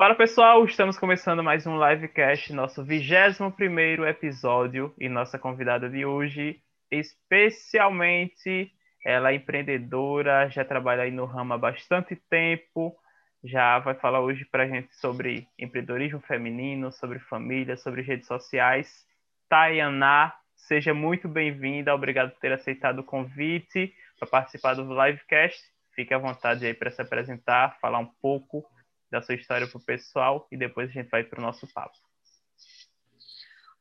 Fala 0.00 0.14
pessoal, 0.14 0.64
estamos 0.64 0.98
começando 0.98 1.42
mais 1.42 1.66
um 1.66 1.78
livecast, 1.78 2.54
nosso 2.54 2.82
21 2.82 4.06
episódio 4.06 4.94
e 4.98 5.10
nossa 5.10 5.38
convidada 5.38 5.90
de 5.90 6.06
hoje, 6.06 6.58
especialmente 6.90 8.72
ela 9.04 9.30
é 9.30 9.34
empreendedora, 9.34 10.48
já 10.48 10.64
trabalha 10.64 11.02
aí 11.02 11.10
no 11.10 11.26
ramo 11.26 11.52
há 11.52 11.58
bastante 11.58 12.16
tempo, 12.16 12.96
já 13.44 13.78
vai 13.78 13.92
falar 13.92 14.22
hoje 14.22 14.46
para 14.46 14.62
a 14.62 14.66
gente 14.66 14.88
sobre 14.96 15.46
empreendedorismo 15.58 16.20
feminino, 16.20 16.90
sobre 16.90 17.18
família, 17.18 17.76
sobre 17.76 18.00
redes 18.00 18.26
sociais. 18.26 19.04
Tayaná, 19.50 20.34
seja 20.56 20.94
muito 20.94 21.28
bem-vinda, 21.28 21.94
obrigado 21.94 22.30
por 22.30 22.40
ter 22.40 22.52
aceitado 22.54 23.00
o 23.00 23.04
convite 23.04 23.94
para 24.18 24.26
participar 24.26 24.72
do 24.72 25.04
livecast. 25.04 25.60
Fique 25.94 26.14
à 26.14 26.18
vontade 26.18 26.64
aí 26.64 26.72
para 26.72 26.90
se 26.90 27.02
apresentar, 27.02 27.76
falar 27.82 27.98
um 27.98 28.10
pouco 28.22 28.64
da 29.10 29.20
sua 29.20 29.34
história 29.34 29.66
para 29.66 29.78
o 29.78 29.84
pessoal 29.84 30.46
e 30.50 30.56
depois 30.56 30.88
a 30.88 30.92
gente 30.92 31.08
vai 31.10 31.24
para 31.24 31.40
o 31.40 31.42
nosso 31.42 31.66
papo. 31.72 31.96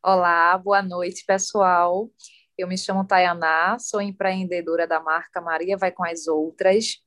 Olá, 0.04 0.58
boa 0.58 0.82
noite, 0.82 1.24
pessoal. 1.26 2.10
Eu 2.58 2.68
me 2.68 2.78
chamo 2.78 3.06
Tayaná, 3.06 3.78
sou 3.80 4.02
empreendedora 4.02 4.88
da 4.88 5.00
marca 5.00 5.40
Maria 5.40 5.78
Vai 5.78 5.92
com 5.92 6.04
as 6.04 6.28
Outras 6.28 7.02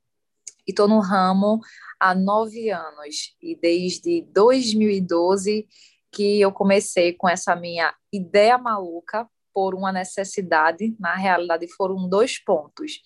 e 0.67 0.71
estou 0.71 0.87
no 0.87 1.01
ramo 1.01 1.61
há 1.99 2.15
nove 2.15 2.71
anos. 2.71 3.35
E 3.43 3.57
desde 3.57 4.23
2012 4.33 5.67
que 6.13 6.41
eu 6.41 6.53
comecei 6.53 7.15
com 7.15 7.29
essa 7.29 7.57
minha 7.57 7.95
ideia 8.13 8.59
maluca 8.59 9.29
por 9.53 9.75
uma 9.75 9.91
necessidade. 9.91 10.95
Na 11.01 11.17
realidade, 11.17 11.67
foram 11.69 12.09
dois 12.09 12.39
pontos. 12.39 13.01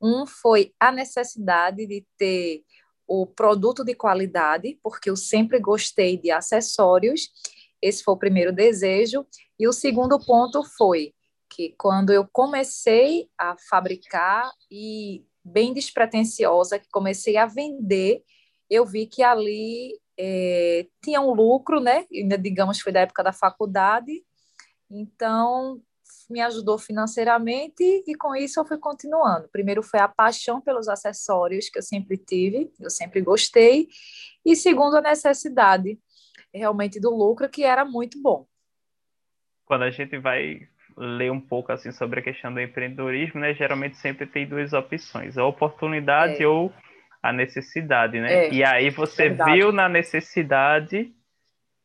Um 0.00 0.26
foi 0.26 0.72
a 0.78 0.92
necessidade 0.92 1.86
de 1.86 2.06
ter 2.16 2.62
o 3.12 3.26
produto 3.26 3.84
de 3.84 3.92
qualidade, 3.92 4.78
porque 4.84 5.10
eu 5.10 5.16
sempre 5.16 5.58
gostei 5.58 6.16
de 6.16 6.30
acessórios. 6.30 7.28
Esse 7.82 8.04
foi 8.04 8.14
o 8.14 8.18
primeiro 8.18 8.52
desejo. 8.52 9.26
E 9.58 9.66
o 9.66 9.72
segundo 9.72 10.16
ponto 10.24 10.62
foi 10.62 11.12
que 11.48 11.74
quando 11.76 12.12
eu 12.12 12.24
comecei 12.32 13.28
a 13.36 13.56
fabricar 13.68 14.48
e 14.70 15.24
bem 15.44 15.72
despretensiosa, 15.72 16.78
que 16.78 16.88
comecei 16.88 17.36
a 17.36 17.46
vender, 17.46 18.22
eu 18.70 18.86
vi 18.86 19.06
que 19.06 19.24
ali 19.24 19.98
é, 20.16 20.86
tinha 21.02 21.20
um 21.20 21.34
lucro, 21.34 21.80
né? 21.80 22.06
Ainda 22.12 22.38
digamos 22.38 22.78
foi 22.78 22.92
da 22.92 23.00
época 23.00 23.24
da 23.24 23.32
faculdade. 23.32 24.24
Então 24.88 25.82
me 26.30 26.40
ajudou 26.40 26.78
financeiramente 26.78 27.82
e 28.06 28.14
com 28.14 28.34
isso 28.34 28.60
eu 28.60 28.64
fui 28.64 28.78
continuando. 28.78 29.48
Primeiro 29.48 29.82
foi 29.82 30.00
a 30.00 30.08
paixão 30.08 30.60
pelos 30.60 30.88
acessórios 30.88 31.68
que 31.68 31.78
eu 31.78 31.82
sempre 31.82 32.16
tive, 32.16 32.70
eu 32.80 32.90
sempre 32.90 33.20
gostei, 33.20 33.88
e 34.44 34.54
segundo 34.56 34.96
a 34.96 35.02
necessidade 35.02 35.98
realmente 36.54 37.00
do 37.00 37.10
lucro 37.10 37.48
que 37.48 37.64
era 37.64 37.84
muito 37.84 38.20
bom. 38.20 38.46
Quando 39.64 39.82
a 39.82 39.90
gente 39.90 40.18
vai 40.18 40.68
ler 40.96 41.30
um 41.30 41.40
pouco 41.40 41.72
assim 41.72 41.92
sobre 41.92 42.20
a 42.20 42.22
questão 42.22 42.52
do 42.52 42.60
empreendedorismo, 42.60 43.40
né, 43.40 43.54
geralmente 43.54 43.96
sempre 43.96 44.26
tem 44.26 44.46
duas 44.46 44.72
opções, 44.72 45.38
a 45.38 45.44
oportunidade 45.44 46.42
é. 46.42 46.46
ou 46.46 46.72
a 47.22 47.32
necessidade, 47.32 48.18
né? 48.18 48.46
É. 48.46 48.52
E 48.52 48.64
aí 48.64 48.90
você 48.90 49.28
viu 49.28 49.72
na 49.72 49.88
necessidade 49.88 51.14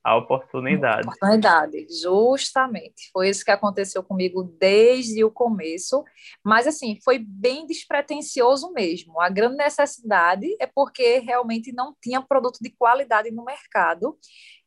a 0.06 0.16
oportunidade. 0.16 1.08
Oportunidade, 1.08 1.88
justamente. 1.90 3.10
Foi 3.12 3.28
isso 3.28 3.44
que 3.44 3.50
aconteceu 3.50 4.04
comigo 4.04 4.44
desde 4.44 5.24
o 5.24 5.32
começo, 5.32 6.04
mas 6.44 6.68
assim, 6.68 7.00
foi 7.04 7.18
bem 7.18 7.66
despretensioso 7.66 8.72
mesmo. 8.72 9.20
A 9.20 9.30
grande 9.30 9.58
necessidade 9.58 10.46
é 10.60 10.68
porque 10.68 11.18
realmente 11.18 11.74
não 11.74 11.96
tinha 12.00 12.22
produto 12.22 12.60
de 12.62 12.70
qualidade 12.70 13.32
no 13.32 13.44
mercado 13.44 14.16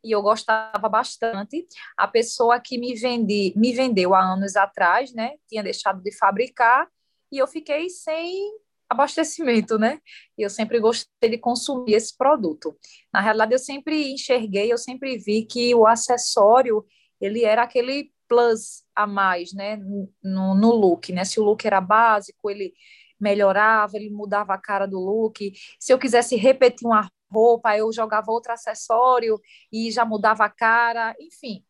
e 0.03 0.11
eu 0.11 0.21
gostava 0.23 0.89
bastante. 0.89 1.69
A 1.97 2.09
pessoa 2.09 2.59
que 2.59 2.77
me 2.77 2.97
vendi, 2.97 3.53
me 3.55 3.73
vendeu 3.73 4.17
há 4.17 4.21
anos 4.21 4.57
atrás, 4.57 5.15
né, 5.15 5.35
tinha 5.49 5.63
deixado 5.63 6.03
de 6.03 6.11
fabricar 6.19 6.89
e 7.31 7.39
eu 7.39 7.47
fiquei 7.47 7.89
sem 7.89 8.59
abastecimento, 8.89 9.79
né? 9.79 10.01
E 10.37 10.43
eu 10.43 10.51
sempre 10.51 10.81
gostei 10.81 11.31
de 11.31 11.39
consumir 11.39 11.95
esse 11.95 12.17
produto. 12.17 12.77
Na 13.13 13.21
realidade, 13.21 13.55
eu 13.55 13.59
sempre 13.59 14.13
enxerguei, 14.13 14.73
eu 14.73 14.79
sempre 14.79 15.19
vi 15.19 15.45
que 15.45 15.75
o 15.75 15.87
acessório, 15.87 16.85
ele 17.21 17.45
era 17.45 17.63
aquele 17.63 18.11
plus 18.27 18.85
a 18.95 19.07
mais, 19.07 19.53
né? 19.53 19.77
No, 20.23 20.55
no 20.55 20.75
look, 20.75 21.13
né? 21.13 21.25
Se 21.25 21.39
o 21.41 21.45
look 21.45 21.65
era 21.67 21.81
básico, 21.81 22.51
ele 22.51 22.73
melhorava, 23.21 23.97
ele 23.97 24.11
mudava 24.11 24.55
a 24.55 24.59
cara 24.59 24.87
do 24.87 24.99
look. 24.99 25.53
Se 25.79 25.93
eu 25.93 25.99
quisesse 25.99 26.37
repetir 26.37 26.87
uma 26.87 27.09
roupa, 27.31 27.77
eu 27.77 27.93
jogava 27.93 28.31
outro 28.31 28.53
acessório 28.53 29.41
e 29.73 29.91
já 29.91 30.05
mudava 30.05 30.45
a 30.45 30.51
cara. 30.51 31.15
Enfim, 31.21 31.65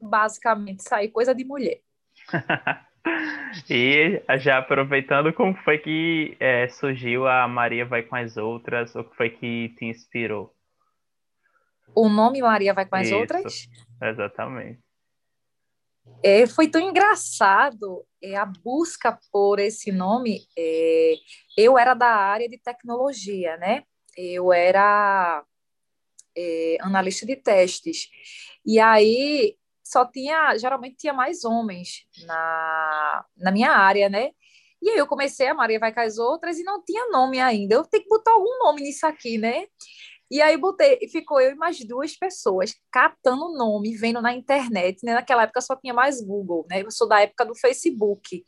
basicamente, 0.00 0.82
aí, 0.92 1.08
coisa 1.08 1.34
de 1.34 1.44
mulher. 1.44 1.80
E 3.70 4.22
já 4.38 4.58
aproveitando, 4.58 5.32
como 5.32 5.54
foi 5.64 5.78
que 5.78 6.36
é, 6.38 6.68
surgiu 6.68 7.26
a 7.26 7.46
Maria 7.48 7.84
Vai 7.84 8.02
com 8.02 8.16
as 8.16 8.36
Outras? 8.36 8.94
O 8.94 9.04
que 9.04 9.16
foi 9.16 9.30
que 9.30 9.70
te 9.70 9.84
inspirou? 9.84 10.54
O 11.94 12.08
nome 12.08 12.40
Maria 12.40 12.72
Vai 12.72 12.86
com 12.86 12.96
as 12.96 13.06
Isso, 13.06 13.16
Outras? 13.16 13.68
Exatamente. 14.02 14.80
É, 16.22 16.46
foi 16.46 16.68
tão 16.68 16.80
engraçado 16.80 18.04
é, 18.22 18.36
a 18.36 18.44
busca 18.44 19.18
por 19.30 19.58
esse 19.58 19.92
nome. 19.92 20.40
É, 20.56 21.14
eu 21.56 21.78
era 21.78 21.94
da 21.94 22.08
área 22.08 22.48
de 22.48 22.58
tecnologia, 22.58 23.56
né? 23.56 23.84
Eu 24.16 24.52
era 24.52 25.44
é, 26.36 26.76
analista 26.80 27.26
de 27.26 27.36
testes. 27.36 28.08
E 28.64 28.78
aí 28.80 29.56
só 29.88 30.04
tinha, 30.04 30.56
geralmente 30.58 30.96
tinha 30.96 31.12
mais 31.14 31.44
homens 31.44 32.04
na, 32.26 33.24
na 33.36 33.50
minha 33.50 33.70
área, 33.70 34.08
né? 34.08 34.30
E 34.82 34.90
aí 34.90 34.98
eu 34.98 35.06
comecei, 35.06 35.48
a 35.48 35.54
Maria 35.54 35.78
vai 35.78 35.92
com 35.92 36.00
as 36.00 36.18
outras, 36.18 36.58
e 36.58 36.62
não 36.62 36.82
tinha 36.84 37.08
nome 37.10 37.40
ainda. 37.40 37.74
Eu 37.74 37.84
tenho 37.84 38.02
que 38.02 38.08
botar 38.08 38.32
algum 38.32 38.58
nome 38.58 38.82
nisso 38.82 39.06
aqui, 39.06 39.38
né? 39.38 39.64
E 40.30 40.42
aí 40.42 40.58
botei, 40.58 40.98
ficou 41.10 41.40
eu 41.40 41.52
e 41.52 41.54
mais 41.54 41.78
duas 41.86 42.14
pessoas 42.14 42.74
catando 42.92 43.56
nome, 43.56 43.96
vendo 43.96 44.20
na 44.20 44.34
internet, 44.34 45.02
né? 45.02 45.14
Naquela 45.14 45.44
época 45.44 45.62
só 45.62 45.74
tinha 45.74 45.94
mais 45.94 46.20
Google, 46.20 46.66
né? 46.70 46.82
Eu 46.82 46.90
sou 46.90 47.08
da 47.08 47.22
época 47.22 47.46
do 47.46 47.54
Facebook. 47.54 48.44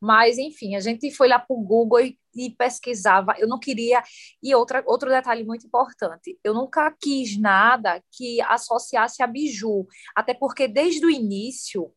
Mas, 0.00 0.38
enfim, 0.38 0.74
a 0.74 0.80
gente 0.80 1.10
foi 1.10 1.28
lá 1.28 1.38
para 1.38 1.54
o 1.54 1.62
Google 1.62 2.00
e, 2.00 2.18
e, 2.34 2.50
pesquisava. 2.50 3.34
Eu 3.38 3.46
não 3.46 3.58
queria. 3.58 4.02
E 4.42 4.54
outra, 4.54 4.82
outro 4.86 5.10
detalhe 5.10 5.44
muito 5.44 5.66
importante: 5.66 6.38
eu 6.42 6.54
nunca 6.54 6.90
quis 6.98 7.38
nada 7.38 8.02
que 8.10 8.40
associasse 8.42 9.22
a 9.22 9.26
biju, 9.26 9.86
até 10.16 10.32
porque 10.32 10.66
desde 10.66 11.04
o 11.04 11.10
início 11.10 11.92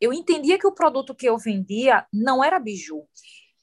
eu 0.00 0.12
entendia 0.12 0.58
que 0.58 0.66
o 0.66 0.74
produto 0.74 1.14
que 1.14 1.28
eu 1.28 1.36
vendia 1.36 2.06
não 2.12 2.42
era 2.42 2.58
biju. 2.60 3.04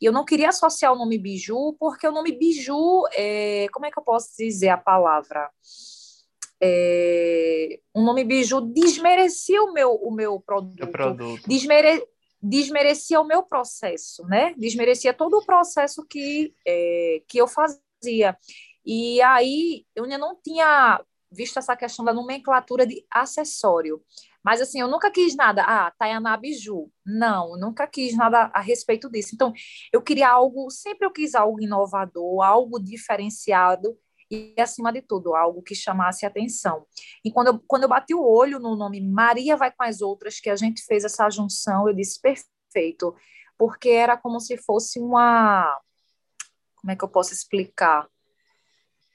E 0.01 0.05
eu 0.05 0.11
não 0.11 0.25
queria 0.25 0.49
associar 0.49 0.91
o 0.91 0.97
nome 0.97 1.17
biju, 1.17 1.75
porque 1.79 2.05
o 2.05 2.11
nome 2.11 2.37
biju, 2.37 3.07
é, 3.13 3.67
como 3.71 3.85
é 3.85 3.91
que 3.91 3.97
eu 3.97 4.03
posso 4.03 4.29
dizer 4.37 4.69
a 4.69 4.77
palavra? 4.77 5.49
É, 6.61 7.79
o 7.93 8.01
nome 8.01 8.23
biju 8.23 8.61
desmerecia 8.61 9.61
o 9.63 9.71
meu, 9.71 9.93
o 9.93 10.11
meu 10.11 10.39
produto. 10.39 10.83
O 10.83 10.91
produto. 10.91 11.47
Desmere, 11.47 12.05
desmerecia 12.47 13.19
o 13.19 13.25
meu 13.25 13.43
processo, 13.43 14.23
né? 14.27 14.53
Desmerecia 14.57 15.13
todo 15.13 15.37
o 15.37 15.45
processo 15.45 16.05
que, 16.05 16.53
é, 16.65 17.21
que 17.27 17.37
eu 17.37 17.47
fazia. 17.47 18.37
E 18.85 19.21
aí 19.21 19.85
eu 19.95 20.03
ainda 20.03 20.17
não 20.17 20.39
tinha 20.41 21.03
visto 21.31 21.57
essa 21.57 21.75
questão 21.75 22.05
da 22.05 22.13
nomenclatura 22.13 22.85
de 22.85 23.03
acessório. 23.11 24.01
Mas 24.43 24.61
assim, 24.61 24.79
eu 24.79 24.87
nunca 24.87 25.09
quis 25.09 25.35
nada, 25.35 25.63
ah, 25.63 25.91
Tayaná 25.97 26.37
Biju. 26.37 26.91
Não, 27.03 27.57
nunca 27.57 27.87
quis 27.87 28.15
nada 28.15 28.51
a 28.53 28.61
respeito 28.61 29.09
disso. 29.09 29.31
Então, 29.33 29.51
eu 29.91 30.01
queria 30.01 30.29
algo, 30.29 30.69
sempre 30.69 31.05
eu 31.07 31.11
quis 31.11 31.33
algo 31.33 31.59
inovador, 31.59 32.43
algo 32.43 32.79
diferenciado 32.79 33.97
e, 34.29 34.55
acima 34.59 34.91
de 34.91 35.01
tudo, 35.01 35.35
algo 35.35 35.61
que 35.61 35.75
chamasse 35.75 36.25
atenção. 36.25 36.85
E 37.23 37.31
quando 37.31 37.47
eu, 37.47 37.59
quando 37.67 37.83
eu 37.83 37.89
bati 37.89 38.13
o 38.13 38.23
olho 38.23 38.59
no 38.59 38.75
nome 38.75 39.01
Maria 39.01 39.55
Vai 39.55 39.71
com 39.71 39.83
as 39.83 40.01
Outras, 40.01 40.39
que 40.39 40.49
a 40.49 40.55
gente 40.55 40.83
fez 40.83 41.03
essa 41.03 41.29
junção, 41.29 41.87
eu 41.87 41.93
disse 41.93 42.19
perfeito, 42.19 43.15
porque 43.57 43.89
era 43.89 44.17
como 44.17 44.39
se 44.39 44.57
fosse 44.57 44.99
uma. 44.99 45.79
Como 46.75 46.91
é 46.91 46.95
que 46.95 47.03
eu 47.03 47.09
posso 47.09 47.33
explicar? 47.33 48.05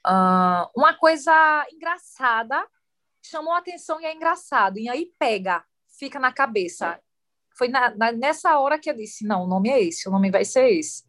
Uh, 0.07 0.65
uma 0.75 0.95
coisa 0.95 1.33
engraçada, 1.73 2.67
chamou 3.23 3.53
a 3.53 3.59
atenção 3.59 4.01
e 4.01 4.07
é 4.07 4.15
engraçado, 4.15 4.79
e 4.79 4.89
aí 4.89 5.13
pega, 5.19 5.63
fica 5.99 6.19
na 6.19 6.33
cabeça. 6.33 6.99
Foi 7.57 7.69
na, 7.69 7.95
na, 7.95 8.13
nessa 8.13 8.59
hora 8.59 8.79
que 8.79 8.89
eu 8.89 8.95
disse: 8.95 9.27
não, 9.27 9.45
o 9.45 9.47
nome 9.47 9.69
é 9.69 9.83
esse, 9.83 10.09
o 10.09 10.13
nome 10.13 10.31
vai 10.31 10.45
ser 10.45 10.71
esse. 10.71 11.05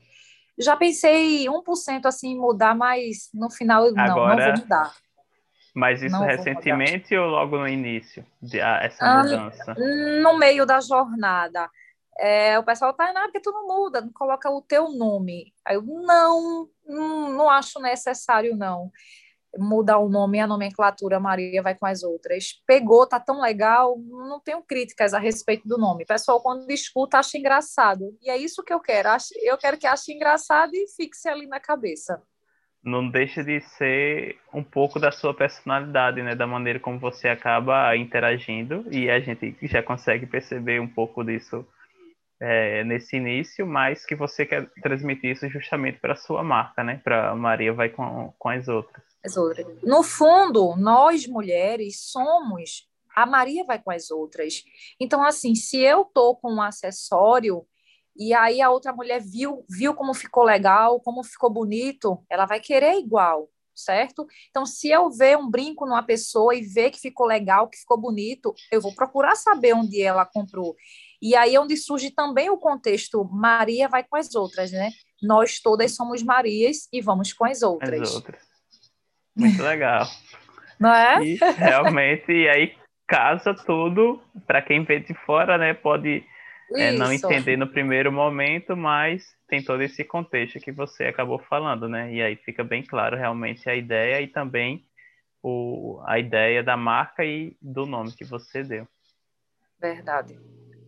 Já 0.61 0.75
pensei 0.75 1.45
1% 1.45 2.05
assim 2.05 2.31
em 2.31 2.39
mudar, 2.39 2.75
mas 2.75 3.29
no 3.33 3.49
final 3.49 3.85
Agora, 3.87 4.07
não, 4.07 4.27
não 4.27 4.37
vou 4.37 4.63
mudar. 4.63 4.93
Mas 5.73 6.01
isso 6.01 6.11
não 6.11 6.25
recentemente 6.25 7.15
ou 7.15 7.27
logo 7.27 7.57
no 7.57 7.67
início, 7.67 8.25
de, 8.41 8.59
essa 8.59 9.05
ah, 9.05 9.23
mudança? 9.23 9.75
No 10.21 10.37
meio 10.37 10.65
da 10.65 10.81
jornada. 10.81 11.69
É, 12.19 12.59
o 12.59 12.63
pessoal 12.63 12.93
tá, 12.93 13.11
não, 13.13 13.23
porque 13.23 13.39
tu 13.39 13.51
não 13.51 13.67
muda, 13.67 14.01
não 14.01 14.11
coloca 14.11 14.49
o 14.49 14.61
teu 14.61 14.89
nome. 14.89 15.53
Aí 15.65 15.75
eu, 15.75 15.81
não, 15.81 16.67
não, 16.85 17.29
não 17.29 17.49
acho 17.49 17.79
necessário, 17.79 18.55
não. 18.55 18.91
Mudar 19.57 19.97
o 19.97 20.09
nome 20.09 20.37
e 20.37 20.41
a 20.41 20.47
nomenclatura 20.47 21.19
Maria 21.19 21.61
vai 21.61 21.75
com 21.75 21.85
as 21.85 22.03
outras. 22.03 22.61
Pegou, 22.65 23.07
tá 23.07 23.19
tão 23.19 23.41
legal, 23.41 23.97
não 23.97 24.39
tenho 24.39 24.61
críticas 24.61 25.13
a 25.13 25.19
respeito 25.19 25.67
do 25.67 25.77
nome. 25.77 26.03
O 26.03 26.07
pessoal, 26.07 26.41
quando 26.41 26.69
escuta, 26.71 27.19
acha 27.19 27.37
engraçado. 27.37 28.15
E 28.21 28.29
é 28.29 28.37
isso 28.37 28.63
que 28.63 28.73
eu 28.73 28.79
quero. 28.79 29.09
Eu 29.41 29.57
quero 29.57 29.77
que 29.77 29.87
ache 29.87 30.13
engraçado 30.13 30.73
e 30.73 30.87
fixe 30.95 31.27
ali 31.27 31.47
na 31.47 31.59
cabeça. 31.59 32.21
Não 32.83 33.07
deixa 33.07 33.43
de 33.43 33.61
ser 33.61 34.39
um 34.51 34.63
pouco 34.63 34.99
da 34.99 35.11
sua 35.11 35.35
personalidade, 35.35 36.23
né? 36.23 36.33
Da 36.33 36.47
maneira 36.47 36.79
como 36.79 36.99
você 36.99 37.27
acaba 37.27 37.95
interagindo. 37.95 38.85
E 38.91 39.09
a 39.09 39.19
gente 39.19 39.55
já 39.63 39.83
consegue 39.83 40.25
perceber 40.25 40.79
um 40.79 40.87
pouco 40.87 41.23
disso 41.23 41.65
é, 42.39 42.83
nesse 42.83 43.17
início, 43.17 43.67
mas 43.67 44.03
que 44.03 44.15
você 44.15 44.47
quer 44.47 44.67
transmitir 44.81 45.29
isso 45.29 45.47
justamente 45.47 45.99
para 45.99 46.15
sua 46.15 46.43
marca, 46.43 46.83
né? 46.83 46.99
Para 47.03 47.35
Maria 47.35 47.71
vai 47.71 47.89
com, 47.89 48.33
com 48.39 48.49
as 48.49 48.67
outras. 48.67 49.10
As 49.23 49.37
outras. 49.37 49.65
No 49.83 50.03
fundo, 50.03 50.75
nós 50.75 51.27
mulheres 51.27 52.01
somos 52.11 52.89
a 53.15 53.25
Maria 53.25 53.63
vai 53.63 53.81
com 53.81 53.91
as 53.91 54.09
outras. 54.09 54.63
Então, 54.99 55.23
assim, 55.23 55.55
se 55.55 55.79
eu 55.79 56.05
tô 56.05 56.35
com 56.35 56.53
um 56.53 56.61
acessório 56.61 57.65
e 58.17 58.33
aí 58.33 58.61
a 58.61 58.69
outra 58.69 58.93
mulher 58.93 59.21
viu, 59.21 59.65
viu 59.69 59.93
como 59.93 60.13
ficou 60.13 60.43
legal, 60.43 60.99
como 60.99 61.23
ficou 61.23 61.49
bonito, 61.49 62.23
ela 62.29 62.45
vai 62.45 62.59
querer 62.59 62.97
igual, 62.97 63.49
certo? 63.73 64.25
Então, 64.49 64.65
se 64.65 64.89
eu 64.89 65.09
ver 65.09 65.37
um 65.37 65.49
brinco 65.49 65.85
numa 65.85 66.03
pessoa 66.03 66.53
e 66.53 66.61
ver 66.61 66.91
que 66.91 66.99
ficou 66.99 67.25
legal, 67.25 67.69
que 67.69 67.77
ficou 67.77 67.99
bonito, 67.99 68.53
eu 68.71 68.81
vou 68.81 68.93
procurar 68.93 69.35
saber 69.35 69.73
onde 69.73 70.01
ela 70.01 70.25
comprou. 70.25 70.75
E 71.21 71.35
aí 71.35 71.55
é 71.55 71.59
onde 71.59 71.77
surge 71.77 72.11
também 72.11 72.49
o 72.49 72.57
contexto 72.57 73.23
Maria 73.31 73.87
vai 73.87 74.03
com 74.03 74.17
as 74.17 74.33
outras, 74.35 74.71
né? 74.71 74.91
Nós 75.21 75.59
todas 75.59 75.95
somos 75.95 76.23
Marias 76.23 76.87
e 76.91 76.99
vamos 76.99 77.31
com 77.31 77.45
as 77.45 77.61
outras. 77.61 78.01
As 78.01 78.15
outras. 78.15 78.50
Muito 79.41 79.61
legal. 79.63 80.05
Não 80.79 80.93
é? 80.93 81.23
E, 81.23 81.37
realmente, 81.57 82.31
e 82.31 82.49
aí 82.49 82.75
casa 83.07 83.53
tudo, 83.53 84.21
para 84.47 84.61
quem 84.61 84.83
vê 84.83 84.99
de 84.99 85.13
fora, 85.13 85.57
né, 85.57 85.73
pode 85.73 86.23
é, 86.75 86.91
não 86.93 87.11
entender 87.11 87.57
no 87.57 87.67
primeiro 87.67 88.11
momento, 88.11 88.75
mas 88.75 89.35
tem 89.47 89.61
todo 89.61 89.81
esse 89.81 90.03
contexto 90.03 90.59
que 90.59 90.71
você 90.71 91.05
acabou 91.05 91.37
falando, 91.37 91.89
né? 91.89 92.13
E 92.13 92.21
aí 92.21 92.37
fica 92.37 92.63
bem 92.63 92.81
claro 92.81 93.17
realmente 93.17 93.69
a 93.69 93.75
ideia 93.75 94.21
e 94.21 94.27
também 94.27 94.85
o, 95.43 96.01
a 96.05 96.17
ideia 96.17 96.63
da 96.63 96.77
marca 96.77 97.25
e 97.25 97.57
do 97.61 97.85
nome 97.85 98.13
que 98.13 98.23
você 98.23 98.63
deu. 98.63 98.87
Verdade. 99.79 100.39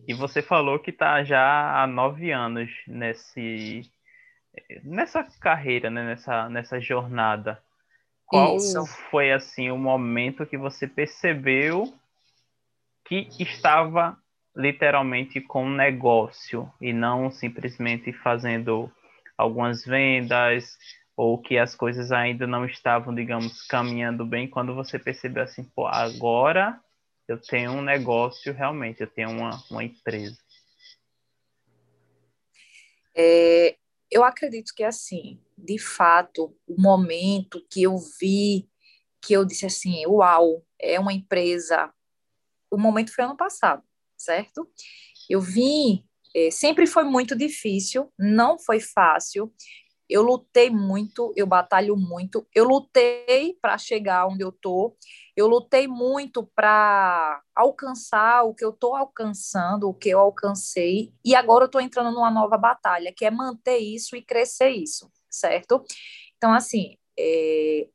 E 0.06 0.14
você 0.14 0.40
falou 0.40 0.78
que 0.78 0.90
está 0.90 1.22
já 1.24 1.82
há 1.82 1.86
nove 1.86 2.30
anos 2.30 2.70
nesse, 2.86 3.82
nessa 4.82 5.24
carreira, 5.40 5.90
né? 5.90 6.04
nessa, 6.04 6.48
nessa 6.48 6.80
jornada. 6.80 7.62
Qual 8.26 8.56
Isso. 8.56 8.86
foi 9.10 9.32
assim 9.32 9.70
o 9.70 9.78
momento 9.78 10.46
que 10.46 10.56
você 10.56 10.86
percebeu 10.86 11.92
que 13.04 13.28
estava 13.38 14.18
literalmente 14.56 15.40
com 15.40 15.64
um 15.64 15.74
negócio 15.74 16.72
e 16.80 16.92
não 16.92 17.30
simplesmente 17.30 18.12
fazendo 18.12 18.90
algumas 19.36 19.84
vendas 19.84 20.78
ou 21.16 21.40
que 21.40 21.58
as 21.58 21.74
coisas 21.74 22.10
ainda 22.10 22.46
não 22.46 22.64
estavam, 22.64 23.14
digamos, 23.14 23.66
caminhando 23.66 24.24
bem 24.24 24.48
quando 24.48 24.74
você 24.74 24.98
percebeu 24.98 25.44
assim, 25.44 25.64
pô, 25.64 25.86
agora 25.86 26.80
eu 27.28 27.40
tenho 27.40 27.72
um 27.72 27.82
negócio 27.82 28.52
realmente, 28.52 29.00
eu 29.00 29.06
tenho 29.06 29.30
uma, 29.30 29.62
uma 29.70 29.84
empresa? 29.84 30.36
É, 33.14 33.76
eu 34.10 34.24
acredito 34.24 34.74
que 34.74 34.82
assim, 34.82 35.40
de 35.64 35.78
fato, 35.78 36.54
o 36.66 36.80
momento 36.80 37.64
que 37.70 37.82
eu 37.82 37.96
vi, 38.20 38.68
que 39.20 39.32
eu 39.32 39.44
disse 39.44 39.64
assim, 39.64 40.06
uau, 40.06 40.62
é 40.78 41.00
uma 41.00 41.12
empresa. 41.12 41.90
O 42.70 42.76
momento 42.76 43.14
foi 43.14 43.24
ano 43.24 43.36
passado, 43.36 43.82
certo? 44.16 44.68
Eu 45.28 45.40
vim, 45.40 46.04
é, 46.36 46.50
sempre 46.50 46.86
foi 46.86 47.04
muito 47.04 47.34
difícil, 47.34 48.12
não 48.18 48.58
foi 48.58 48.80
fácil. 48.80 49.52
Eu 50.06 50.22
lutei 50.22 50.68
muito, 50.68 51.32
eu 51.34 51.46
batalho 51.46 51.96
muito, 51.96 52.46
eu 52.54 52.64
lutei 52.64 53.56
para 53.62 53.78
chegar 53.78 54.26
onde 54.26 54.44
eu 54.44 54.52
tô, 54.52 54.94
eu 55.34 55.46
lutei 55.46 55.88
muito 55.88 56.46
para 56.54 57.42
alcançar 57.56 58.42
o 58.44 58.54
que 58.54 58.62
eu 58.62 58.68
estou 58.68 58.94
alcançando, 58.94 59.88
o 59.88 59.94
que 59.94 60.10
eu 60.10 60.20
alcancei, 60.20 61.10
e 61.24 61.34
agora 61.34 61.64
eu 61.64 61.66
estou 61.66 61.80
entrando 61.80 62.12
numa 62.12 62.30
nova 62.30 62.58
batalha, 62.58 63.14
que 63.16 63.24
é 63.24 63.30
manter 63.30 63.78
isso 63.78 64.14
e 64.14 64.22
crescer 64.22 64.68
isso, 64.68 65.10
certo? 65.34 65.84
Então, 66.36 66.52
assim, 66.52 66.96
é, 67.18 67.88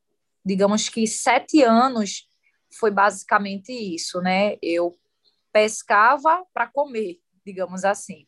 digamos 0.44 0.88
que 0.88 1.06
sete 1.06 1.62
anos 1.62 2.28
foi 2.78 2.90
basicamente 2.90 3.72
isso, 3.72 4.20
né? 4.20 4.56
Eu 4.62 4.96
pescava 5.52 6.44
para 6.54 6.66
comer, 6.66 7.18
digamos 7.44 7.84
assim. 7.84 8.26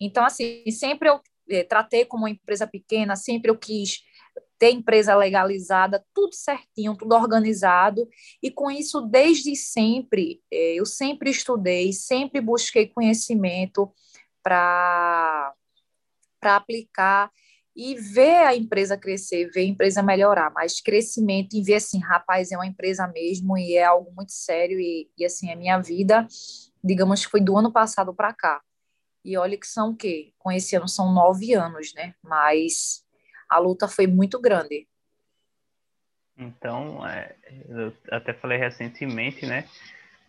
Então, 0.00 0.24
assim, 0.24 0.64
sempre 0.70 1.08
eu 1.08 1.20
é, 1.48 1.62
tratei 1.62 2.04
como 2.04 2.24
uma 2.24 2.30
empresa 2.30 2.66
pequena, 2.66 3.16
sempre 3.16 3.50
eu 3.50 3.58
quis 3.58 4.02
ter 4.58 4.70
empresa 4.70 5.14
legalizada, 5.14 6.04
tudo 6.14 6.34
certinho, 6.34 6.96
tudo 6.96 7.14
organizado, 7.14 8.08
e 8.42 8.50
com 8.50 8.70
isso, 8.70 9.00
desde 9.00 9.54
sempre, 9.56 10.40
é, 10.50 10.74
eu 10.74 10.86
sempre 10.86 11.30
estudei, 11.30 11.92
sempre 11.92 12.40
busquei 12.40 12.86
conhecimento 12.86 13.92
para 14.42 15.54
aplicar 16.42 17.30
e 17.76 17.94
ver 17.96 18.46
a 18.46 18.54
empresa 18.54 18.96
crescer, 18.96 19.50
ver 19.50 19.62
a 19.62 19.64
empresa 19.64 20.02
melhorar, 20.02 20.50
mas 20.52 20.80
crescimento 20.80 21.54
e 21.54 21.62
ver 21.62 21.76
assim, 21.76 22.00
rapaz, 22.00 22.52
é 22.52 22.56
uma 22.56 22.66
empresa 22.66 23.06
mesmo 23.08 23.58
e 23.58 23.74
é 23.74 23.84
algo 23.84 24.12
muito 24.14 24.32
sério 24.32 24.78
e, 24.78 25.10
e 25.18 25.24
assim, 25.24 25.50
a 25.50 25.56
minha 25.56 25.78
vida, 25.78 26.26
digamos 26.82 27.24
que 27.24 27.30
foi 27.30 27.40
do 27.40 27.56
ano 27.56 27.72
passado 27.72 28.14
para 28.14 28.32
cá. 28.32 28.60
E 29.24 29.36
olha 29.36 29.58
que 29.58 29.66
são 29.66 29.90
o 29.90 29.96
quê? 29.96 30.32
Com 30.38 30.52
esse 30.52 30.76
ano 30.76 30.86
são 30.86 31.12
nove 31.12 31.54
anos, 31.54 31.92
né? 31.94 32.14
Mas 32.22 33.04
a 33.48 33.58
luta 33.58 33.88
foi 33.88 34.06
muito 34.06 34.38
grande. 34.40 34.86
Então, 36.36 37.06
é, 37.06 37.34
eu 37.68 37.92
até 38.10 38.34
falei 38.34 38.58
recentemente, 38.58 39.46
né? 39.46 39.66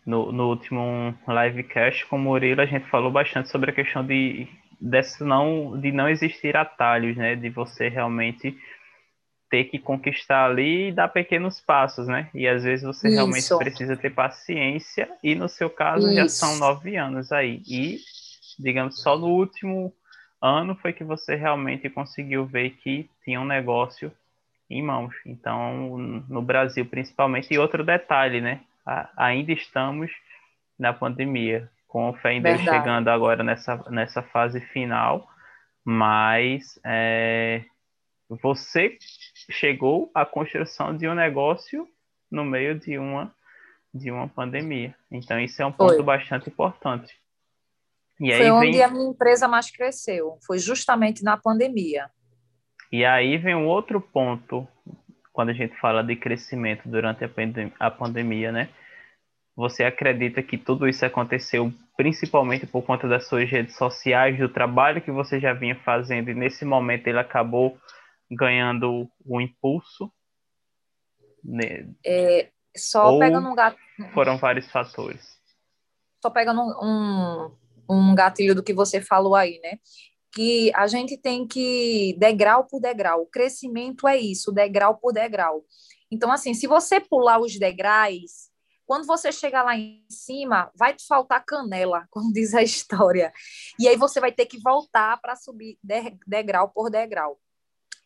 No, 0.05 0.31
no 0.31 0.49
último 0.49 1.17
livecast 1.27 2.05
com 2.05 2.15
o 2.15 2.19
Murilo, 2.19 2.61
a 2.61 2.65
gente 2.65 2.87
falou 2.89 3.11
bastante 3.11 3.49
sobre 3.49 3.71
a 3.71 3.73
questão 3.73 4.05
de, 4.05 4.47
desse 4.79 5.23
não, 5.23 5.79
de 5.79 5.91
não 5.91 6.09
existir 6.09 6.55
atalhos, 6.55 7.15
né? 7.15 7.35
De 7.35 7.49
você 7.49 7.87
realmente 7.87 8.57
ter 9.49 9.65
que 9.65 9.77
conquistar 9.77 10.45
ali 10.45 10.89
e 10.89 10.91
dar 10.91 11.07
pequenos 11.07 11.61
passos, 11.61 12.07
né? 12.07 12.29
E 12.33 12.47
às 12.47 12.63
vezes 12.63 12.85
você 12.85 13.07
Isso. 13.07 13.15
realmente 13.15 13.57
precisa 13.57 13.95
ter 13.95 14.09
paciência, 14.11 15.09
e 15.23 15.35
no 15.35 15.47
seu 15.47 15.69
caso 15.69 16.07
Isso. 16.07 16.15
já 16.15 16.27
são 16.27 16.57
nove 16.57 16.97
anos 16.97 17.31
aí. 17.31 17.61
E 17.67 17.99
digamos, 18.59 19.01
só 19.01 19.17
no 19.17 19.27
último 19.27 19.93
ano 20.41 20.75
foi 20.75 20.93
que 20.93 21.03
você 21.03 21.35
realmente 21.35 21.89
conseguiu 21.89 22.45
ver 22.45 22.71
que 22.71 23.09
tinha 23.23 23.39
um 23.39 23.45
negócio 23.45 24.11
em 24.69 24.81
mãos. 24.81 25.13
Então, 25.25 25.97
no 26.27 26.41
Brasil 26.41 26.85
principalmente. 26.85 27.53
E 27.53 27.59
outro 27.59 27.83
detalhe, 27.83 28.41
né? 28.41 28.61
ainda 29.17 29.51
estamos 29.51 30.11
na 30.77 30.93
pandemia, 30.93 31.69
com 31.87 32.13
fé 32.15 32.33
em 32.33 32.41
Deus 32.41 32.61
chegando 32.61 33.07
agora 33.09 33.43
nessa, 33.43 33.83
nessa 33.89 34.21
fase 34.21 34.59
final, 34.59 35.27
mas 35.83 36.79
é, 36.85 37.63
você 38.29 38.97
chegou 39.49 40.11
à 40.13 40.25
construção 40.25 40.95
de 40.95 41.07
um 41.07 41.13
negócio 41.13 41.87
no 42.31 42.43
meio 42.43 42.79
de 42.79 42.97
uma 42.97 43.33
de 43.93 44.11
uma 44.11 44.27
pandemia. 44.27 44.93
Então 45.09 45.39
isso 45.39 45.61
é 45.61 45.65
um 45.65 45.71
ponto 45.71 45.93
Foi. 45.93 46.03
bastante 46.03 46.49
importante. 46.49 47.15
E 48.19 48.35
foi 48.35 48.51
onde 48.51 48.71
vem... 48.73 48.83
a 48.83 48.89
minha 48.89 49.09
empresa 49.09 49.47
mais 49.47 49.71
cresceu, 49.71 50.37
foi 50.45 50.59
justamente 50.59 51.23
na 51.23 51.37
pandemia. 51.37 52.09
E 52.91 53.05
aí 53.05 53.37
vem 53.37 53.55
um 53.55 53.67
outro 53.67 53.99
ponto, 53.99 54.67
quando 55.33 55.49
a 55.49 55.53
gente 55.53 55.75
fala 55.79 56.03
de 56.03 56.15
crescimento 56.15 56.87
durante 56.87 57.23
a, 57.23 57.29
pandem 57.29 57.71
a 57.79 57.89
pandemia, 57.89 58.51
né? 58.51 58.69
Você 59.55 59.83
acredita 59.83 60.43
que 60.43 60.57
tudo 60.57 60.87
isso 60.87 61.05
aconteceu 61.05 61.71
principalmente 61.95 62.67
por 62.67 62.83
conta 62.83 63.07
das 63.07 63.27
suas 63.27 63.49
redes 63.49 63.77
sociais, 63.77 64.37
do 64.37 64.49
trabalho 64.49 65.01
que 65.01 65.11
você 65.11 65.39
já 65.39 65.53
vinha 65.53 65.79
fazendo, 65.83 66.29
e 66.29 66.35
nesse 66.35 66.65
momento 66.65 67.07
ele 67.07 67.19
acabou 67.19 67.77
ganhando 68.29 69.09
o 69.25 69.39
impulso? 69.39 70.11
Né? 71.43 71.87
É, 72.05 72.49
só 72.75 73.13
Ou 73.13 73.19
pegando 73.19 73.47
um 73.47 73.55
gato. 73.55 73.77
Foram 74.13 74.37
vários 74.37 74.69
fatores. 74.69 75.39
Só 76.21 76.29
pegando 76.29 76.61
um, 76.61 77.51
um 77.89 78.15
gatilho 78.15 78.55
do 78.55 78.63
que 78.63 78.73
você 78.73 78.99
falou 78.99 79.35
aí, 79.35 79.59
né? 79.63 79.79
Que 80.33 80.71
a 80.75 80.87
gente 80.87 81.17
tem 81.17 81.47
que, 81.47 82.13
degrau 82.19 82.65
por 82.65 82.81
degrau, 82.81 83.21
o 83.21 83.27
crescimento 83.27 84.05
é 84.05 84.17
isso, 84.17 84.51
degrau 84.51 84.97
por 84.97 85.13
degrau. 85.13 85.63
Então, 86.11 86.29
assim, 86.29 86.53
se 86.53 86.67
você 86.67 86.99
pular 86.99 87.39
os 87.39 87.57
degraus, 87.57 88.49
quando 88.85 89.05
você 89.05 89.31
chegar 89.31 89.63
lá 89.63 89.75
em 89.75 90.05
cima, 90.09 90.71
vai 90.75 90.93
te 90.93 91.05
faltar 91.05 91.43
canela, 91.43 92.07
como 92.11 92.31
diz 92.31 92.53
a 92.53 92.61
história. 92.61 93.33
E 93.79 93.87
aí 93.87 93.97
você 93.97 94.19
vai 94.19 94.31
ter 94.31 94.45
que 94.45 94.59
voltar 94.59 95.19
para 95.21 95.35
subir 95.35 95.77
degrau 96.25 96.69
por 96.69 96.89
degrau. 96.89 97.39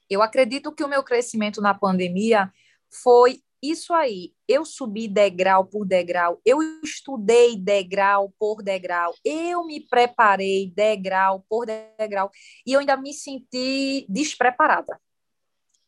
Eu 0.10 0.22
acredito 0.22 0.72
que 0.72 0.84
o 0.84 0.88
meu 0.88 1.04
crescimento 1.04 1.62
na 1.62 1.74
pandemia 1.74 2.52
foi 2.90 3.44
isso 3.62 3.94
aí. 3.94 4.34
Eu 4.48 4.66
subi 4.66 5.08
degrau 5.08 5.66
por 5.66 5.86
degrau, 5.86 6.42
eu 6.46 6.60
estudei 6.82 7.56
degrau 7.58 8.34
por 8.40 8.64
degrau, 8.64 9.14
eu 9.24 9.66
me 9.66 9.82
preparei 9.82 10.72
degrau 10.72 11.46
por 11.48 11.66
degrau 11.66 12.32
e 12.66 12.74
eu 12.74 12.80
ainda 12.80 12.98
me 12.98 13.14
senti 13.14 14.06
despreparada. 14.10 15.00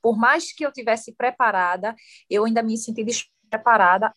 Por 0.02 0.18
mais 0.18 0.52
que 0.52 0.66
eu 0.66 0.72
tivesse 0.72 1.14
preparada, 1.14 1.96
eu 2.30 2.46
ainda 2.46 2.62
me 2.62 2.78
senti 2.78 3.04
despreparada 3.04 3.41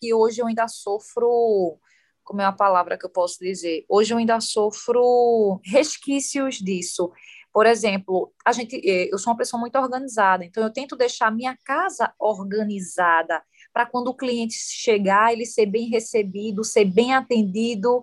e 0.03 0.14
hoje 0.14 0.41
eu 0.41 0.47
ainda 0.47 0.69
sofro 0.69 1.79
como 2.25 2.41
é 2.41 2.45
a 2.45 2.53
palavra 2.53 2.99
que 2.99 3.05
eu 3.05 3.11
posso 3.11 3.38
dizer? 3.38 3.85
Hoje 3.88 4.12
eu 4.12 4.19
ainda 4.19 4.41
sofro 4.41 5.61
resquícios 5.64 6.57
disso. 6.57 7.12
Por 7.53 7.67
exemplo, 7.67 8.33
a 8.45 8.50
gente, 8.50 8.76
eh, 8.76 9.09
eu 9.12 9.19
sou 9.19 9.33
uma 9.33 9.38
pessoa 9.38 9.61
muito 9.61 9.79
organizada, 9.79 10.45
então 10.45 10.64
eu 10.64 10.73
tento 10.73 10.97
deixar 10.97 11.31
minha 11.31 11.57
casa 11.64 12.12
organizada 12.19 13.43
para 13.73 13.87
quando 13.87 14.09
o 14.09 14.17
cliente 14.17 14.55
chegar, 14.55 15.33
ele 15.33 15.47
ser 15.47 15.67
bem 15.67 15.88
recebido, 15.88 16.64
ser 16.64 16.85
bem 16.85 17.14
atendido, 17.14 18.03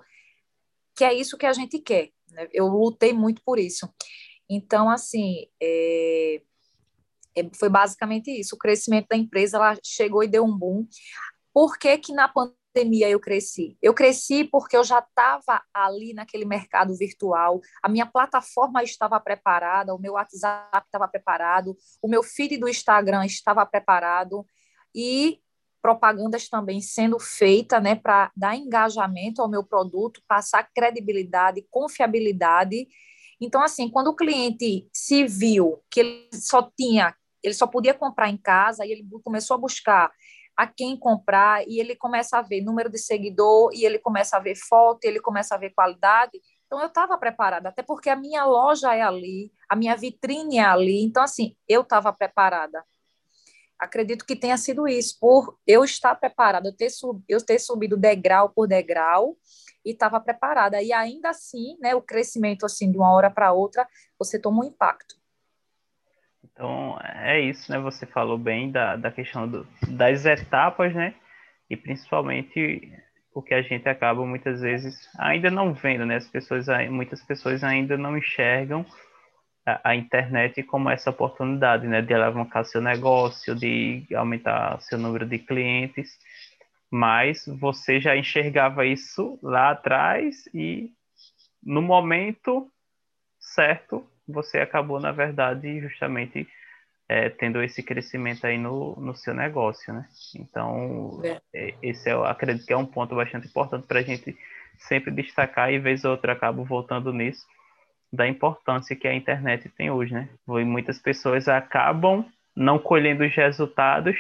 que 0.96 1.04
é 1.04 1.14
isso 1.14 1.38
que 1.38 1.46
a 1.46 1.54
gente 1.54 1.80
quer. 1.80 2.12
Né? 2.30 2.48
Eu 2.54 2.68
lutei 2.68 3.12
muito 3.12 3.42
por 3.44 3.60
isso. 3.60 3.90
Então, 4.50 4.90
assim, 4.90 5.48
é, 5.62 6.42
foi 7.58 7.70
basicamente 7.70 8.32
isso. 8.32 8.56
O 8.56 8.60
crescimento 8.60 9.08
da 9.10 9.18
empresa 9.18 9.58
ela 9.58 9.78
chegou 9.84 10.24
e 10.24 10.28
deu 10.28 10.46
um 10.46 10.58
boom. 10.58 10.88
Por 11.54 11.78
que, 11.78 11.98
que 11.98 12.14
na 12.14 12.28
pandemia 12.28 12.62
pandemia 12.74 13.10
eu 13.10 13.20
cresci? 13.20 13.78
Eu 13.82 13.94
cresci 13.94 14.46
porque 14.46 14.76
eu 14.76 14.84
já 14.84 15.00
estava 15.00 15.62
ali 15.74 16.14
naquele 16.14 16.46
mercado 16.46 16.96
virtual, 16.96 17.62
a 17.84 17.90
minha 17.90 18.06
plataforma 18.06 18.84
estava 18.84 19.20
preparada, 19.20 19.94
o 19.94 20.00
meu 20.00 20.14
WhatsApp 20.14 20.86
estava 20.86 21.08
preparado, 21.08 21.78
o 22.02 22.08
meu 22.08 22.24
feed 22.24 22.58
do 22.58 22.68
Instagram 22.68 23.26
estava 23.26 23.66
preparado 23.66 24.46
e 24.96 25.40
propagandas 25.82 26.48
também 26.48 26.80
sendo 26.80 27.20
feita, 27.20 27.80
né, 27.80 27.96
para 27.96 28.32
dar 28.36 28.56
engajamento 28.56 29.42
ao 29.42 29.50
meu 29.50 29.64
produto, 29.64 30.22
passar 30.28 30.70
credibilidade, 30.76 31.66
confiabilidade. 31.72 32.88
Então, 33.40 33.64
assim, 33.64 33.90
quando 33.90 34.08
o 34.08 34.16
cliente 34.16 34.88
se 34.94 35.26
viu 35.26 35.82
que 35.90 36.00
ele 36.00 36.30
só 36.34 36.70
tinha, 36.78 37.16
ele 37.44 37.54
só 37.54 37.68
podia 37.68 37.94
comprar 37.94 38.30
em 38.30 38.38
casa, 38.38 38.86
e 38.86 38.92
ele 38.92 39.06
começou 39.24 39.56
a 39.56 39.60
buscar 39.60 40.12
a 40.56 40.68
quem 40.68 40.98
comprar 40.98 41.68
e 41.68 41.80
ele 41.80 41.96
começa 41.96 42.38
a 42.38 42.42
ver 42.42 42.62
número 42.62 42.90
de 42.90 42.98
seguidor 42.98 43.72
e 43.74 43.86
ele 43.86 43.98
começa 43.98 44.38
a 44.38 44.40
ver 44.40 44.56
foto, 44.56 45.06
ele 45.06 45.20
começa 45.20 45.56
a 45.56 45.58
ver 45.58 45.72
qualidade. 45.72 46.40
Então 46.66 46.80
eu 46.80 46.88
estava 46.88 47.18
preparada, 47.18 47.70
até 47.70 47.82
porque 47.82 48.10
a 48.10 48.16
minha 48.16 48.46
loja 48.46 48.94
é 48.94 49.02
ali, 49.02 49.52
a 49.68 49.76
minha 49.76 49.96
vitrine 49.96 50.58
é 50.58 50.64
ali. 50.64 51.04
Então 51.04 51.24
assim, 51.24 51.56
eu 51.68 51.82
estava 51.82 52.14
preparada. 52.14 52.84
Acredito 53.80 54.26
que 54.26 54.36
tenha 54.36 54.58
sido 54.58 54.88
isso, 54.88 55.18
por 55.20 55.58
eu 55.66 55.84
estar 55.84 56.14
preparada, 56.16 56.70
eu 56.70 56.76
ter, 56.76 56.92
sub, 56.92 57.24
eu 57.28 57.44
ter 57.44 57.58
subido 57.58 57.98
degrau 57.98 58.50
por 58.50 58.68
degrau 58.68 59.36
e 59.84 59.92
estava 59.92 60.20
preparada. 60.20 60.80
E 60.82 60.94
ainda 60.94 61.30
assim, 61.30 61.76
né, 61.80 61.96
o 61.96 62.02
crescimento 62.02 62.66
assim 62.66 62.92
de 62.92 62.98
uma 63.00 63.12
hora 63.12 63.32
para 63.32 63.52
outra, 63.52 63.88
você 64.20 64.38
toma 64.38 64.64
um 64.64 64.68
impacto. 64.68 65.21
Então, 66.62 66.96
é 67.16 67.42
isso, 67.42 67.72
né? 67.72 67.80
Você 67.80 68.06
falou 68.06 68.38
bem 68.38 68.70
da, 68.70 68.96
da 68.96 69.10
questão 69.10 69.48
do, 69.48 69.66
das 69.88 70.28
etapas, 70.28 70.94
né? 70.94 71.16
E 71.68 71.76
principalmente 71.76 72.88
o 73.34 73.42
que 73.42 73.56
a 73.56 73.64
gente 73.64 73.90
acaba 73.90 74.24
muitas 74.24 74.62
vezes 74.62 75.10
ainda 75.18 75.50
não 75.50 75.74
vendo, 75.74 76.06
né? 76.06 76.18
As 76.18 76.28
pessoas, 76.28 76.68
muitas 76.88 77.20
pessoas 77.24 77.64
ainda 77.64 77.98
não 77.98 78.16
enxergam 78.16 78.86
a, 79.66 79.90
a 79.90 79.96
internet 79.96 80.62
como 80.62 80.88
essa 80.92 81.10
oportunidade, 81.10 81.88
né? 81.88 82.00
De 82.00 82.14
alavancar 82.14 82.64
seu 82.64 82.80
negócio, 82.80 83.56
de 83.56 84.06
aumentar 84.14 84.80
seu 84.82 85.00
número 85.00 85.26
de 85.26 85.40
clientes. 85.40 86.12
Mas 86.92 87.44
você 87.60 88.00
já 88.00 88.16
enxergava 88.16 88.86
isso 88.86 89.40
lá 89.42 89.72
atrás 89.72 90.46
e 90.54 90.92
no 91.64 91.82
momento 91.82 92.70
certo 93.40 94.11
você 94.28 94.60
acabou, 94.60 95.00
na 95.00 95.12
verdade, 95.12 95.80
justamente 95.82 96.48
é, 97.08 97.30
tendo 97.30 97.62
esse 97.62 97.84
crescimento 97.84 98.46
aí 98.46 98.58
no, 98.58 98.96
no 98.96 99.16
seu 99.16 99.34
negócio, 99.34 99.94
né? 99.94 100.08
Então, 100.36 101.22
é. 101.24 101.42
é 101.54 101.74
esse 101.84 102.10
eu 102.10 102.24
acredito 102.24 102.66
que 102.66 102.74
é 102.74 102.78
um 102.78 102.86
ponto 102.86 103.16
bastante 103.16 103.48
importante 103.48 103.86
para 103.86 104.00
a 104.00 104.04
gente 104.04 104.38
sempre 104.78 105.12
destacar 105.12 105.72
e 105.72 105.80
vez 105.80 106.06
ou 106.06 106.12
outra 106.12 106.34
acabo 106.34 106.64
voltando 106.64 107.12
nisso 107.12 107.46
da 108.12 108.28
importância 108.28 108.96
que 108.96 109.08
a 109.08 109.14
internet 109.14 109.70
tem 109.70 109.90
hoje, 109.90 110.14
né? 110.14 110.30
E 110.48 110.64
muitas 110.66 111.00
pessoas 111.00 111.48
acabam 111.48 112.26
não 112.56 112.78
colhendo 112.78 113.24
os 113.24 113.34
resultados 113.34 114.18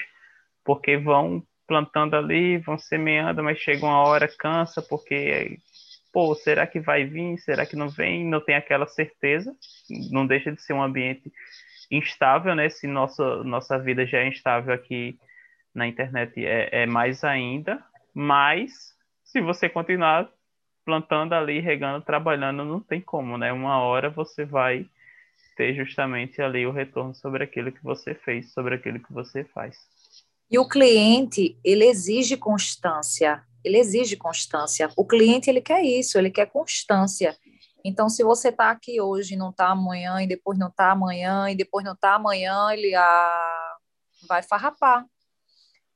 porque 0.63 0.98
vão 0.98 1.43
plantando 1.67 2.15
ali, 2.15 2.58
vão 2.58 2.77
semeando, 2.77 3.43
mas 3.43 3.58
chega 3.58 3.86
uma 3.86 4.01
hora 4.03 4.27
cansa 4.27 4.81
porque 4.81 5.60
pô, 6.12 6.36
será 6.36 6.68
que 6.68 6.80
vai 6.80 7.06
vir? 7.06 7.38
Será 7.39 7.65
que 7.65 7.75
não 7.75 7.89
vem? 7.89 8.25
Não 8.25 8.41
tem 8.41 8.56
aquela 8.56 8.88
certeza. 8.88 9.56
Não 10.12 10.25
deixa 10.27 10.51
de 10.51 10.62
ser 10.62 10.74
um 10.74 10.84
ambiente 10.84 11.32
instável, 11.89 12.56
né? 12.56 12.70
Se 12.70 12.88
nossa, 12.88 13.44
nossa 13.44 13.77
vida 13.77 14.06
já 14.06 14.20
é 14.20 14.27
instável 14.27 14.74
aqui 14.74 15.20
na 15.74 15.88
internet, 15.88 16.46
é, 16.46 16.84
é 16.84 16.86
mais 16.86 17.24
ainda. 17.24 17.84
Mas, 18.13 18.94
se 19.24 19.41
você 19.41 19.70
continuar 19.70 20.30
plantando 20.86 21.34
ali, 21.34 21.60
regando, 21.60 22.03
trabalhando, 22.03 22.65
não 22.65 22.80
tem 22.80 23.00
como, 23.00 23.38
né? 23.38 23.51
Uma 23.53 23.80
hora 23.80 24.10
você 24.10 24.46
vai 24.46 24.86
ter 25.56 25.74
justamente 25.75 26.41
ali 26.41 26.65
o 26.65 26.72
retorno 26.72 27.13
sobre 27.13 27.44
aquilo 27.44 27.72
que 27.72 27.84
você 27.84 28.15
fez, 28.15 28.51
sobre 28.51 28.75
aquilo 28.75 29.00
que 29.00 29.13
você 29.13 29.44
faz. 29.44 29.77
E 30.50 30.60
o 30.60 30.68
cliente, 30.68 31.58
ele 31.63 31.86
exige 31.86 32.36
constância 32.36 33.44
ele 33.63 33.77
exige 33.77 34.15
constância. 34.15 34.89
O 34.96 35.06
cliente 35.06 35.50
ele 35.50 35.62
quer 35.62 35.84
isso, 35.84 36.18
ele 36.18 36.30
quer 36.30 36.48
constância. 36.48 37.38
Então, 37.84 38.10
se 38.10 38.24
você 38.24 38.50
está 38.50 38.70
aqui 38.70 39.01
hoje, 39.01 39.36
não 39.36 39.50
está 39.50 39.70
amanhã, 39.70 40.22
e 40.22 40.27
depois 40.27 40.58
não 40.58 40.68
está 40.68 40.91
amanhã, 40.91 41.50
e 41.50 41.56
depois 41.56 41.84
não 41.84 41.94
está 41.94 42.15
amanhã, 42.15 42.72
ele 42.72 42.94
ah, 42.94 43.75
vai 44.27 44.44
farrapar. 44.44 45.06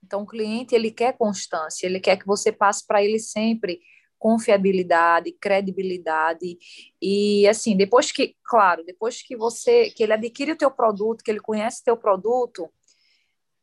Então, 0.04 0.22
o 0.22 0.28
cliente 0.28 0.76
ele 0.76 0.92
quer 0.92 1.18
constância, 1.18 1.86
ele 1.86 2.00
quer 2.00 2.18
que 2.18 2.28
você 2.28 2.52
passe 2.52 2.86
para 2.86 3.04
ele 3.04 3.20
sempre 3.20 3.82
confiabilidade, 4.18 5.32
credibilidade 5.34 6.58
e 7.02 7.48
assim, 7.48 7.76
depois 7.76 8.12
que, 8.12 8.36
claro, 8.44 8.84
depois 8.84 9.22
que 9.22 9.36
você 9.36 9.92
que 9.92 10.02
ele 10.02 10.14
adquire 10.14 10.52
o 10.52 10.58
teu 10.58 10.72
produto, 10.72 11.24
que 11.24 11.30
ele 11.30 11.40
conhece 11.40 11.82
o 11.82 11.84
teu 11.84 11.98
produto, 11.98 12.68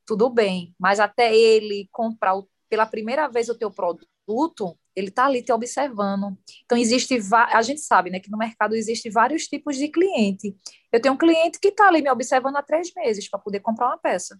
tudo 0.06 0.28
bem, 0.30 0.74
mas 0.78 1.00
até 1.00 1.34
ele 1.34 1.88
comprar 1.90 2.34
o 2.36 2.48
pela 2.72 2.86
primeira 2.86 3.28
vez 3.28 3.50
o 3.50 3.54
teu 3.54 3.70
produto, 3.70 4.78
ele 4.96 5.08
está 5.08 5.26
ali 5.26 5.42
te 5.42 5.52
observando. 5.52 6.34
Então, 6.64 6.78
existe, 6.78 7.18
a 7.30 7.60
gente 7.60 7.82
sabe 7.82 8.08
né, 8.08 8.18
que 8.18 8.30
no 8.30 8.38
mercado 8.38 8.74
existe 8.74 9.10
vários 9.10 9.46
tipos 9.46 9.76
de 9.76 9.88
cliente. 9.88 10.56
Eu 10.90 10.98
tenho 10.98 11.12
um 11.12 11.18
cliente 11.18 11.60
que 11.60 11.68
está 11.68 11.88
ali 11.88 12.00
me 12.00 12.10
observando 12.10 12.56
há 12.56 12.62
três 12.62 12.90
meses 12.94 13.28
para 13.28 13.38
poder 13.38 13.60
comprar 13.60 13.88
uma 13.88 13.98
peça. 13.98 14.34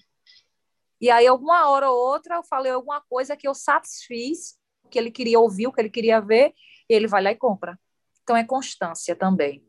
E 0.99 1.11
aí, 1.11 1.27
alguma 1.27 1.69
hora 1.69 1.91
ou 1.91 1.95
outra, 1.95 2.37
eu 2.37 2.43
falei 2.43 2.73
alguma 2.73 3.03
coisa 3.03 3.37
que 3.37 3.47
eu 3.47 3.53
satisfiz, 3.53 4.57
que 4.91 4.99
ele 4.99 5.11
queria 5.11 5.39
ouvir, 5.39 5.67
o 5.67 5.73
que 5.73 5.83
ele 5.83 5.91
queria 5.91 6.19
ver, 6.19 6.55
e 6.89 6.95
ele 6.95 7.07
vai 7.07 7.23
lá 7.23 7.33
e 7.33 7.37
compra. 7.37 7.79
Então, 8.23 8.35
é 8.35 8.45
constância 8.45 9.15
também. 9.15 9.63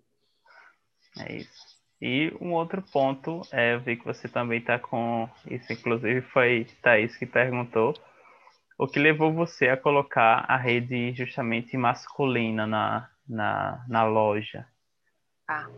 É 1.20 1.36
isso. 1.36 1.74
E 2.02 2.34
um 2.40 2.54
outro 2.54 2.82
ponto, 2.82 3.42
é, 3.52 3.74
eu 3.74 3.82
vi 3.82 3.98
que 3.98 4.06
você 4.06 4.30
também 4.30 4.60
está 4.60 4.80
com 4.80 5.30
isso, 5.52 5.74
inclusive 5.74 6.22
foi 6.32 6.66
Thaís 6.82 7.18
que 7.18 7.26
perguntou, 7.26 7.94
o 8.84 8.88
que 8.88 9.00
levou 9.00 9.32
você 9.32 9.70
a 9.70 9.78
colocar 9.78 10.44
a 10.46 10.58
rede 10.58 11.14
justamente 11.14 11.78
masculina 11.78 12.68
na, 12.68 13.10
na, 13.26 13.86
na 13.88 14.04
loja? 14.04 14.68
Ah, 15.48 15.70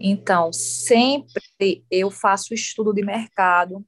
então, 0.00 0.52
sempre 0.52 1.84
eu 1.88 2.10
faço 2.10 2.52
estudo 2.52 2.92
de 2.92 3.04
mercado. 3.04 3.86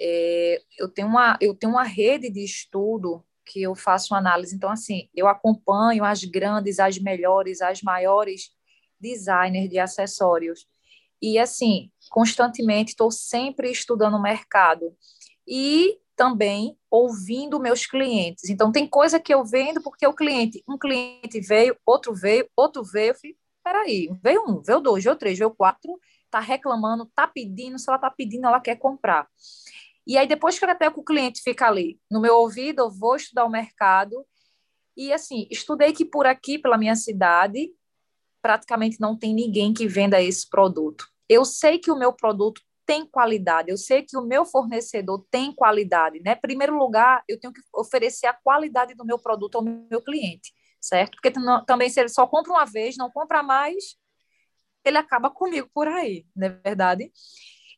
É, 0.00 0.62
eu, 0.78 0.88
tenho 0.88 1.08
uma, 1.08 1.36
eu 1.40 1.56
tenho 1.56 1.72
uma 1.72 1.82
rede 1.82 2.30
de 2.30 2.44
estudo 2.44 3.24
que 3.44 3.60
eu 3.60 3.74
faço 3.74 4.14
análise. 4.14 4.54
Então, 4.54 4.70
assim, 4.70 5.08
eu 5.12 5.26
acompanho 5.26 6.04
as 6.04 6.22
grandes, 6.22 6.78
as 6.78 6.98
melhores, 6.98 7.60
as 7.60 7.82
maiores 7.82 8.52
designers 9.00 9.68
de 9.68 9.80
acessórios. 9.80 10.68
E, 11.20 11.36
assim, 11.36 11.90
constantemente 12.10 12.90
estou 12.90 13.10
sempre 13.10 13.72
estudando 13.72 14.16
o 14.16 14.22
mercado. 14.22 14.96
E 15.44 15.98
também 16.16 16.76
ouvindo 16.90 17.60
meus 17.60 17.86
clientes. 17.86 18.48
Então, 18.50 18.70
tem 18.70 18.86
coisa 18.86 19.18
que 19.18 19.32
eu 19.32 19.44
vendo 19.44 19.82
porque 19.82 20.06
o 20.06 20.14
cliente, 20.14 20.62
um 20.68 20.78
cliente 20.78 21.40
veio, 21.40 21.76
outro 21.86 22.14
veio, 22.14 22.48
outro 22.56 22.82
veio. 22.82 23.10
Eu 23.10 23.14
falei, 23.14 23.36
peraí, 23.64 24.10
veio 24.22 24.44
um, 24.48 24.62
veio 24.62 24.80
dois, 24.80 25.04
veio 25.04 25.16
três, 25.16 25.38
veio 25.38 25.50
quatro, 25.50 25.98
tá 26.30 26.40
reclamando, 26.40 27.10
tá 27.14 27.26
pedindo, 27.26 27.78
se 27.78 27.88
ela 27.88 27.98
tá 27.98 28.10
pedindo, 28.10 28.46
ela 28.46 28.60
quer 28.60 28.76
comprar. 28.76 29.28
E 30.06 30.18
aí, 30.18 30.26
depois 30.26 30.58
que 30.58 30.64
até 30.64 30.88
o 30.88 31.04
cliente 31.04 31.42
fica 31.42 31.66
ali 31.68 32.00
no 32.10 32.20
meu 32.20 32.36
ouvido, 32.36 32.80
eu 32.80 32.90
vou 32.90 33.16
estudar 33.16 33.44
o 33.44 33.50
mercado. 33.50 34.26
E, 34.96 35.12
assim, 35.12 35.46
estudei 35.50 35.92
que 35.92 36.04
por 36.04 36.26
aqui, 36.26 36.58
pela 36.58 36.76
minha 36.76 36.96
cidade, 36.96 37.72
praticamente 38.42 39.00
não 39.00 39.16
tem 39.16 39.32
ninguém 39.32 39.72
que 39.72 39.86
venda 39.86 40.20
esse 40.20 40.48
produto. 40.48 41.06
Eu 41.28 41.44
sei 41.44 41.78
que 41.78 41.90
o 41.90 41.96
meu 41.96 42.12
produto 42.12 42.60
tem 42.86 43.06
qualidade, 43.06 43.70
eu 43.70 43.76
sei 43.76 44.02
que 44.02 44.16
o 44.16 44.22
meu 44.22 44.44
fornecedor 44.44 45.24
tem 45.30 45.52
qualidade, 45.52 46.20
né? 46.20 46.34
Primeiro 46.34 46.76
lugar, 46.76 47.22
eu 47.28 47.38
tenho 47.38 47.52
que 47.52 47.60
oferecer 47.74 48.26
a 48.26 48.34
qualidade 48.34 48.94
do 48.94 49.04
meu 49.04 49.18
produto 49.18 49.56
ao 49.56 49.62
meu 49.62 50.02
cliente, 50.02 50.52
certo? 50.80 51.12
Porque 51.12 51.32
também 51.66 51.88
se 51.88 52.00
ele 52.00 52.08
só 52.08 52.26
compra 52.26 52.52
uma 52.52 52.64
vez, 52.64 52.96
não 52.96 53.10
compra 53.10 53.42
mais, 53.42 53.96
ele 54.84 54.98
acaba 54.98 55.30
comigo 55.30 55.68
por 55.72 55.88
aí, 55.88 56.26
não 56.34 56.48
é 56.48 56.50
verdade? 56.50 57.12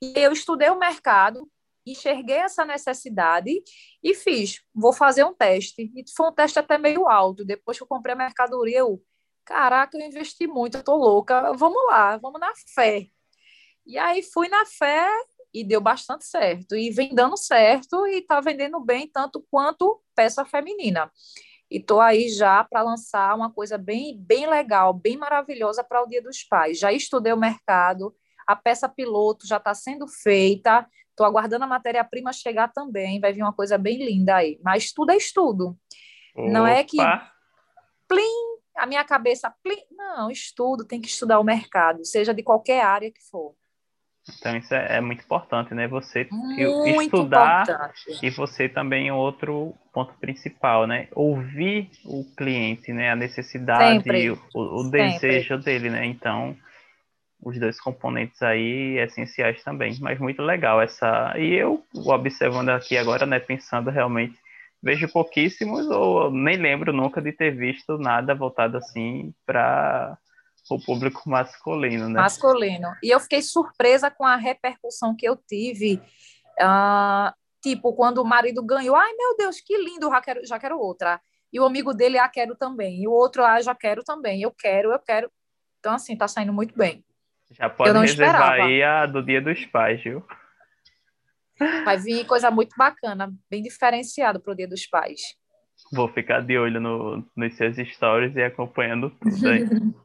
E 0.03 0.15
eu 0.17 0.33
estudei 0.33 0.71
o 0.71 0.79
mercado, 0.79 1.51
enxerguei 1.87 2.37
essa 2.37 2.65
necessidade 2.65 3.63
e 4.03 4.15
fiz, 4.15 4.63
vou 4.75 4.93
fazer 4.93 5.25
um 5.25 5.35
teste. 5.35 5.91
E 5.95 6.05
foi 6.17 6.29
um 6.29 6.33
teste 6.33 6.59
até 6.59 6.79
meio 6.79 7.09
alto. 7.09 7.45
Depois 7.45 7.77
que 7.77 7.83
eu 7.83 7.89
comprei 7.89 8.15
a 8.15 8.17
mercadoria, 8.17 8.79
eu, 8.79 9.03
caraca, 9.45 9.97
eu 9.97 10.07
investi 10.07 10.47
muito, 10.47 10.79
eu 10.79 10.83
tô 10.83 10.97
louca. 10.97 11.53
Vamos 11.55 11.85
lá, 11.87 12.17
vamos 12.17 12.41
na 12.41 12.53
fé. 12.75 13.09
E 13.87 13.99
aí 13.99 14.23
fui 14.23 14.49
na 14.49 14.65
fé 14.65 15.09
e 15.53 15.63
deu 15.63 15.81
bastante 15.81 16.25
certo. 16.25 16.75
E 16.75 16.91
vem 16.91 17.15
dando 17.15 17.37
certo 17.37 18.07
e 18.07 18.23
tá 18.23 18.41
vendendo 18.41 18.81
bem 18.81 19.09
tanto 19.09 19.45
quanto 19.51 20.03
peça 20.15 20.45
feminina. 20.45 21.11
E 21.71 21.81
tô 21.81 22.01
aí 22.01 22.29
já 22.29 22.63
para 22.65 22.83
lançar 22.83 23.35
uma 23.35 23.51
coisa 23.51 23.79
bem, 23.79 24.17
bem 24.19 24.47
legal, 24.47 24.93
bem 24.93 25.17
maravilhosa 25.17 25.83
para 25.83 26.03
o 26.03 26.07
Dia 26.07 26.23
dos 26.23 26.43
Pais. 26.43 26.79
Já 26.79 26.93
estudei 26.93 27.33
o 27.33 27.39
mercado, 27.39 28.15
a 28.47 28.55
peça 28.55 28.89
piloto 28.89 29.47
já 29.47 29.57
está 29.57 29.75
sendo 29.75 30.07
feita, 30.07 30.87
estou 31.11 31.25
aguardando 31.25 31.65
a 31.65 31.69
matéria-prima 31.69 32.33
chegar 32.33 32.73
também, 32.73 33.21
vai 33.21 33.33
vir 33.33 33.43
uma 33.43 33.53
coisa 33.53 33.79
bem 33.79 34.05
linda 34.05 34.37
aí. 34.37 34.59
Mas 34.63 34.93
tudo 34.93 35.11
é 35.11 35.17
estudo. 35.17 35.77
Opa. 36.37 36.49
Não 36.49 36.67
é 36.67 36.85
que 36.85 36.99
plim, 38.07 38.59
a 38.77 38.87
minha 38.87 39.05
cabeça 39.05 39.53
plim, 39.63 39.83
não, 39.91 40.31
estudo, 40.31 40.85
tem 40.85 41.01
que 41.01 41.09
estudar 41.09 41.41
o 41.41 41.45
mercado, 41.45 42.05
seja 42.05 42.35
de 42.35 42.43
qualquer 42.43 42.83
área 42.83 43.11
que 43.11 43.23
for. 43.31 43.55
Então 44.29 44.57
isso 44.57 44.75
é, 44.75 44.97
é 44.97 45.01
muito 45.01 45.23
importante, 45.23 45.75
né? 45.75 45.87
Você 45.89 46.27
muito 46.31 47.03
estudar 47.03 47.63
importante. 47.63 48.19
e 48.23 48.31
você 48.31 48.69
também 48.69 49.11
outro 49.11 49.75
ponto 49.93 50.15
principal, 50.15 50.87
né? 50.87 51.09
Ouvir 51.13 51.91
o 52.05 52.25
cliente, 52.37 52.93
né? 52.93 53.11
A 53.11 53.17
necessidade, 53.17 54.31
o, 54.31 54.39
o 54.55 54.91
desejo 54.91 55.59
dele, 55.59 55.91
né? 55.91 56.07
Então 56.07 56.57
os 57.45 57.59
dois 57.59 57.79
componentes 57.79 58.43
aí 58.43 58.99
essenciais 58.99 59.63
também, 59.63 59.97
mas 60.01 60.19
muito 60.19 60.43
legal 60.43 60.81
essa. 60.81 61.35
E 61.37 61.53
eu 61.53 61.85
observando 61.95 62.71
aqui 62.71 62.97
agora, 62.97 63.27
né, 63.27 63.39
pensando 63.39 63.91
realmente, 63.91 64.35
vejo 64.83 65.07
pouquíssimos 65.09 65.87
ou 65.89 66.31
nem 66.31 66.57
lembro 66.57 66.93
nunca 66.93 67.21
de 67.21 67.33
ter 67.33 67.51
visto 67.51 67.99
nada 67.99 68.35
voltado 68.35 68.79
assim 68.79 69.35
para 69.47 70.17
o 70.71 70.79
público 70.79 71.29
masculino, 71.29 72.09
né? 72.09 72.21
Masculino. 72.21 72.89
E 73.03 73.11
eu 73.11 73.21
fiquei 73.21 73.43
surpresa 73.43 74.11
com 74.11 74.25
a 74.25 74.37
repercussão 74.37 75.15
que 75.15 75.29
eu 75.29 75.37
tive. 75.37 76.01
Uh, 76.59 77.33
tipo, 77.63 77.93
quando 77.95 78.19
o 78.19 78.25
marido 78.25 78.63
ganhou, 78.63 78.97
ai 78.97 79.13
meu 79.13 79.37
Deus, 79.37 79.61
que 79.61 79.77
lindo, 79.77 80.09
já 80.09 80.21
quero, 80.21 80.47
já 80.47 80.59
quero 80.59 80.79
outra. 80.79 81.21
E 81.53 81.61
o 81.61 81.65
amigo 81.65 81.95
dele, 81.95 82.19
ah, 82.19 82.29
quero 82.29 82.57
também. 82.57 83.03
E 83.03 83.07
o 83.07 83.13
outro, 83.13 83.45
ah, 83.45 83.61
já 83.61 83.75
quero 83.75 84.03
também. 84.03 84.43
Eu 84.43 84.51
quero, 84.51 84.91
eu 84.91 84.99
quero. 84.99 85.31
Então, 85.79 85.95
assim, 85.95 86.17
tá 86.17 86.27
saindo 86.27 86.53
muito 86.53 86.77
bem. 86.77 87.05
Já 87.53 87.71
pode 87.71 87.97
reservar 87.97 88.35
esperava. 88.35 88.65
aí 88.65 88.83
a 88.83 89.07
do 89.07 89.23
Dia 89.23 89.41
dos 89.41 89.65
Pais, 89.67 90.03
viu? 90.03 90.25
Vai 91.85 91.97
vir 91.99 92.27
coisa 92.27 92.51
muito 92.51 92.75
bacana, 92.77 93.33
bem 93.49 93.63
diferenciada 93.63 94.41
para 94.41 94.53
o 94.53 94.57
Dia 94.57 94.67
dos 94.67 94.87
Pais. 94.87 95.21
Vou 95.93 96.09
ficar 96.09 96.41
de 96.41 96.59
olho 96.59 96.81
no, 96.81 97.25
nos 97.37 97.57
seus 97.57 97.77
stories 97.77 98.35
e 98.35 98.43
acompanhando 98.43 99.11
tudo 99.11 99.49
aí. 99.49 99.65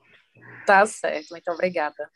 tá 0.65 0.85
certo, 0.85 1.31
muito 1.31 1.49
obrigada. 1.51 2.09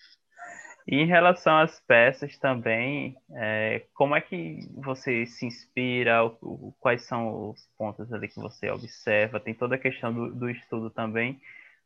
E 0.86 0.98
em 0.98 1.06
relação 1.06 1.60
às 1.60 1.80
peças 1.80 2.38
também, 2.38 3.16
é, 3.32 3.86
como 3.94 4.16
é 4.16 4.22
que 4.22 4.60
você 4.74 5.26
se 5.26 5.46
inspira? 5.46 6.26
O, 6.26 6.38
o, 6.42 6.76
quais 6.80 7.04
são 7.04 7.52
os 7.52 7.66
pontos 7.78 8.12
ali 8.12 8.28
que 8.28 8.40
você 8.40 8.70
observa? 8.70 9.40
Tem 9.40 9.54
toda 9.54 9.76
a 9.76 9.80
questão 9.80 10.14
do, 10.14 10.34
do 10.36 10.50
estudo 10.50 10.90
também. 10.90 11.40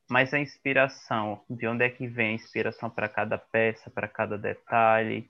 Mas 0.10 0.34
a 0.34 0.40
inspiração, 0.40 1.42
de 1.50 1.68
onde 1.68 1.84
é 1.84 1.90
que 1.90 2.08
vem 2.08 2.30
a 2.30 2.36
inspiração 2.36 2.90
para 2.90 3.10
cada 3.10 3.38
peça, 3.38 3.90
para 3.90 4.08
cada 4.08 4.38
detalhe? 4.38 5.30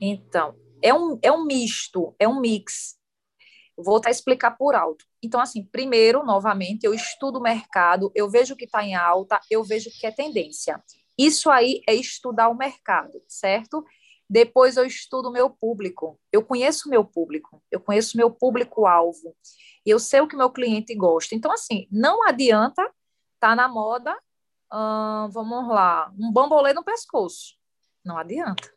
Então, 0.00 0.54
é 0.82 0.94
um, 0.94 1.18
é 1.20 1.30
um 1.30 1.44
misto, 1.44 2.14
é 2.18 2.26
um 2.26 2.40
mix. 2.40 2.99
Vou 3.82 3.96
até 3.96 4.10
explicar 4.10 4.52
por 4.52 4.74
alto. 4.74 5.04
Então, 5.22 5.40
assim, 5.40 5.64
primeiro, 5.64 6.24
novamente, 6.24 6.84
eu 6.84 6.94
estudo 6.94 7.38
o 7.38 7.42
mercado, 7.42 8.10
eu 8.14 8.28
vejo 8.28 8.54
o 8.54 8.56
que 8.56 8.64
está 8.64 8.84
em 8.84 8.94
alta, 8.94 9.40
eu 9.50 9.62
vejo 9.62 9.88
o 9.88 9.92
que 9.92 10.06
é 10.06 10.10
tendência. 10.10 10.82
Isso 11.18 11.50
aí 11.50 11.82
é 11.86 11.94
estudar 11.94 12.48
o 12.48 12.56
mercado, 12.56 13.22
certo? 13.28 13.84
Depois 14.28 14.76
eu 14.76 14.84
estudo 14.84 15.28
o 15.28 15.32
meu 15.32 15.50
público. 15.50 16.18
Eu 16.32 16.44
conheço 16.44 16.88
o 16.88 16.90
meu 16.90 17.04
público, 17.04 17.62
eu 17.70 17.80
conheço 17.80 18.14
o 18.14 18.16
meu 18.16 18.30
público-alvo. 18.30 19.36
Eu 19.84 19.98
sei 19.98 20.20
o 20.20 20.28
que 20.28 20.36
meu 20.36 20.50
cliente 20.50 20.94
gosta. 20.94 21.34
Então, 21.34 21.52
assim, 21.52 21.86
não 21.90 22.26
adianta 22.26 22.82
tá 23.40 23.56
na 23.56 23.66
moda, 23.66 24.14
hum, 24.72 25.28
vamos 25.32 25.66
lá, 25.68 26.12
um 26.18 26.30
bambolê 26.30 26.74
no 26.74 26.84
pescoço. 26.84 27.56
Não 28.04 28.18
adianta. 28.18 28.70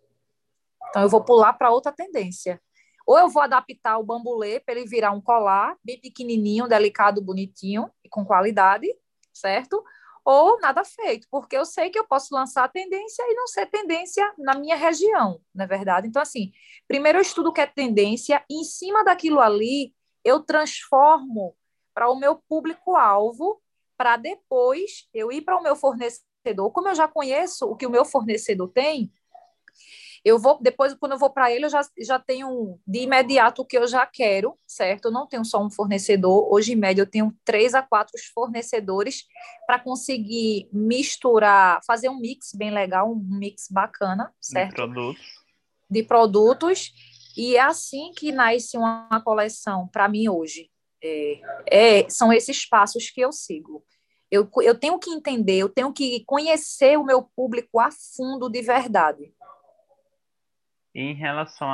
Então, 0.89 1.01
eu 1.01 1.09
vou 1.09 1.23
pular 1.23 1.53
para 1.53 1.69
outra 1.69 1.91
tendência. 1.91 2.61
Ou 3.05 3.17
eu 3.17 3.29
vou 3.29 3.41
adaptar 3.41 3.97
o 3.97 4.03
bambolê 4.03 4.59
para 4.59 4.75
ele 4.75 4.87
virar 4.87 5.11
um 5.11 5.21
colar, 5.21 5.77
bem 5.83 5.99
pequenininho, 5.99 6.67
delicado, 6.67 7.21
bonitinho 7.21 7.89
e 8.03 8.09
com 8.09 8.23
qualidade, 8.25 8.87
certo? 9.33 9.83
Ou 10.25 10.57
nada 10.61 10.85
feito, 10.85 11.27
porque 11.29 11.57
eu 11.57 11.65
sei 11.65 11.89
que 11.89 11.99
eu 11.99 12.07
posso 12.07 12.33
lançar 12.33 12.63
a 12.63 12.69
tendência 12.69 13.21
e 13.23 13.35
não 13.35 13.45
ser 13.45 13.65
tendência 13.65 14.33
na 14.37 14.53
minha 14.55 14.75
região, 14.75 15.41
não 15.53 15.65
é 15.65 15.67
verdade? 15.67 16.07
Então, 16.07 16.21
assim, 16.21 16.53
primeiro 16.87 17.17
eu 17.17 17.21
estudo 17.21 17.49
o 17.49 17.53
que 17.53 17.59
é 17.59 17.65
tendência, 17.65 18.43
e 18.49 18.61
em 18.61 18.63
cima 18.63 19.03
daquilo 19.03 19.41
ali, 19.41 19.93
eu 20.23 20.39
transformo 20.39 21.55
para 21.93 22.09
o 22.09 22.15
meu 22.15 22.37
público-alvo 22.47 23.61
para 23.97 24.15
depois 24.15 25.07
eu 25.13 25.31
ir 25.31 25.41
para 25.41 25.57
o 25.57 25.61
meu 25.61 25.75
fornecedor. 25.75 26.71
Como 26.71 26.87
eu 26.87 26.95
já 26.95 27.07
conheço 27.07 27.65
o 27.65 27.75
que 27.75 27.85
o 27.85 27.89
meu 27.89 28.05
fornecedor 28.05 28.69
tem, 28.69 29.11
eu 30.23 30.39
vou 30.39 30.57
depois 30.61 30.93
quando 30.93 31.13
eu 31.13 31.17
vou 31.17 31.29
para 31.29 31.51
ele 31.51 31.65
eu 31.65 31.69
já, 31.69 31.81
já 31.99 32.19
tenho 32.19 32.79
de 32.87 32.99
imediato 32.99 33.61
o 33.61 33.65
que 33.65 33.77
eu 33.77 33.87
já 33.87 34.05
quero 34.05 34.57
certo? 34.73 35.05
Eu 35.05 35.11
não 35.11 35.27
tenho 35.27 35.45
só 35.45 35.63
um 35.63 35.69
fornecedor. 35.69 36.51
Hoje 36.51 36.73
em 36.73 36.75
média 36.75 37.01
eu 37.01 37.09
tenho 37.09 37.33
três 37.45 37.73
a 37.73 37.81
quatro 37.81 38.13
fornecedores 38.33 39.25
para 39.65 39.79
conseguir 39.79 40.67
misturar 40.71 41.79
fazer 41.85 42.09
um 42.09 42.19
mix 42.19 42.53
bem 42.53 42.71
legal 42.71 43.11
um 43.11 43.15
mix 43.15 43.67
bacana 43.69 44.33
certo? 44.41 44.69
de 44.69 44.75
produtos. 44.75 45.21
De 45.89 46.03
produtos. 46.03 46.93
E 47.37 47.55
é 47.55 47.61
assim 47.61 48.11
que 48.15 48.31
nasce 48.31 48.77
uma 48.77 49.21
coleção 49.23 49.87
para 49.87 50.07
mim 50.07 50.29
hoje. 50.29 50.69
É, 51.03 51.41
é, 51.67 52.09
são 52.09 52.31
esses 52.31 52.67
passos 52.67 53.09
que 53.09 53.21
eu 53.21 53.31
sigo. 53.31 53.83
Eu, 54.29 54.49
eu 54.61 54.73
tenho 54.73 54.97
que 54.97 55.11
entender, 55.11 55.57
eu 55.57 55.69
tenho 55.69 55.93
que 55.93 56.23
conhecer 56.25 56.97
o 56.97 57.03
meu 57.03 57.21
público 57.35 57.79
a 57.79 57.89
fundo 57.91 58.49
de 58.49 58.61
verdade. 58.61 59.31
Em 60.95 61.13
relação 61.13 61.67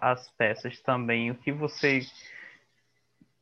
às 0.00 0.30
peças 0.30 0.80
também, 0.80 1.30
o 1.30 1.34
que 1.34 1.52
você 1.52 2.00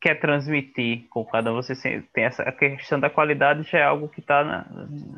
quer 0.01 0.19
transmitir 0.19 1.07
com 1.09 1.23
cada 1.23 1.51
você 1.51 1.75
tem 2.11 2.23
essa 2.23 2.41
a 2.41 2.51
questão 2.51 2.99
da 2.99 3.09
qualidade 3.09 3.69
já 3.69 3.77
é 3.77 3.83
algo 3.83 4.09
que 4.09 4.19
está 4.19 4.43
na, 4.43 4.65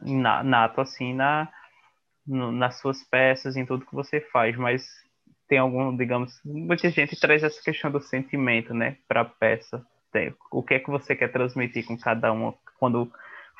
na, 0.03 0.43
nato 0.43 0.81
assim 0.81 1.13
na 1.13 1.47
no, 2.27 2.51
nas 2.51 2.79
suas 2.79 3.01
peças 3.01 3.55
em 3.55 3.65
tudo 3.65 3.85
que 3.85 3.95
você 3.95 4.19
faz 4.19 4.57
mas 4.57 4.85
tem 5.47 5.57
algum 5.57 5.95
digamos 5.95 6.37
muita 6.43 6.89
gente 6.89 7.17
traz 7.17 7.43
essa 7.43 7.63
questão 7.63 7.89
do 7.89 8.01
sentimento 8.01 8.73
né 8.73 8.97
para 9.07 9.21
a 9.21 9.25
peça 9.25 9.81
o 10.51 10.61
que 10.61 10.73
é 10.73 10.79
que 10.79 10.91
você 10.91 11.15
quer 11.15 11.31
transmitir 11.31 11.85
com 11.85 11.97
cada 11.97 12.33
uma 12.33 12.53
quando 12.77 13.09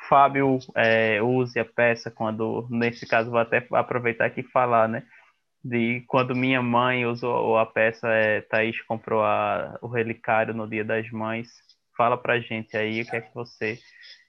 Fábio 0.08 0.58
é, 0.74 1.22
use 1.22 1.58
a 1.58 1.64
peça, 1.64 2.10
quando 2.10 2.66
nesse 2.70 3.06
caso 3.06 3.30
vou 3.30 3.38
até 3.40 3.66
aproveitar 3.72 4.26
aqui 4.26 4.40
e 4.40 4.50
falar, 4.50 4.88
né? 4.88 5.02
De 5.64 6.02
quando 6.06 6.36
minha 6.36 6.60
mãe 6.60 7.06
usou 7.06 7.56
a 7.56 7.64
peça, 7.64 8.06
é, 8.08 8.42
Thaís 8.42 8.80
comprou 8.82 9.22
a, 9.22 9.78
o 9.80 9.86
relicário 9.86 10.52
no 10.52 10.68
Dia 10.68 10.84
das 10.84 11.10
Mães. 11.10 11.48
Fala 11.96 12.18
pra 12.18 12.38
gente 12.38 12.76
aí 12.76 13.00
o 13.00 13.06
que 13.06 13.16
é 13.16 13.20
que 13.22 13.34
você 13.34 13.78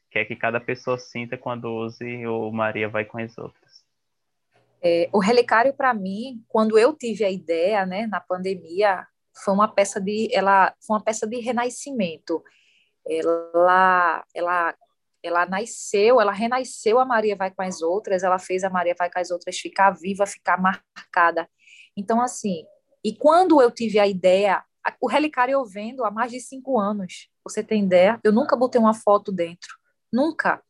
quer 0.09 0.23
que 0.23 0.35
cada 0.35 0.61
pessoa 0.61 0.97
sinta 0.97 1.37
quando 1.37 1.65
use 1.65 2.25
o 2.25 2.49
Maria 2.51 2.87
vai 2.87 3.03
com 3.03 3.17
as 3.17 3.37
outras. 3.37 3.83
É, 4.81 5.09
o 5.11 5.19
relicário 5.19 5.73
para 5.73 5.93
mim, 5.93 6.41
quando 6.47 6.79
eu 6.79 6.93
tive 6.93 7.25
a 7.25 7.29
ideia, 7.29 7.85
né, 7.85 8.07
na 8.07 8.21
pandemia, 8.21 9.05
foi 9.43 9.53
uma 9.53 9.67
peça 9.67 9.99
de 9.99 10.29
ela 10.31 10.73
foi 10.87 10.95
uma 10.95 11.03
peça 11.03 11.27
de 11.27 11.41
renascimento. 11.41 12.41
Ela 13.05 14.23
ela 14.33 14.75
ela 15.25 15.45
nasceu, 15.45 16.21
ela 16.21 16.31
renasceu 16.31 16.99
a 16.99 17.05
Maria 17.05 17.35
vai 17.35 17.51
com 17.51 17.61
as 17.61 17.81
outras, 17.81 18.23
ela 18.23 18.39
fez 18.39 18.63
a 18.63 18.69
Maria 18.69 18.95
vai 18.97 19.11
com 19.11 19.19
as 19.19 19.31
outras 19.31 19.57
ficar 19.57 19.91
viva, 19.91 20.25
ficar 20.25 20.61
marcada. 20.61 21.49
Então 21.97 22.21
assim, 22.21 22.65
e 23.03 23.15
quando 23.15 23.61
eu 23.61 23.71
tive 23.71 23.99
a 23.99 24.07
ideia, 24.07 24.63
o 25.01 25.07
relicário 25.07 25.53
eu 25.53 25.65
vendo 25.65 26.03
há 26.03 26.11
mais 26.11 26.31
de 26.31 26.39
cinco 26.39 26.79
anos. 26.79 27.29
Você 27.43 27.63
tem 27.63 27.83
ideia? 27.83 28.19
Eu 28.23 28.31
nunca 28.31 28.55
botei 28.55 28.79
uma 28.79 28.93
foto 28.93 29.31
dentro, 29.31 29.75
nunca. 30.11 30.61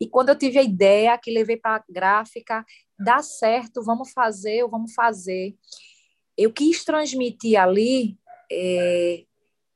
E 0.00 0.08
quando 0.08 0.30
eu 0.30 0.38
tive 0.38 0.58
a 0.58 0.62
ideia, 0.62 1.18
que 1.18 1.30
levei 1.30 1.56
para 1.56 1.76
a 1.76 1.84
gráfica, 1.88 2.64
dá 2.98 3.22
certo, 3.22 3.82
vamos 3.82 4.12
fazer, 4.12 4.66
vamos 4.66 4.94
fazer. 4.94 5.54
Eu 6.36 6.50
quis 6.50 6.82
transmitir 6.84 7.60
ali 7.60 8.18
é, 8.50 9.24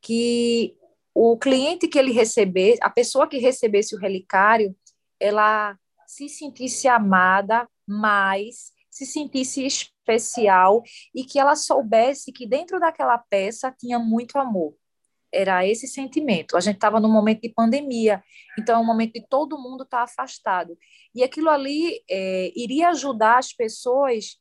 que 0.00 0.74
o 1.14 1.38
cliente 1.38 1.86
que 1.86 1.98
ele 1.98 2.12
receber, 2.12 2.76
a 2.82 2.90
pessoa 2.90 3.28
que 3.28 3.38
recebesse 3.38 3.94
o 3.94 3.98
relicário, 3.98 4.76
ela 5.20 5.78
se 6.06 6.28
sentisse 6.28 6.88
amada, 6.88 7.68
mais 7.86 8.72
se 8.90 9.06
sentisse 9.06 9.64
especial 9.64 10.82
e 11.14 11.24
que 11.24 11.38
ela 11.38 11.56
soubesse 11.56 12.32
que 12.32 12.46
dentro 12.46 12.78
daquela 12.78 13.18
peça 13.18 13.74
tinha 13.76 13.98
muito 13.98 14.38
amor. 14.38 14.74
Era 15.32 15.66
esse 15.66 15.88
sentimento. 15.88 16.56
A 16.56 16.60
gente 16.60 16.76
estava 16.76 17.00
num 17.00 17.10
momento 17.10 17.42
de 17.42 17.48
pandemia, 17.48 18.22
então 18.56 18.76
é 18.76 18.78
um 18.78 18.86
momento 18.86 19.14
de 19.14 19.26
todo 19.26 19.58
mundo 19.58 19.82
estar 19.82 19.98
tá 19.98 20.04
afastado. 20.04 20.78
E 21.12 21.24
aquilo 21.24 21.50
ali 21.50 22.02
é, 22.08 22.52
iria 22.54 22.90
ajudar 22.90 23.38
as 23.38 23.52
pessoas 23.52 24.36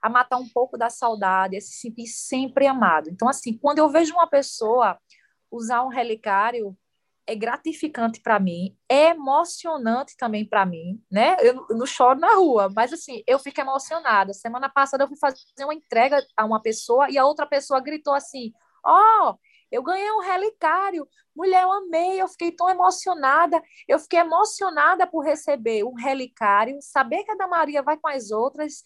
a 0.00 0.08
matar 0.08 0.36
um 0.36 0.48
pouco 0.48 0.78
da 0.78 0.88
saudade, 0.88 1.56
a 1.56 1.60
se 1.60 1.72
sentir 1.72 2.06
sempre 2.06 2.64
amado. 2.66 3.10
Então, 3.10 3.28
assim, 3.28 3.58
quando 3.58 3.78
eu 3.78 3.88
vejo 3.88 4.14
uma 4.14 4.28
pessoa 4.28 4.96
usar 5.56 5.82
um 5.84 5.88
relicário, 5.88 6.76
é 7.26 7.34
gratificante 7.34 8.20
para 8.20 8.38
mim, 8.38 8.76
é 8.88 9.08
emocionante 9.08 10.16
também 10.16 10.44
para 10.44 10.64
mim, 10.64 11.02
né? 11.10 11.36
Eu 11.40 11.66
não 11.70 11.86
choro 11.86 12.20
na 12.20 12.34
rua, 12.34 12.70
mas 12.74 12.92
assim, 12.92 13.22
eu 13.26 13.38
fico 13.38 13.60
emocionada. 13.60 14.32
Semana 14.32 14.68
passada 14.68 15.04
eu 15.04 15.08
fui 15.08 15.18
fazer 15.18 15.38
uma 15.60 15.74
entrega 15.74 16.24
a 16.36 16.44
uma 16.44 16.62
pessoa 16.62 17.10
e 17.10 17.18
a 17.18 17.26
outra 17.26 17.44
pessoa 17.46 17.80
gritou 17.80 18.14
assim: 18.14 18.52
Ó, 18.84 19.30
oh, 19.30 19.38
eu 19.72 19.82
ganhei 19.82 20.10
um 20.12 20.20
relicário, 20.20 21.08
mulher, 21.34 21.64
eu 21.64 21.72
amei, 21.72 22.20
eu 22.20 22.28
fiquei 22.28 22.52
tão 22.52 22.70
emocionada. 22.70 23.60
Eu 23.88 23.98
fiquei 23.98 24.20
emocionada 24.20 25.06
por 25.06 25.24
receber 25.24 25.84
um 25.84 25.94
relicário, 25.94 26.78
saber 26.80 27.24
que 27.24 27.32
a 27.32 27.36
da 27.36 27.48
Maria 27.48 27.82
vai 27.82 27.96
com 27.96 28.08
as 28.08 28.30
outras, 28.30 28.84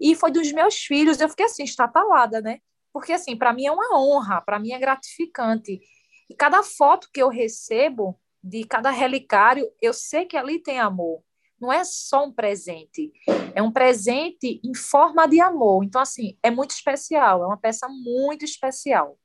e 0.00 0.14
foi 0.14 0.30
dos 0.30 0.52
meus 0.52 0.76
filhos. 0.76 1.20
Eu 1.20 1.28
fiquei 1.28 1.46
assim, 1.46 1.64
estatalada, 1.64 2.40
né? 2.40 2.60
Porque 2.92 3.12
assim, 3.12 3.36
para 3.36 3.52
mim 3.52 3.66
é 3.66 3.72
uma 3.72 3.98
honra, 3.98 4.40
para 4.40 4.58
mim 4.58 4.72
é 4.72 4.78
gratificante. 4.78 5.80
E 6.28 6.34
cada 6.34 6.62
foto 6.62 7.08
que 7.12 7.22
eu 7.22 7.28
recebo 7.28 8.18
de 8.42 8.64
cada 8.64 8.90
relicário, 8.90 9.66
eu 9.80 9.92
sei 9.92 10.26
que 10.26 10.36
ali 10.36 10.62
tem 10.62 10.78
amor. 10.78 11.22
Não 11.60 11.72
é 11.72 11.82
só 11.84 12.24
um 12.24 12.32
presente, 12.32 13.12
é 13.54 13.60
um 13.60 13.72
presente 13.72 14.60
em 14.62 14.74
forma 14.74 15.26
de 15.26 15.40
amor. 15.40 15.82
Então, 15.82 16.00
assim, 16.00 16.38
é 16.42 16.50
muito 16.50 16.70
especial, 16.70 17.42
é 17.42 17.46
uma 17.46 17.56
peça 17.56 17.88
muito 17.88 18.44
especial. 18.44 19.18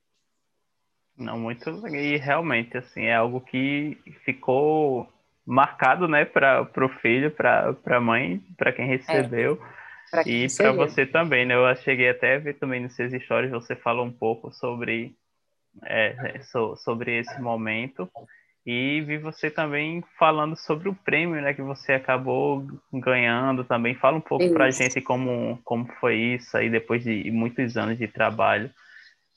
Não, 1.16 1.38
muito 1.38 1.70
e 1.86 2.16
realmente 2.16 2.76
assim 2.76 3.04
é 3.04 3.14
algo 3.14 3.40
que 3.40 3.96
ficou 4.24 5.08
marcado, 5.46 6.08
né, 6.08 6.24
para 6.24 6.62
o 6.62 6.88
filho, 7.00 7.30
para 7.30 7.76
a 7.86 8.00
mãe, 8.00 8.42
para 8.56 8.72
quem 8.72 8.86
recebeu 8.86 9.54
é, 9.62 9.83
quem 10.22 10.44
e 10.44 10.56
para 10.56 10.72
você 10.72 11.06
também, 11.06 11.44
né? 11.44 11.54
Eu 11.54 11.74
cheguei 11.76 12.10
até 12.10 12.36
a 12.36 12.38
ver 12.38 12.54
também 12.54 12.80
nos 12.80 12.94
seus 12.94 13.12
stories 13.24 13.50
você 13.50 13.74
falou 13.74 14.04
um 14.04 14.12
pouco 14.12 14.52
sobre 14.52 15.16
é, 15.82 16.40
so, 16.42 16.76
sobre 16.76 17.18
esse 17.18 17.40
momento 17.40 18.08
e 18.66 19.00
vi 19.02 19.18
você 19.18 19.50
também 19.50 20.02
falando 20.18 20.56
sobre 20.56 20.88
o 20.88 20.94
prêmio, 20.94 21.40
né, 21.40 21.52
que 21.52 21.60
você 21.60 21.92
acabou 21.92 22.66
ganhando 22.92 23.62
também. 23.64 23.94
Fala 23.94 24.16
um 24.16 24.22
pouco 24.22 24.50
para 24.52 24.66
a 24.66 24.70
gente 24.70 25.00
como 25.00 25.58
como 25.64 25.86
foi 26.00 26.16
isso 26.16 26.56
aí 26.56 26.70
depois 26.70 27.02
de 27.02 27.30
muitos 27.30 27.76
anos 27.76 27.98
de 27.98 28.06
trabalho 28.06 28.70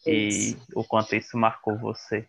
e 0.06 0.56
o 0.74 0.84
quanto 0.84 1.16
isso 1.16 1.38
marcou 1.38 1.78
você. 1.78 2.26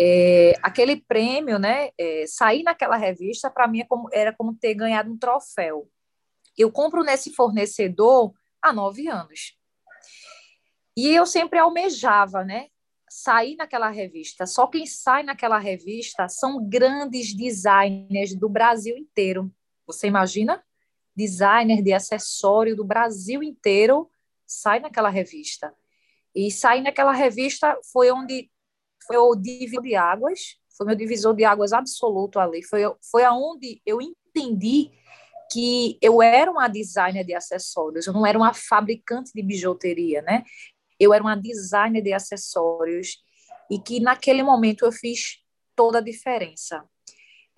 É, 0.00 0.52
aquele 0.62 0.96
prêmio, 0.96 1.58
né? 1.58 1.88
É, 1.98 2.24
sair 2.28 2.62
naquela 2.62 2.96
revista 2.96 3.50
para 3.50 3.66
mim 3.66 3.80
é 3.80 3.84
como, 3.84 4.08
era 4.12 4.32
como 4.32 4.54
ter 4.54 4.74
ganhado 4.74 5.10
um 5.10 5.18
troféu. 5.18 5.88
Eu 6.58 6.72
compro 6.72 7.04
nesse 7.04 7.32
fornecedor 7.32 8.34
há 8.60 8.72
nove 8.72 9.08
anos. 9.08 9.56
E 10.96 11.08
eu 11.14 11.24
sempre 11.24 11.58
almejava, 11.58 12.44
né? 12.44 12.66
Sair 13.08 13.54
naquela 13.54 13.88
revista. 13.88 14.44
Só 14.46 14.66
quem 14.66 14.84
sai 14.84 15.22
naquela 15.22 15.58
revista 15.58 16.28
são 16.28 16.68
grandes 16.68 17.32
designers 17.34 18.34
do 18.34 18.48
Brasil 18.48 18.96
inteiro. 18.96 19.50
Você 19.86 20.08
imagina? 20.08 20.62
Designer 21.14 21.82
de 21.82 21.92
acessório 21.92 22.74
do 22.74 22.84
Brasil 22.84 23.42
inteiro 23.42 24.10
sai 24.46 24.80
naquela 24.80 25.08
revista. 25.08 25.72
E 26.34 26.50
sair 26.50 26.82
naquela 26.82 27.12
revista 27.12 27.78
foi 27.92 28.10
onde 28.10 28.50
foi 29.06 29.16
o 29.16 29.34
divisor 29.34 29.82
de 29.82 29.94
águas, 29.94 30.56
foi 30.76 30.86
meu 30.86 30.94
divisor 30.94 31.34
de 31.34 31.44
águas 31.44 31.72
absoluto 31.72 32.38
ali. 32.38 32.62
Foi, 32.62 32.82
foi 33.10 33.24
aonde 33.24 33.80
eu 33.86 34.00
entendi 34.00 34.90
que 35.50 35.98
eu 36.02 36.20
era 36.22 36.50
uma 36.50 36.68
designer 36.68 37.24
de 37.24 37.34
acessórios, 37.34 38.06
eu 38.06 38.12
não 38.12 38.26
era 38.26 38.38
uma 38.38 38.52
fabricante 38.52 39.32
de 39.34 39.42
bijuteria, 39.42 40.22
né? 40.22 40.44
Eu 40.98 41.14
era 41.14 41.22
uma 41.22 41.36
designer 41.36 42.02
de 42.02 42.12
acessórios 42.12 43.18
e 43.70 43.78
que 43.78 44.00
naquele 44.00 44.42
momento 44.42 44.84
eu 44.84 44.92
fiz 44.92 45.42
toda 45.74 45.98
a 45.98 46.02
diferença. 46.02 46.84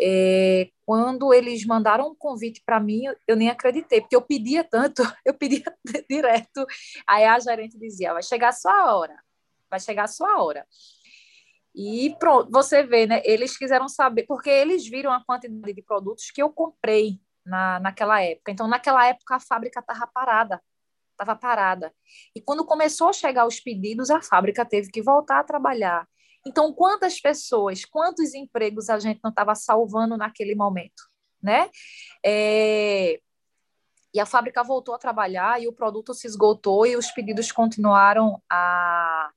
É, 0.02 0.70
quando 0.86 1.32
eles 1.32 1.64
mandaram 1.66 2.08
um 2.08 2.14
convite 2.14 2.62
para 2.64 2.80
mim, 2.80 3.02
eu 3.28 3.36
nem 3.36 3.50
acreditei, 3.50 4.00
porque 4.00 4.16
eu 4.16 4.22
pedia 4.22 4.64
tanto, 4.64 5.02
eu 5.24 5.34
pedia 5.34 5.64
direto. 6.08 6.66
Aí 7.06 7.24
a 7.24 7.38
gerente 7.38 7.78
dizia: 7.78 8.12
vai 8.12 8.22
chegar 8.22 8.48
a 8.48 8.52
sua 8.52 8.94
hora, 8.94 9.16
vai 9.68 9.80
chegar 9.80 10.04
a 10.04 10.08
sua 10.08 10.42
hora. 10.42 10.66
E 11.74 12.16
pronto, 12.18 12.50
você 12.50 12.82
vê, 12.82 13.06
né? 13.06 13.22
Eles 13.24 13.56
quiseram 13.56 13.88
saber, 13.88 14.24
porque 14.26 14.50
eles 14.50 14.88
viram 14.88 15.12
a 15.12 15.24
quantidade 15.24 15.72
de 15.72 15.82
produtos 15.82 16.30
que 16.30 16.42
eu 16.42 16.50
comprei 16.50 17.20
na, 17.50 17.80
naquela 17.80 18.22
época. 18.22 18.52
Então, 18.52 18.68
naquela 18.68 19.06
época, 19.06 19.36
a 19.36 19.40
fábrica 19.40 19.80
estava 19.80 20.06
parada, 20.06 20.62
estava 21.10 21.36
parada. 21.36 21.92
E 22.34 22.40
quando 22.40 22.64
começou 22.64 23.08
a 23.08 23.12
chegar 23.12 23.46
os 23.46 23.60
pedidos, 23.60 24.10
a 24.10 24.22
fábrica 24.22 24.64
teve 24.64 24.90
que 24.90 25.02
voltar 25.02 25.40
a 25.40 25.44
trabalhar. 25.44 26.08
Então, 26.46 26.72
quantas 26.72 27.20
pessoas, 27.20 27.84
quantos 27.84 28.34
empregos 28.34 28.88
a 28.88 28.98
gente 28.98 29.20
não 29.22 29.30
estava 29.30 29.54
salvando 29.54 30.16
naquele 30.16 30.54
momento, 30.54 31.02
né? 31.42 31.68
É... 32.24 33.20
E 34.12 34.18
a 34.18 34.26
fábrica 34.26 34.64
voltou 34.64 34.94
a 34.94 34.98
trabalhar 34.98 35.62
e 35.62 35.68
o 35.68 35.72
produto 35.72 36.14
se 36.14 36.26
esgotou 36.26 36.84
e 36.86 36.96
os 36.96 37.10
pedidos 37.12 37.52
continuaram 37.52 38.42
a, 38.50 39.30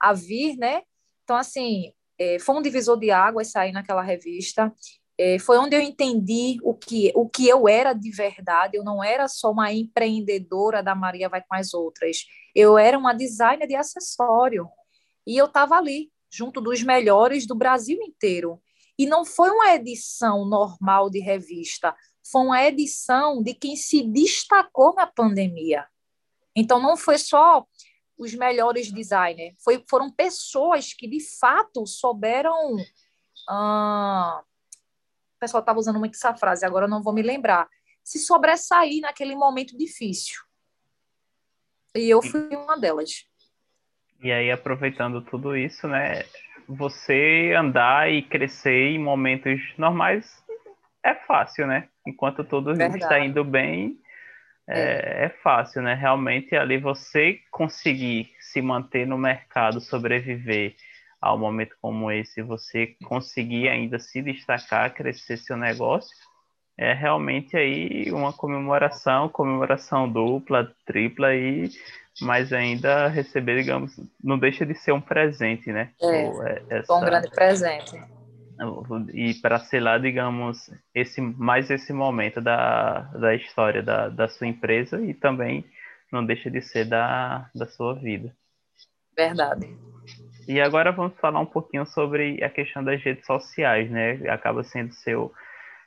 a 0.00 0.12
vir, 0.14 0.56
né? 0.56 0.82
Então, 1.24 1.36
assim, 1.36 1.92
é, 2.18 2.38
foi 2.38 2.54
um 2.54 2.62
divisor 2.62 2.98
de 2.98 3.10
águas 3.10 3.50
sair 3.50 3.72
naquela 3.72 4.02
revista. 4.02 4.72
É, 5.16 5.38
foi 5.38 5.58
onde 5.58 5.76
eu 5.76 5.80
entendi 5.80 6.58
o 6.62 6.74
que, 6.74 7.12
o 7.14 7.28
que 7.28 7.48
eu 7.48 7.68
era 7.68 7.92
de 7.92 8.10
verdade. 8.10 8.76
Eu 8.76 8.84
não 8.84 9.02
era 9.02 9.28
só 9.28 9.50
uma 9.50 9.72
empreendedora 9.72 10.82
da 10.82 10.94
Maria 10.94 11.28
Vai 11.28 11.42
com 11.42 11.54
as 11.54 11.72
Outras. 11.72 12.26
Eu 12.54 12.76
era 12.76 12.98
uma 12.98 13.12
designer 13.12 13.66
de 13.66 13.76
acessório. 13.76 14.68
E 15.26 15.36
eu 15.36 15.46
estava 15.46 15.76
ali, 15.76 16.10
junto 16.30 16.60
dos 16.60 16.82
melhores 16.82 17.46
do 17.46 17.54
Brasil 17.54 17.98
inteiro. 18.02 18.60
E 18.98 19.06
não 19.06 19.24
foi 19.24 19.50
uma 19.50 19.74
edição 19.74 20.44
normal 20.44 21.10
de 21.10 21.20
revista, 21.20 21.96
foi 22.30 22.42
uma 22.42 22.64
edição 22.64 23.42
de 23.42 23.54
quem 23.54 23.76
se 23.76 24.02
destacou 24.02 24.94
na 24.94 25.06
pandemia. 25.06 25.86
Então, 26.56 26.80
não 26.80 26.96
foi 26.96 27.18
só 27.18 27.66
os 28.16 28.32
melhores 28.34 28.92
designers, 28.92 29.56
foi, 29.62 29.84
foram 29.90 30.10
pessoas 30.10 30.92
que, 30.92 31.08
de 31.08 31.20
fato, 31.38 31.84
souberam. 31.86 32.76
Ah, 33.48 34.42
pessoal 35.44 35.60
estava 35.60 35.78
usando 35.78 35.98
muito 35.98 36.14
essa 36.14 36.34
frase, 36.34 36.64
agora 36.64 36.88
não 36.88 37.02
vou 37.02 37.12
me 37.12 37.22
lembrar. 37.22 37.68
Se 38.02 38.18
sobressair 38.18 39.00
naquele 39.00 39.34
momento 39.34 39.76
difícil. 39.76 40.40
E 41.94 42.10
eu 42.10 42.22
fui 42.22 42.48
uma 42.56 42.78
delas. 42.78 43.26
E 44.22 44.32
aí, 44.32 44.50
aproveitando 44.50 45.20
tudo 45.22 45.56
isso, 45.56 45.86
né? 45.86 46.24
Você 46.66 47.52
andar 47.56 48.10
e 48.10 48.22
crescer 48.22 48.90
em 48.90 48.98
momentos 48.98 49.60
normais 49.76 50.42
é 51.02 51.14
fácil, 51.14 51.66
né? 51.66 51.88
Enquanto 52.06 52.42
tudo 52.42 52.74
Verdade. 52.74 53.02
está 53.02 53.20
indo 53.20 53.44
bem, 53.44 53.98
é, 54.66 54.80
é. 54.80 55.24
é, 55.26 55.28
fácil, 55.42 55.82
né? 55.82 55.94
Realmente 55.94 56.56
ali 56.56 56.78
você 56.78 57.38
conseguir 57.50 58.30
se 58.40 58.62
manter 58.62 59.06
no 59.06 59.18
mercado, 59.18 59.80
sobreviver 59.80 60.74
a 61.24 61.34
um 61.34 61.38
momento 61.38 61.74
como 61.80 62.10
esse, 62.10 62.42
você 62.42 62.94
conseguir 63.04 63.68
ainda 63.68 63.98
se 63.98 64.20
destacar, 64.20 64.92
crescer 64.92 65.38
seu 65.38 65.56
negócio, 65.56 66.14
é 66.76 66.92
realmente 66.92 67.56
aí 67.56 68.12
uma 68.12 68.30
comemoração, 68.30 69.28
comemoração 69.30 70.06
dupla, 70.06 70.70
tripla 70.84 71.34
e 71.34 71.70
mas 72.20 72.52
ainda 72.52 73.08
receber, 73.08 73.60
digamos, 73.60 73.98
não 74.22 74.38
deixa 74.38 74.64
de 74.66 74.74
ser 74.74 74.92
um 74.92 75.00
presente, 75.00 75.72
né? 75.72 75.90
É, 76.00 76.62
essa, 76.68 76.94
um 76.94 77.00
grande 77.00 77.28
presente. 77.28 77.96
E 79.12 79.34
para 79.34 79.58
selar, 79.58 80.00
digamos, 80.00 80.70
esse 80.94 81.20
mais 81.20 81.70
esse 81.70 81.92
momento 81.92 82.40
da, 82.40 83.00
da 83.14 83.34
história 83.34 83.82
da, 83.82 84.08
da 84.08 84.28
sua 84.28 84.46
empresa 84.46 85.02
e 85.02 85.12
também 85.12 85.64
não 86.12 86.24
deixa 86.24 86.50
de 86.50 86.60
ser 86.60 86.84
da, 86.84 87.50
da 87.54 87.66
sua 87.66 87.94
vida. 87.94 88.32
Verdade. 89.16 89.76
E 90.46 90.60
agora 90.60 90.92
vamos 90.92 91.18
falar 91.18 91.40
um 91.40 91.46
pouquinho 91.46 91.86
sobre 91.86 92.42
a 92.42 92.50
questão 92.50 92.84
das 92.84 93.02
redes 93.02 93.24
sociais, 93.26 93.90
né? 93.90 94.20
Acaba 94.28 94.62
sendo 94.62 94.92
seu 94.92 95.32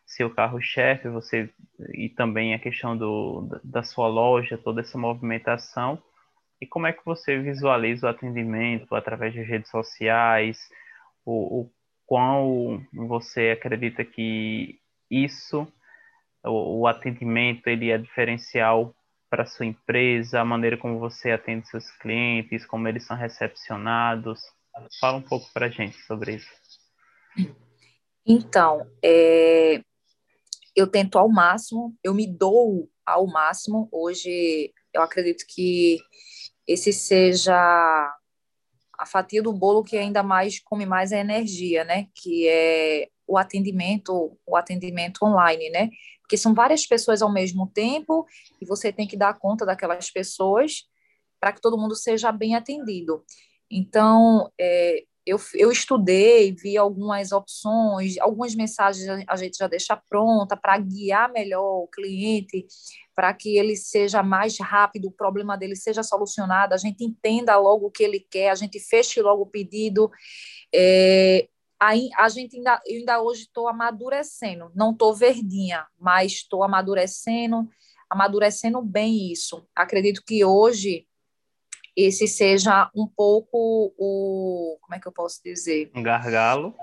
seu 0.05 0.33
carro-chefe, 0.33 1.09
você 1.09 1.49
e 1.93 2.07
também 2.07 2.53
a 2.53 2.59
questão 2.59 2.95
do, 2.95 3.59
da 3.61 3.83
sua 3.83 4.07
loja, 4.07 4.57
toda 4.57 4.79
essa 4.79 4.97
movimentação. 4.97 6.01
E 6.61 6.65
como 6.65 6.87
é 6.87 6.93
que 6.93 7.03
você 7.03 7.37
visualiza 7.37 8.07
o 8.07 8.09
atendimento 8.09 8.95
através 8.95 9.33
de 9.33 9.41
redes 9.41 9.69
sociais? 9.69 10.57
O, 11.25 11.61
o 11.61 11.71
qual 12.05 12.81
você 12.93 13.49
acredita 13.49 14.05
que 14.05 14.79
isso, 15.11 15.67
o, 16.43 16.79
o 16.81 16.87
atendimento, 16.87 17.67
ele 17.67 17.91
é 17.91 17.97
diferencial 17.97 18.95
para 19.29 19.45
sua 19.45 19.65
empresa, 19.65 20.39
a 20.39 20.45
maneira 20.45 20.77
como 20.77 20.99
você 20.99 21.31
atende 21.31 21.67
seus 21.67 21.89
clientes, 21.97 22.65
como 22.65 22.87
eles 22.87 23.05
são 23.05 23.17
recepcionados? 23.17 24.39
Fala 24.99 25.17
um 25.17 25.21
pouco 25.21 25.51
para 25.53 25.65
a 25.65 25.69
gente 25.69 25.97
sobre 26.03 26.35
isso. 26.35 26.49
Então, 28.25 28.85
é, 29.03 29.81
eu 30.75 30.87
tento 30.87 31.17
ao 31.17 31.29
máximo, 31.29 31.95
eu 32.03 32.13
me 32.13 32.27
dou 32.27 32.89
ao 33.05 33.25
máximo. 33.25 33.87
Hoje, 33.91 34.73
eu 34.93 35.01
acredito 35.01 35.45
que 35.47 35.97
esse 36.67 36.91
seja 36.91 37.55
a 38.97 39.05
fatia 39.05 39.41
do 39.41 39.53
bolo 39.53 39.83
que 39.83 39.97
ainda 39.97 40.23
mais 40.23 40.59
come 40.59 40.85
mais 40.85 41.13
a 41.13 41.17
energia, 41.17 41.83
né? 41.83 42.07
Que 42.15 42.47
é 42.47 43.09
o 43.27 43.37
atendimento, 43.37 44.37
o 44.45 44.55
atendimento 44.55 45.25
online, 45.25 45.69
né? 45.69 45.89
Porque 46.21 46.37
são 46.37 46.53
várias 46.53 46.85
pessoas 46.85 47.21
ao 47.21 47.31
mesmo 47.31 47.67
tempo 47.67 48.25
e 48.61 48.65
você 48.65 48.91
tem 48.91 49.07
que 49.07 49.17
dar 49.17 49.37
conta 49.37 49.65
daquelas 49.65 50.09
pessoas 50.09 50.87
para 51.39 51.51
que 51.51 51.61
todo 51.61 51.77
mundo 51.77 51.95
seja 51.95 52.31
bem 52.31 52.55
atendido. 52.55 53.23
Então, 53.69 54.51
é, 54.59 55.03
eu, 55.27 55.37
eu 55.55 55.69
estudei, 55.69 56.53
vi 56.53 56.77
algumas 56.77 57.33
opções, 57.33 58.17
algumas 58.17 58.55
mensagens 58.55 59.25
a 59.27 59.35
gente 59.35 59.57
já 59.57 59.67
deixa 59.67 60.01
pronta 60.09 60.55
para 60.55 60.77
guiar 60.77 61.31
melhor 61.31 61.83
o 61.83 61.87
cliente, 61.87 62.65
para 63.13 63.33
que 63.33 63.57
ele 63.57 63.75
seja 63.75 64.23
mais 64.23 64.57
rápido, 64.57 65.09
o 65.09 65.11
problema 65.11 65.57
dele 65.57 65.75
seja 65.75 66.01
solucionado, 66.01 66.73
a 66.73 66.77
gente 66.77 67.03
entenda 67.03 67.57
logo 67.57 67.87
o 67.87 67.91
que 67.91 68.03
ele 68.03 68.21
quer, 68.21 68.51
a 68.51 68.55
gente 68.55 68.79
feche 68.79 69.21
logo 69.21 69.43
o 69.43 69.49
pedido. 69.49 70.09
É, 70.73 71.49
a, 71.79 71.91
a 72.17 72.29
gente 72.29 72.57
ainda, 72.57 72.81
eu 72.85 72.99
ainda 72.99 73.21
hoje 73.21 73.43
estou 73.43 73.67
amadurecendo, 73.67 74.71
não 74.75 74.91
estou 74.91 75.13
verdinha, 75.13 75.85
mas 75.99 76.33
estou 76.33 76.63
amadurecendo, 76.63 77.67
amadurecendo 78.09 78.81
bem 78.81 79.31
isso. 79.31 79.67
Acredito 79.75 80.23
que 80.25 80.43
hoje 80.43 81.05
esse 81.95 82.27
seja 82.27 82.89
um 82.95 83.07
pouco 83.07 83.93
o. 83.97 84.77
Como 84.81 84.95
é 84.95 84.99
que 84.99 85.07
eu 85.07 85.11
posso 85.11 85.41
dizer? 85.43 85.91
Um 85.95 86.03
gargalo 86.03 86.75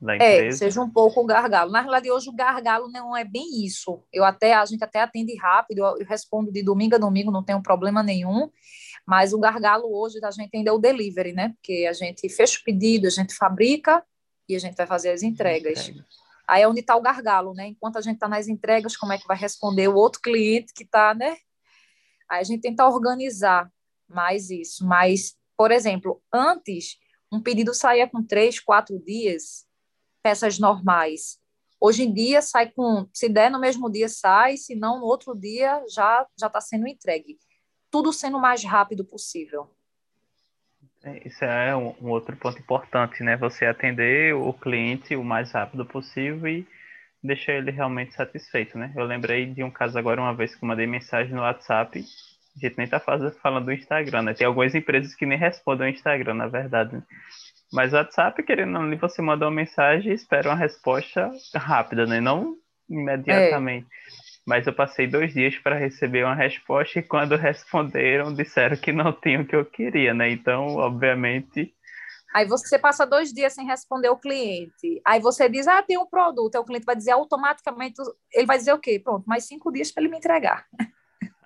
da 0.00 0.14
é, 0.14 0.16
empresa. 0.16 0.64
É, 0.64 0.68
seja 0.68 0.80
um 0.80 0.90
pouco 0.90 1.20
o 1.20 1.26
gargalo. 1.26 1.70
Na 1.70 1.80
realidade, 1.80 2.10
hoje 2.10 2.28
o 2.28 2.34
gargalo 2.34 2.88
não 2.88 3.16
é 3.16 3.24
bem 3.24 3.64
isso. 3.64 4.02
Eu 4.12 4.24
até, 4.24 4.54
a 4.54 4.64
gente 4.64 4.82
até 4.82 5.00
atende 5.00 5.36
rápido, 5.36 5.78
eu, 5.78 5.98
eu 5.98 6.06
respondo 6.06 6.52
de 6.52 6.62
domingo 6.62 6.94
a 6.96 6.98
domingo, 6.98 7.30
não 7.30 7.42
tenho 7.42 7.62
problema 7.62 8.02
nenhum. 8.02 8.50
Mas 9.06 9.32
o 9.32 9.38
gargalo 9.38 9.92
hoje 9.92 10.20
da 10.20 10.30
gente 10.30 10.56
ainda 10.56 10.70
é 10.70 10.72
o 10.72 10.78
delivery, 10.78 11.32
né? 11.32 11.50
Porque 11.50 11.86
a 11.88 11.92
gente 11.92 12.28
fecha 12.28 12.58
o 12.58 12.64
pedido, 12.64 13.06
a 13.06 13.10
gente 13.10 13.34
fabrica 13.34 14.04
e 14.48 14.56
a 14.56 14.58
gente 14.58 14.76
vai 14.76 14.86
fazer 14.86 15.10
as 15.10 15.22
entregas. 15.22 15.92
Aí 16.46 16.62
é 16.62 16.68
onde 16.68 16.80
está 16.80 16.94
o 16.96 17.00
gargalo, 17.00 17.54
né? 17.54 17.68
Enquanto 17.68 17.96
a 17.96 18.00
gente 18.00 18.14
está 18.14 18.28
nas 18.28 18.48
entregas, 18.48 18.96
como 18.96 19.12
é 19.12 19.18
que 19.18 19.26
vai 19.26 19.36
responder 19.36 19.88
o 19.88 19.94
outro 19.94 20.20
cliente 20.20 20.72
que 20.74 20.84
está, 20.84 21.14
né? 21.14 21.36
Aí 22.28 22.40
a 22.40 22.44
gente 22.44 22.60
tenta 22.60 22.86
organizar 22.86 23.70
mais 24.08 24.50
isso. 24.50 24.86
Mas, 24.86 25.36
por 25.56 25.70
exemplo, 25.70 26.22
antes, 26.32 26.98
um 27.32 27.40
pedido 27.40 27.74
saía 27.74 28.08
com 28.08 28.22
três, 28.22 28.60
quatro 28.60 28.98
dias, 28.98 29.66
peças 30.22 30.58
normais. 30.58 31.38
Hoje 31.80 32.04
em 32.04 32.12
dia, 32.12 32.40
sai 32.40 32.70
com, 32.70 33.08
se 33.12 33.28
der 33.28 33.50
no 33.50 33.58
mesmo 33.58 33.90
dia, 33.90 34.08
sai, 34.08 34.56
se 34.56 34.74
não, 34.74 35.00
no 35.00 35.06
outro 35.06 35.34
dia 35.34 35.84
já 35.88 36.26
já 36.38 36.46
está 36.46 36.60
sendo 36.60 36.86
entregue. 36.86 37.38
Tudo 37.90 38.12
sendo 38.12 38.38
o 38.38 38.40
mais 38.40 38.64
rápido 38.64 39.04
possível. 39.04 39.70
É, 41.04 41.28
isso 41.28 41.44
é 41.44 41.76
um, 41.76 41.94
um, 42.00 42.08
outro 42.08 42.36
ponto 42.36 42.58
importante, 42.58 43.22
né? 43.22 43.36
Você 43.36 43.66
atender 43.66 44.34
o 44.34 44.52
cliente 44.52 45.14
o 45.14 45.22
mais 45.22 45.52
rápido 45.52 45.84
possível 45.84 46.48
e 46.48 46.66
deixar 47.22 47.52
ele 47.52 47.70
realmente 47.70 48.14
satisfeito, 48.14 48.78
né? 48.78 48.92
Eu 48.96 49.04
lembrei 49.04 49.46
de 49.46 49.62
um 49.62 49.70
caso 49.70 49.98
agora, 49.98 50.20
uma 50.20 50.34
vez 50.34 50.54
que 50.54 50.64
eu 50.64 50.68
mandei 50.68 50.86
mensagem 50.86 51.34
no 51.34 51.42
WhatsApp 51.42 52.04
a 52.56 52.66
gente 52.66 52.78
nem 52.78 52.86
tá 52.86 53.00
falando 53.00 53.64
do 53.64 53.72
Instagram, 53.72 54.22
né? 54.22 54.34
Tem 54.34 54.46
algumas 54.46 54.74
empresas 54.74 55.14
que 55.14 55.26
nem 55.26 55.36
respondem 55.36 55.88
o 55.88 55.90
Instagram, 55.90 56.34
na 56.34 56.46
verdade. 56.46 56.94
Né? 56.94 57.02
Mas 57.72 57.92
o 57.92 57.96
WhatsApp, 57.96 58.40
querendo 58.44 58.76
ou 58.76 58.82
não, 58.82 58.96
você 58.96 59.20
manda 59.20 59.44
uma 59.44 59.50
mensagem 59.50 60.12
e 60.12 60.14
espera 60.14 60.50
uma 60.50 60.56
resposta 60.56 61.30
rápida, 61.54 62.06
né? 62.06 62.20
Não 62.20 62.56
imediatamente. 62.88 63.86
É. 63.86 64.23
Mas 64.46 64.66
eu 64.66 64.74
passei 64.74 65.06
dois 65.06 65.32
dias 65.32 65.56
para 65.56 65.78
receber 65.78 66.24
uma 66.24 66.34
resposta 66.34 66.98
e 66.98 67.02
quando 67.02 67.36
responderam, 67.36 68.34
disseram 68.34 68.76
que 68.76 68.92
não 68.92 69.12
tinham 69.12 69.42
o 69.42 69.46
que 69.46 69.56
eu 69.56 69.64
queria, 69.64 70.12
né? 70.12 70.30
Então, 70.30 70.76
obviamente. 70.76 71.74
Aí 72.34 72.46
você 72.46 72.78
passa 72.78 73.06
dois 73.06 73.32
dias 73.32 73.54
sem 73.54 73.64
responder 73.64 74.08
o 74.08 74.18
cliente. 74.18 75.00
Aí 75.04 75.20
você 75.20 75.48
diz, 75.48 75.66
ah, 75.68 75.82
tem 75.82 75.96
um 75.96 76.06
produto. 76.06 76.56
Aí 76.56 76.60
o 76.60 76.64
cliente 76.64 76.84
vai 76.84 76.96
dizer 76.96 77.12
automaticamente, 77.12 77.94
ele 78.32 78.46
vai 78.46 78.58
dizer 78.58 78.72
o 78.72 78.78
quê? 78.78 79.00
Pronto, 79.02 79.24
mais 79.26 79.44
cinco 79.46 79.72
dias 79.72 79.90
para 79.90 80.02
ele 80.02 80.10
me 80.10 80.18
entregar. 80.18 80.66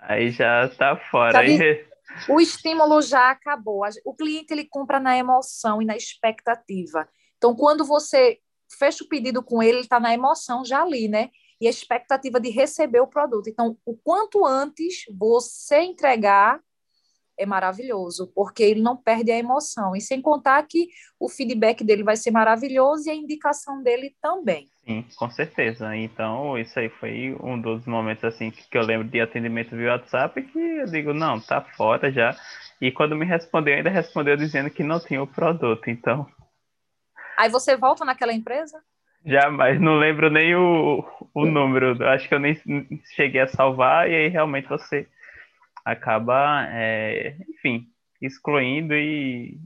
Aí 0.01 0.31
já 0.31 0.67
tá 0.69 0.97
fora. 0.97 1.39
Aí... 1.39 1.85
O 2.27 2.41
estímulo 2.41 3.01
já 3.01 3.29
acabou. 3.29 3.81
O 4.03 4.15
cliente 4.15 4.51
ele 4.51 4.65
compra 4.65 4.99
na 4.99 5.15
emoção 5.15 5.81
e 5.81 5.85
na 5.85 5.95
expectativa. 5.95 7.07
Então, 7.37 7.55
quando 7.55 7.85
você 7.85 8.39
fecha 8.77 9.03
o 9.03 9.07
pedido 9.07 9.43
com 9.43 9.61
ele, 9.61 9.77
ele 9.77 9.81
está 9.81 9.99
na 9.99 10.13
emoção 10.13 10.65
já 10.65 10.81
ali, 10.81 11.07
né? 11.07 11.29
E 11.59 11.67
a 11.67 11.69
expectativa 11.69 12.39
de 12.39 12.49
receber 12.49 13.01
o 13.01 13.07
produto. 13.07 13.49
Então, 13.49 13.77
o 13.85 13.95
quanto 13.95 14.45
antes 14.45 15.03
você 15.17 15.81
entregar 15.81 16.61
é 17.39 17.45
maravilhoso, 17.45 18.31
porque 18.35 18.61
ele 18.61 18.81
não 18.81 18.97
perde 18.97 19.31
a 19.31 19.37
emoção. 19.37 19.95
E 19.95 20.01
sem 20.01 20.21
contar 20.21 20.61
que 20.67 20.89
o 21.17 21.29
feedback 21.29 21.83
dele 21.85 22.03
vai 22.03 22.17
ser 22.17 22.31
maravilhoso 22.31 23.07
e 23.07 23.11
a 23.11 23.15
indicação 23.15 23.81
dele 23.81 24.13
também. 24.21 24.67
Sim, 24.85 25.05
com 25.15 25.29
certeza. 25.31 25.95
Então, 25.95 26.57
isso 26.57 26.77
aí 26.77 26.89
foi 26.89 27.37
um 27.41 27.59
dos 27.59 27.85
momentos 27.85 28.25
assim 28.25 28.51
que 28.51 28.77
eu 28.77 28.81
lembro 28.81 29.07
de 29.07 29.21
atendimento 29.21 29.75
via 29.75 29.93
WhatsApp 29.93 30.41
que 30.41 30.59
eu 30.59 30.85
digo, 30.85 31.13
não, 31.13 31.39
tá 31.39 31.61
fora 31.61 32.11
já. 32.11 32.35
E 32.81 32.91
quando 32.91 33.15
me 33.15 33.25
respondeu, 33.25 33.75
ainda 33.75 33.89
respondeu 33.89 34.35
dizendo 34.35 34.69
que 34.69 34.83
não 34.83 34.99
tinha 34.99 35.23
o 35.23 35.27
produto, 35.27 35.89
então. 35.89 36.27
Aí 37.37 37.49
você 37.49 37.77
volta 37.77 38.03
naquela 38.03 38.33
empresa? 38.33 38.83
Jamais, 39.25 39.79
não 39.79 39.97
lembro 39.97 40.29
nem 40.29 40.55
o, 40.55 41.03
o 41.33 41.45
número. 41.45 42.03
Acho 42.07 42.27
que 42.27 42.33
eu 42.33 42.39
nem 42.39 42.57
cheguei 43.15 43.41
a 43.41 43.47
salvar, 43.47 44.09
e 44.09 44.15
aí 44.15 44.27
realmente 44.27 44.67
você 44.67 45.07
acaba, 45.83 46.67
é, 46.71 47.35
enfim, 47.49 47.87
excluindo 48.21 48.93
e 48.93 49.57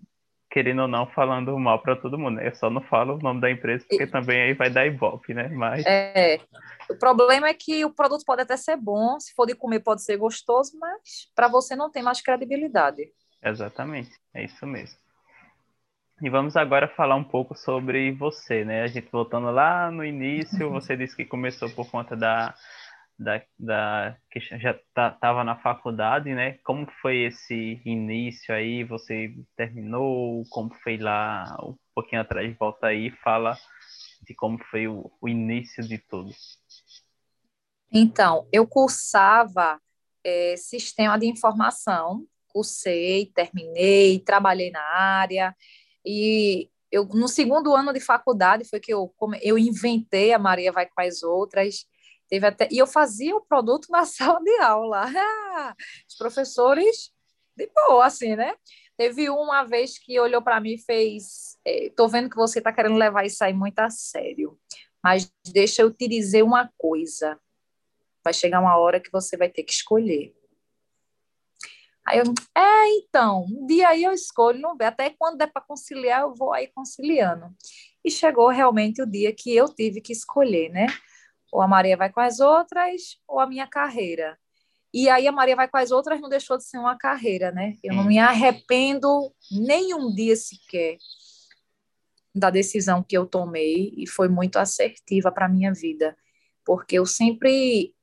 querendo 0.50 0.84
ou 0.84 0.88
não 0.88 1.08
falando 1.08 1.58
mal 1.58 1.82
para 1.82 1.96
todo 1.96 2.18
mundo. 2.18 2.36
Né? 2.36 2.48
Eu 2.48 2.56
só 2.56 2.70
não 2.70 2.82
falo 2.82 3.16
o 3.16 3.20
nome 3.20 3.42
da 3.42 3.50
empresa 3.50 3.86
porque 3.90 4.06
também 4.06 4.40
aí 4.40 4.54
vai 4.54 4.70
dar 4.70 4.86
ibope, 4.86 5.34
né? 5.34 5.48
Mas 5.50 5.84
é, 5.86 6.40
o 6.88 6.96
problema 6.96 7.48
é 7.48 7.54
que 7.56 7.84
o 7.84 7.90
produto 7.90 8.24
pode 8.24 8.44
até 8.44 8.56
ser 8.56 8.78
bom, 8.78 9.20
se 9.20 9.34
for 9.34 9.48
de 9.48 9.56
comer 9.56 9.80
pode 9.80 10.04
ser 10.04 10.16
gostoso, 10.18 10.78
mas 10.80 11.32
para 11.36 11.48
você 11.48 11.76
não 11.76 11.90
tem 11.90 12.04
mais 12.04 12.22
credibilidade. 12.22 13.12
Exatamente, 13.44 14.12
é 14.34 14.46
isso 14.46 14.66
mesmo. 14.68 15.03
E 16.22 16.30
vamos 16.30 16.56
agora 16.56 16.88
falar 16.88 17.16
um 17.16 17.24
pouco 17.24 17.56
sobre 17.56 18.12
você, 18.12 18.64
né? 18.64 18.84
A 18.84 18.88
gente 18.88 19.10
voltando 19.12 19.50
lá 19.52 19.92
no 19.92 20.06
início, 20.06 20.70
você 20.70 20.96
disse 20.96 21.16
que 21.16 21.26
começou 21.26 21.70
por 21.70 21.90
conta 21.90 22.16
da 22.16 22.54
da, 23.18 23.42
da 23.58 24.18
que 24.32 24.40
já 24.40 24.72
estava 24.72 25.18
tá, 25.20 25.44
na 25.44 25.56
faculdade, 25.56 26.34
né? 26.34 26.58
Como 26.64 26.88
foi 27.02 27.26
esse 27.26 27.82
início 27.86 28.54
aí? 28.54 28.84
Você 28.84 29.34
terminou? 29.56 30.44
Como 30.50 30.74
foi 30.84 30.98
lá? 30.98 31.56
Um 31.62 31.76
pouquinho 31.94 32.22
atrás, 32.22 32.56
volta 32.58 32.88
aí, 32.88 33.12
fala 33.24 33.58
de 34.26 34.34
como 34.34 34.58
foi 34.70 34.88
o, 34.88 35.12
o 35.22 35.30
início 35.30 35.84
de 35.84 35.98
tudo. 35.98 36.32
Então, 37.92 38.48
eu 38.52 38.66
cursava 38.66 39.80
é, 40.24 40.56
sistema 40.58 41.18
de 41.18 41.28
informação, 41.28 42.26
cursei, 42.48 43.28
terminei, 43.28 44.20
trabalhei 44.20 44.72
na 44.72 44.82
área 44.82 45.56
e 46.06 46.70
eu 46.92 47.06
no 47.06 47.28
segundo 47.28 47.74
ano 47.76 47.92
de 47.92 48.00
faculdade 48.00 48.66
foi 48.66 48.80
que 48.80 48.94
eu 48.94 49.14
eu 49.42 49.58
inventei 49.58 50.34
a 50.34 50.40
Maria 50.40 50.72
vai 50.72 50.86
com 50.86 51.02
as 51.02 51.24
outras 51.24 51.86
Teve 52.34 52.48
até, 52.48 52.68
e 52.72 52.80
eu 52.80 52.88
fazia 52.88 53.36
o 53.36 53.42
produto 53.46 53.88
na 53.92 54.06
sala 54.10 54.40
de 54.44 54.58
aula. 54.58 55.06
Os 56.10 56.16
professores, 56.18 57.12
de 57.56 57.70
boa, 57.76 58.08
assim, 58.08 58.36
né? 58.36 58.56
Teve 58.98 59.30
uma 59.30 59.64
vez 59.64 60.00
que 60.00 60.20
olhou 60.20 60.42
para 60.42 60.60
mim 60.60 60.74
e 60.74 60.80
fez: 60.80 61.60
Estou 61.64 62.08
é, 62.08 62.10
vendo 62.10 62.32
que 62.32 62.36
você 62.36 62.58
está 62.58 62.74
querendo 62.74 62.98
levar 62.98 63.24
isso 63.24 63.44
aí 63.44 63.54
muito 63.54 63.78
a 63.78 63.90
sério, 63.92 64.60
mas 65.04 65.32
deixa 65.46 65.84
eu 65.84 65.92
te 65.94 66.08
dizer 66.08 66.42
uma 66.42 66.72
coisa. 66.76 67.40
Vai 68.24 68.34
chegar 68.34 68.60
uma 68.60 68.78
hora 68.78 69.00
que 69.00 69.12
você 69.12 69.38
vai 69.38 69.50
ter 69.50 69.62
que 69.62 69.74
escolher. 69.74 70.34
Aí 72.06 72.20
eu, 72.20 72.26
é, 72.56 72.90
então, 72.98 73.46
um 73.50 73.66
dia 73.66 73.90
aí 73.90 74.04
eu 74.04 74.12
escolho, 74.12 74.60
não 74.60 74.76
ver, 74.76 74.86
até 74.86 75.10
quando 75.10 75.38
der 75.38 75.52
para 75.52 75.62
conciliar, 75.62 76.22
eu 76.22 76.34
vou 76.34 76.54
aí 76.54 76.68
conciliando. 76.68 77.46
E 78.04 78.12
chegou 78.12 78.50
realmente 78.50 79.02
o 79.02 79.06
dia 79.06 79.34
que 79.34 79.56
eu 79.56 79.66
tive 79.74 80.02
que 80.02 80.12
escolher, 80.12 80.70
né? 80.70 80.88
ou 81.54 81.62
a 81.62 81.68
Maria 81.68 81.96
vai 81.96 82.12
com 82.12 82.20
as 82.20 82.40
outras, 82.40 83.20
ou 83.28 83.40
a 83.40 83.46
minha 83.46 83.68
carreira. 83.68 84.40
E 84.92 85.08
aí 85.08 85.28
a 85.28 85.32
Maria 85.32 85.56
vai 85.56 85.68
com 85.68 85.78
as 85.78 85.92
outras 85.92 86.20
não 86.20 86.28
deixou 86.28 86.58
de 86.58 86.64
ser 86.64 86.80
uma 86.80 86.98
carreira, 86.98 87.52
né? 87.52 87.78
Eu 87.84 87.94
não 87.94 88.04
me 88.04 88.18
arrependo 88.18 89.32
nem 89.52 89.94
um 89.94 90.12
dia 90.14 90.36
sequer 90.36 90.98
da 92.34 92.50
decisão 92.50 93.04
que 93.04 93.16
eu 93.16 93.28
tomei 93.28 93.94
e 93.96 94.08
foi 94.08 94.28
muito 94.28 94.58
assertiva 94.58 95.32
para 95.32 95.46
a 95.46 95.50
minha 95.50 95.72
vida, 95.72 96.18
porque 96.66 96.98
eu 96.98 97.06
sempre 97.06 97.94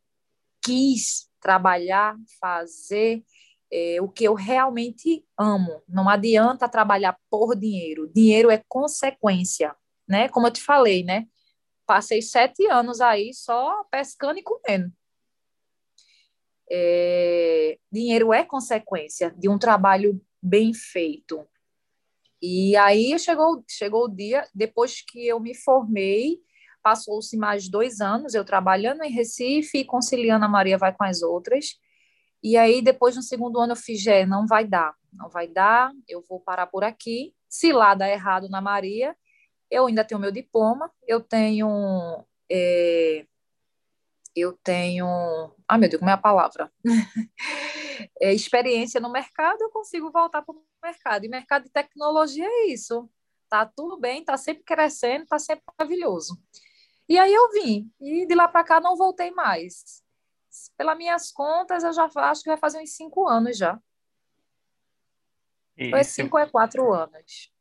quis 0.63 1.29
trabalhar, 1.41 2.17
fazer 2.41 3.25
é, 3.73 3.99
o 4.01 4.09
que 4.09 4.25
eu 4.25 4.35
realmente 4.35 5.25
amo. 5.39 5.83
Não 5.89 6.09
adianta 6.09 6.69
trabalhar 6.69 7.17
por 7.31 7.55
dinheiro. 7.55 8.11
Dinheiro 8.13 8.51
é 8.51 8.63
consequência, 8.69 9.75
né? 10.09 10.29
Como 10.29 10.47
eu 10.47 10.51
te 10.51 10.63
falei, 10.63 11.05
né? 11.05 11.27
Passei 11.87 12.23
sete 12.23 12.67
anos 12.67 13.01
aí 13.01 13.33
só 13.33 13.85
pescando 13.91 14.39
e 14.39 14.43
comendo. 14.43 14.93
É, 16.71 17.79
dinheiro 17.91 18.33
é 18.33 18.45
consequência 18.45 19.35
de 19.37 19.49
um 19.49 19.59
trabalho 19.59 20.21
bem 20.41 20.73
feito. 20.73 21.47
E 22.41 22.75
aí 22.77 23.19
chegou, 23.19 23.63
chegou 23.69 24.05
o 24.05 24.09
dia, 24.09 24.49
depois 24.55 25.03
que 25.03 25.27
eu 25.27 25.39
me 25.39 25.55
formei, 25.55 26.41
passou-se 26.83 27.37
mais 27.37 27.69
dois 27.69 28.01
anos, 28.01 28.35
eu 28.35 28.45
trabalhando 28.45 29.03
em 29.03 29.13
Recife 29.13 29.79
e 29.79 29.85
conciliando 29.85 30.45
a 30.45 30.49
Maria 30.49 30.79
vai 30.79 30.95
com 30.95 31.05
as 31.05 31.23
outras. 31.23 31.79
E 32.43 32.57
aí, 32.57 32.81
depois 32.81 33.17
no 33.17 33.23
segundo 33.23 33.61
ano, 33.61 33.73
eu 33.73 33.77
fiz, 33.77 34.07
é, 34.07 34.25
não 34.25 34.47
vai 34.47 34.67
dar, 34.67 34.95
não 35.13 35.29
vai 35.29 35.47
dar, 35.47 35.93
eu 36.09 36.23
vou 36.29 36.41
parar 36.41 36.67
por 36.67 36.85
aqui. 36.85 37.35
Se 37.49 37.73
lá 37.73 37.95
dá 37.95 38.09
errado 38.09 38.49
na 38.49 38.61
Maria, 38.61 39.17
eu 39.71 39.87
ainda 39.87 40.05
tenho 40.05 40.21
meu 40.21 40.33
diploma, 40.33 40.91
eu 41.07 41.21
tenho. 41.21 42.25
É, 42.51 43.27
eu 44.35 44.53
tenho. 44.65 45.07
Ah, 45.69 45.79
meu 45.79 45.89
Deus, 45.89 46.01
como 46.01 46.11
é 46.11 46.15
a 46.15 46.19
palavra? 46.19 46.73
é, 48.21 48.33
experiência 48.33 49.01
no 49.01 49.11
mercado, 49.11 49.61
eu 49.63 49.71
consigo 49.71 50.11
voltar 50.11 50.43
para 50.43 50.55
o 50.55 50.63
mercado. 50.83 51.25
E 51.25 51.29
mercado 51.29 51.65
de 51.65 51.71
tecnologia 51.71 52.47
é 52.47 52.67
isso. 52.69 53.09
Tá 53.49 53.67
tudo 53.67 53.99
bem, 53.99 54.25
tá 54.25 54.37
sempre 54.37 54.63
crescendo, 54.65 55.27
tá 55.27 55.39
sempre 55.39 55.65
maravilhoso. 55.79 56.41
E 57.09 57.19
aí 57.19 57.33
eu 57.33 57.51
vim, 57.51 57.91
e 58.01 58.25
de 58.27 58.35
lá 58.37 58.47
para 58.47 58.63
cá 58.63 58.81
não 58.81 58.97
voltei 58.97 59.33
mais. 59.33 60.05
Pelas 60.77 60.97
minhas 60.97 61.31
contas, 61.31 61.85
eu 61.85 61.93
já 61.93 62.09
acho 62.17 62.43
que 62.43 62.51
vai 62.51 62.59
fazer 62.59 62.81
uns 62.81 62.97
cinco 62.97 63.29
anos 63.29 63.57
já. 63.57 63.79
E 65.77 65.91
Foi 65.91 66.05
cinco 66.05 66.37
se... 66.37 66.45
ou 66.45 66.51
quatro 66.51 66.93
anos. 66.93 67.53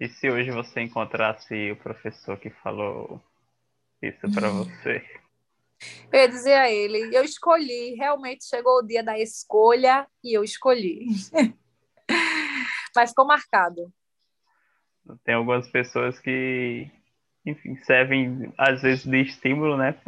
E 0.00 0.08
se 0.08 0.28
hoje 0.28 0.50
você 0.50 0.80
encontrasse 0.80 1.70
o 1.70 1.76
professor 1.76 2.36
que 2.38 2.50
falou 2.50 3.22
isso 4.02 4.20
para 4.32 4.48
você? 4.50 5.04
Eu 6.12 6.20
ia 6.20 6.28
dizer 6.28 6.54
a 6.54 6.70
ele, 6.70 7.16
eu 7.16 7.24
escolhi, 7.24 7.94
realmente 7.94 8.44
chegou 8.44 8.78
o 8.78 8.82
dia 8.82 9.02
da 9.02 9.18
escolha 9.18 10.06
e 10.22 10.36
eu 10.36 10.42
escolhi. 10.42 11.06
Mas 12.94 13.10
ficou 13.10 13.26
marcado. 13.26 13.92
Tem 15.24 15.34
algumas 15.34 15.68
pessoas 15.70 16.18
que, 16.20 16.90
enfim, 17.44 17.76
servem 17.84 18.52
às 18.58 18.82
vezes 18.82 19.04
de 19.04 19.22
estímulo, 19.22 19.76
né, 19.76 20.00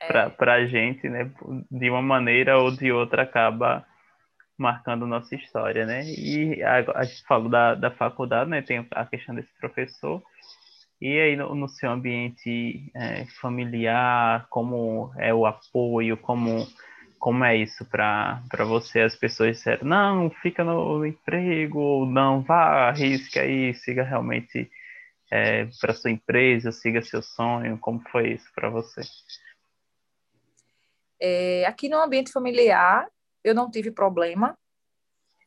é. 0.00 0.28
para 0.28 0.54
a 0.54 0.66
gente, 0.66 1.08
né, 1.08 1.30
de 1.70 1.90
uma 1.90 2.02
maneira 2.02 2.58
ou 2.58 2.70
de 2.70 2.92
outra 2.92 3.22
acaba 3.22 3.84
marcando 4.56 5.06
nossa 5.06 5.34
história, 5.34 5.84
né? 5.84 6.04
E 6.04 6.62
a, 6.62 6.98
a 6.98 7.04
gente 7.04 7.24
falou 7.26 7.48
da, 7.48 7.74
da 7.74 7.90
faculdade, 7.90 8.48
né? 8.48 8.62
Tem 8.62 8.86
a 8.92 9.04
questão 9.04 9.34
desse 9.34 9.52
professor, 9.58 10.22
e 11.00 11.20
aí 11.20 11.36
no, 11.36 11.54
no 11.54 11.68
seu 11.68 11.90
ambiente 11.90 12.90
é, 12.94 13.26
familiar, 13.40 14.46
como 14.48 15.12
é 15.18 15.34
o 15.34 15.44
apoio, 15.44 16.16
como, 16.16 16.66
como 17.18 17.44
é 17.44 17.56
isso 17.56 17.84
para 17.84 18.40
você? 18.66 19.00
As 19.00 19.14
pessoas 19.16 19.56
disseram, 19.56 19.86
não, 19.86 20.30
fica 20.30 20.62
no 20.64 21.04
emprego, 21.04 22.06
não, 22.06 22.42
vá, 22.42 22.88
arrisca 22.88 23.40
aí, 23.40 23.74
siga 23.74 24.02
realmente 24.02 24.70
é, 25.30 25.66
para 25.80 25.92
sua 25.92 26.10
empresa, 26.10 26.72
siga 26.72 27.02
seu 27.02 27.22
sonho. 27.22 27.76
Como 27.78 28.00
foi 28.10 28.32
isso 28.32 28.50
para 28.54 28.70
você? 28.70 29.02
É, 31.20 31.64
aqui 31.66 31.88
no 31.88 32.00
ambiente 32.00 32.32
familiar, 32.32 33.08
eu 33.42 33.54
não 33.54 33.70
tive 33.70 33.90
problema. 33.90 34.56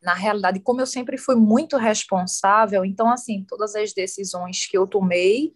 Na 0.01 0.13
realidade, 0.13 0.59
como 0.59 0.79
eu 0.81 0.85
sempre 0.85 1.17
fui 1.17 1.35
muito 1.35 1.75
responsável, 1.77 2.85
então 2.85 3.09
assim, 3.09 3.43
todas 3.47 3.75
as 3.75 3.93
decisões 3.93 4.67
que 4.67 4.77
eu 4.77 4.87
tomei, 4.87 5.53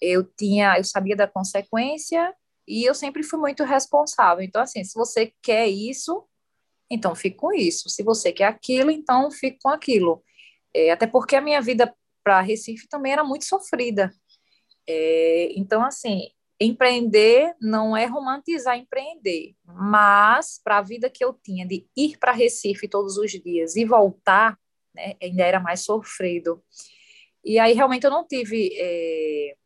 eu 0.00 0.24
tinha, 0.24 0.78
eu 0.78 0.84
sabia 0.84 1.14
da 1.14 1.26
consequência 1.28 2.34
e 2.66 2.84
eu 2.84 2.94
sempre 2.94 3.22
fui 3.22 3.38
muito 3.38 3.64
responsável. 3.64 4.42
Então 4.42 4.62
assim, 4.62 4.82
se 4.84 4.94
você 4.94 5.32
quer 5.42 5.68
isso, 5.68 6.26
então 6.90 7.14
fique 7.14 7.36
com 7.36 7.52
isso. 7.52 7.88
Se 7.90 8.02
você 8.02 8.32
quer 8.32 8.46
aquilo, 8.46 8.90
então 8.90 9.30
fique 9.30 9.58
com 9.62 9.68
aquilo. 9.68 10.22
É, 10.74 10.90
até 10.90 11.06
porque 11.06 11.36
a 11.36 11.40
minha 11.40 11.60
vida 11.60 11.94
para 12.24 12.40
Recife 12.40 12.88
também 12.88 13.12
era 13.12 13.24
muito 13.24 13.44
sofrida. 13.44 14.10
É, 14.88 15.52
então 15.56 15.84
assim, 15.84 16.28
empreender 16.60 17.54
não 17.60 17.96
é 17.96 18.04
romantizar 18.06 18.76
empreender, 18.76 19.54
mas 19.64 20.60
para 20.62 20.78
a 20.78 20.82
vida 20.82 21.08
que 21.08 21.24
eu 21.24 21.32
tinha 21.32 21.66
de 21.66 21.86
ir 21.96 22.18
para 22.18 22.32
Recife 22.32 22.88
todos 22.88 23.16
os 23.16 23.30
dias 23.30 23.76
e 23.76 23.84
voltar, 23.84 24.58
né, 24.94 25.14
ainda 25.22 25.44
era 25.44 25.60
mais 25.60 25.84
sofrido. 25.84 26.62
E 27.44 27.58
aí 27.58 27.72
realmente 27.72 28.04
eu 28.04 28.10
não 28.10 28.26
tive 28.26 28.70
é, 28.76 29.56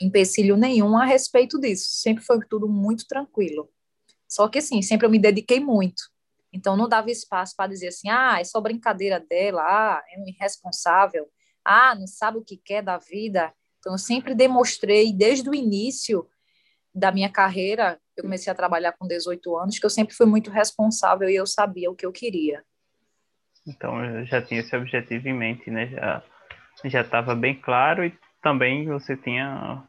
empecilho 0.00 0.56
nenhum 0.56 0.96
a 0.96 1.04
respeito 1.04 1.58
disso. 1.58 1.88
Sempre 1.90 2.24
foi 2.24 2.38
tudo 2.48 2.68
muito 2.68 3.06
tranquilo. 3.06 3.68
Só 4.28 4.48
que 4.48 4.58
assim, 4.58 4.80
sempre 4.80 5.06
eu 5.06 5.10
me 5.10 5.18
dediquei 5.18 5.60
muito. 5.60 6.02
Então 6.52 6.76
não 6.76 6.88
dava 6.88 7.10
espaço 7.10 7.54
para 7.56 7.68
dizer 7.68 7.88
assim, 7.88 8.08
ah, 8.08 8.40
é 8.40 8.44
só 8.44 8.60
brincadeira 8.60 9.20
dela, 9.20 9.62
ah, 9.62 10.02
é 10.10 10.18
um 10.18 10.26
irresponsável, 10.26 11.28
ah, 11.64 11.94
não 11.94 12.06
sabe 12.06 12.38
o 12.38 12.44
que 12.44 12.56
quer 12.56 12.82
da 12.82 12.98
vida. 12.98 13.52
Então, 13.80 13.94
eu 13.94 13.98
sempre 13.98 14.34
demonstrei, 14.34 15.12
desde 15.12 15.48
o 15.48 15.54
início 15.54 16.28
da 16.94 17.10
minha 17.10 17.30
carreira, 17.30 17.98
eu 18.16 18.22
comecei 18.22 18.52
a 18.52 18.56
trabalhar 18.56 18.92
com 18.92 19.08
18 19.08 19.56
anos, 19.56 19.78
que 19.78 19.86
eu 19.86 19.90
sempre 19.90 20.14
fui 20.14 20.26
muito 20.26 20.50
responsável 20.50 21.28
e 21.28 21.34
eu 21.34 21.46
sabia 21.46 21.90
o 21.90 21.96
que 21.96 22.06
eu 22.06 22.12
queria. 22.12 22.62
Então, 23.66 24.04
eu 24.04 24.26
já 24.26 24.42
tinha 24.42 24.60
esse 24.60 24.76
objetivo 24.76 25.28
em 25.28 25.34
mente, 25.34 25.70
né? 25.70 25.88
Já 25.88 26.22
já 26.84 27.02
estava 27.02 27.34
bem 27.34 27.60
claro 27.60 28.04
e 28.04 28.14
também 28.42 28.86
você 28.86 29.16
tinha, 29.16 29.82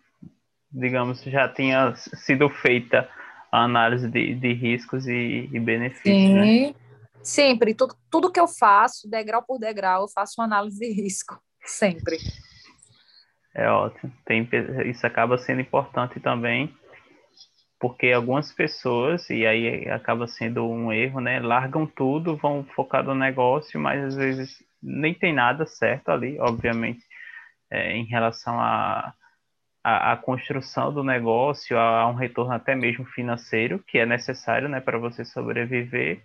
digamos, 0.72 1.22
já 1.24 1.48
tinha 1.48 1.96
sido 1.96 2.50
feita 2.50 3.10
a 3.52 3.64
análise 3.64 4.10
de, 4.10 4.36
de 4.36 4.54
riscos 4.54 5.08
e, 5.08 5.50
e 5.52 5.60
benefícios, 5.60 6.30
Sim. 6.30 6.34
né? 6.34 6.76
Sempre, 7.24 7.76
tudo, 7.76 7.96
tudo 8.10 8.32
que 8.32 8.40
eu 8.40 8.48
faço, 8.48 9.10
degrau 9.10 9.44
por 9.44 9.60
degrau, 9.60 10.04
eu 10.04 10.08
faço 10.08 10.36
uma 10.40 10.46
análise 10.46 10.80
de 10.80 10.92
risco, 10.92 11.40
sempre. 11.64 12.18
É 13.54 13.70
ótimo. 13.70 14.12
Tem, 14.26 14.48
isso 14.86 15.06
acaba 15.06 15.38
sendo 15.38 15.62
importante 15.62 16.20
também, 16.20 16.74
porque 17.80 18.12
algumas 18.12 18.54
pessoas, 18.54 19.30
e 19.30 19.46
aí 19.46 19.90
acaba 19.90 20.28
sendo 20.28 20.70
um 20.70 20.92
erro, 20.92 21.20
né? 21.20 21.40
Largam 21.40 21.86
tudo, 21.86 22.38
vão 22.38 22.64
focar 22.76 23.04
no 23.04 23.16
negócio, 23.16 23.80
mas 23.80 24.04
às 24.04 24.16
vezes 24.16 24.64
nem 24.82 25.14
tem 25.14 25.34
nada 25.34 25.66
certo 25.66 26.10
ali, 26.10 26.40
obviamente, 26.40 27.04
é, 27.70 27.96
em 27.96 28.06
relação 28.06 28.60
a, 28.60 29.14
a, 29.84 30.14
a, 30.14 30.18
construção 30.18 30.94
do 30.94 31.04
negócio, 31.04 31.78
a, 31.78 32.02
a, 32.02 32.08
um 32.08 32.16
retorno 32.16 32.54
até 32.54 32.76
mesmo 32.76 33.06
financeiro, 33.06 33.80
que 33.80 33.98
é 33.98 34.06
necessário, 34.06 34.70
né, 34.70 34.80
para 34.80 34.98
você 34.98 35.26
sobreviver. 35.26 36.22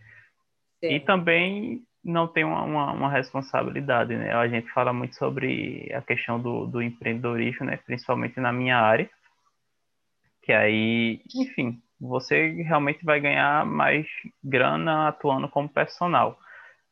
Sim. 0.83 0.95
E 0.95 1.01
também 1.01 1.83
não 2.07 2.29
tem 2.29 2.45
uma, 2.45 2.63
uma, 2.63 2.93
uma, 2.93 3.11
responsabilidade, 3.11 4.17
né? 4.17 4.33
A 4.33 4.47
gente 4.47 4.71
fala 4.71 4.93
muito 4.93 5.17
sobre 5.17 5.91
a 5.93 6.01
questão 6.01 6.41
do, 6.41 6.67
do 6.67 6.81
empreendedorismo, 6.81 7.67
né? 7.67 7.79
Principalmente 7.79 8.39
na 8.39 8.53
minha 8.53 8.79
área, 8.79 9.11
que 10.43 10.53
aí, 10.53 11.21
enfim, 11.35 11.83
você 12.01 12.63
realmente 12.63 13.05
vai 13.05 13.21
ganhar 13.21 13.67
mais 13.67 14.07
grana 14.43 15.09
atuando 15.09 15.49
como 15.49 15.69
personal. 15.69 16.39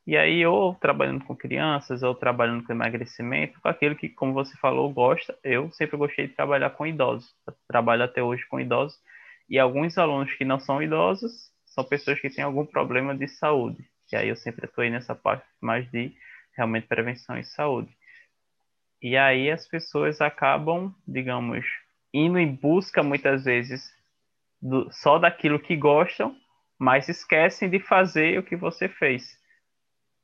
E 0.07 0.17
aí, 0.17 0.45
ou 0.45 0.75
trabalhando 0.75 1.25
com 1.25 1.37
crianças, 1.37 2.03
ou 2.03 2.15
trabalhando 2.15 2.65
com 2.65 2.73
emagrecimento, 2.73 3.61
com 3.61 3.69
aquilo 3.69 3.97
que, 3.97 4.09
como 4.09 4.35
você 4.35 4.57
falou, 4.59 4.93
gosta. 4.93 5.39
Eu 5.45 5.71
sempre 5.73 5.97
gostei 5.97 6.27
de 6.27 6.35
trabalhar 6.35 6.71
com 6.71 6.87
idosos. 6.87 7.33
trabalho 7.69 8.03
até 8.03 8.23
hoje 8.23 8.45
com 8.49 8.61
idosos. 8.61 8.99
E 9.49 9.59
alguns 9.59 9.97
alunos 9.97 10.33
que 10.35 10.45
não 10.45 10.59
são 10.59 10.83
idosos 10.83 11.53
são 11.67 11.85
pessoas 11.85 12.21
que 12.21 12.31
têm 12.31 12.45
algum 12.45 12.67
problema 12.67 13.17
de 13.17 13.29
saúde 13.29 13.85
que 14.09 14.17
aí 14.17 14.29
eu 14.29 14.37
sempre 14.37 14.67
atuei 14.67 14.91
nessa 14.91 15.15
parte 15.15 15.47
mais 15.61 15.91
de 15.91 16.15
realmente 16.57 16.87
prevenção 16.87 17.39
e 17.39 17.45
saúde. 17.45 17.95
E 19.03 19.17
aí 19.17 19.51
as 19.51 19.67
pessoas 19.67 20.21
acabam, 20.21 20.95
digamos, 21.07 21.65
indo 22.13 22.39
em 22.39 22.55
busca 22.55 23.03
muitas 23.03 23.45
vezes 23.45 23.93
do, 24.63 24.91
só 24.93 25.19
daquilo 25.19 25.61
que 25.61 25.77
gostam, 25.77 26.35
mas 26.79 27.09
esquecem 27.09 27.69
de 27.69 27.81
fazer 27.81 28.39
o 28.39 28.43
que 28.43 28.57
você 28.57 28.89
fez. 28.89 29.39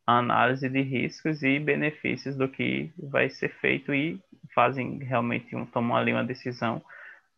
A 0.06 0.18
análise 0.18 0.68
de 0.68 0.80
riscos 0.80 1.42
e 1.42 1.58
benefícios 1.58 2.36
do 2.36 2.48
que 2.48 2.92
vai 2.96 3.28
ser 3.28 3.50
feito 3.60 3.92
e 3.94 4.18
fazem 4.54 4.98
realmente 4.98 5.54
um, 5.54 5.66
tomam 5.66 5.96
ali 5.96 6.12
uma 6.12 6.24
decisão 6.24 6.82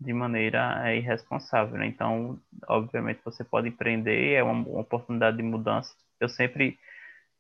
de 0.01 0.13
maneira 0.13 0.81
é, 0.89 0.97
irresponsável. 0.97 1.79
Né? 1.79 1.87
Então, 1.87 2.39
obviamente, 2.69 3.21
você 3.25 3.45
pode 3.45 3.69
empreender, 3.69 4.35
é 4.35 4.43
uma, 4.43 4.53
uma 4.53 4.81
oportunidade 4.81 5.37
de 5.37 5.43
mudança. 5.43 5.95
Eu 6.23 6.29
sempre 6.29 6.79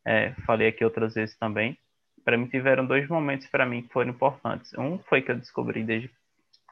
é, 0.04 0.32
falei 0.46 0.68
aqui 0.68 0.84
outras 0.84 1.14
vezes 1.14 1.36
também. 1.36 1.78
Para 2.24 2.36
mim, 2.36 2.46
tiveram 2.46 2.86
dois 2.86 3.08
momentos 3.08 3.46
para 3.48 3.66
mim 3.66 3.82
que 3.82 3.92
foram 3.92 4.10
importantes. 4.10 4.72
Um 4.74 4.98
foi 4.98 5.22
que 5.22 5.30
eu 5.30 5.36
descobri 5.36 5.82
desde 5.82 6.10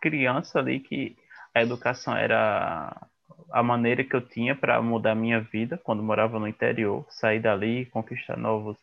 criança 0.01 0.59
ali 0.59 0.81
que 0.81 1.17
a 1.55 1.63
educação 1.63 2.17
era 2.17 2.97
a 3.51 3.63
maneira 3.63 4.05
que 4.05 4.15
eu 4.15 4.21
tinha 4.21 4.55
para 4.55 4.81
mudar 4.81 5.15
minha 5.15 5.41
vida 5.41 5.79
quando 5.79 6.03
morava 6.03 6.39
no 6.39 6.47
interior, 6.47 7.05
sair 7.11 7.41
dali, 7.41 7.87
conquistar 7.87 8.37
novos 8.37 8.77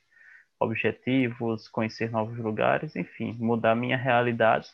objetivos, 0.59 1.67
conhecer 1.67 2.11
novos 2.11 2.37
lugares, 2.37 2.95
enfim, 2.95 3.35
mudar 3.39 3.75
minha 3.75 3.97
realidade. 3.97 4.67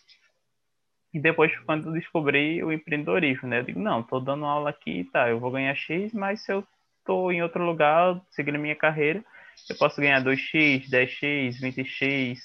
E 1.14 1.20
depois, 1.20 1.56
quando 1.60 1.89
eu 1.89 1.93
descobri 1.93 2.64
o 2.64 2.72
empreendedorismo, 2.72 3.47
né? 3.47 3.60
Eu 3.60 3.64
digo, 3.64 3.80
não, 3.80 3.99
estou 3.99 4.20
dando 4.20 4.45
aula 4.45 4.72
aqui, 4.72 5.04
tá, 5.12 5.30
eu 5.30 5.39
vou 5.39 5.51
ganhar 5.51 5.76
X, 5.76 6.12
mas 6.12 6.41
se 6.41 6.51
eu 6.51 6.66
estou 7.04 7.32
em 7.32 7.43
outro 7.43 7.64
lugar, 7.64 8.20
seguindo 8.32 8.58
minha 8.58 8.76
carreira, 8.76 9.24
eu 9.70 9.78
posso 9.78 10.01
ganhar 10.01 10.24
2X, 10.24 10.89
10X, 10.89 11.60
20X, 11.62 12.39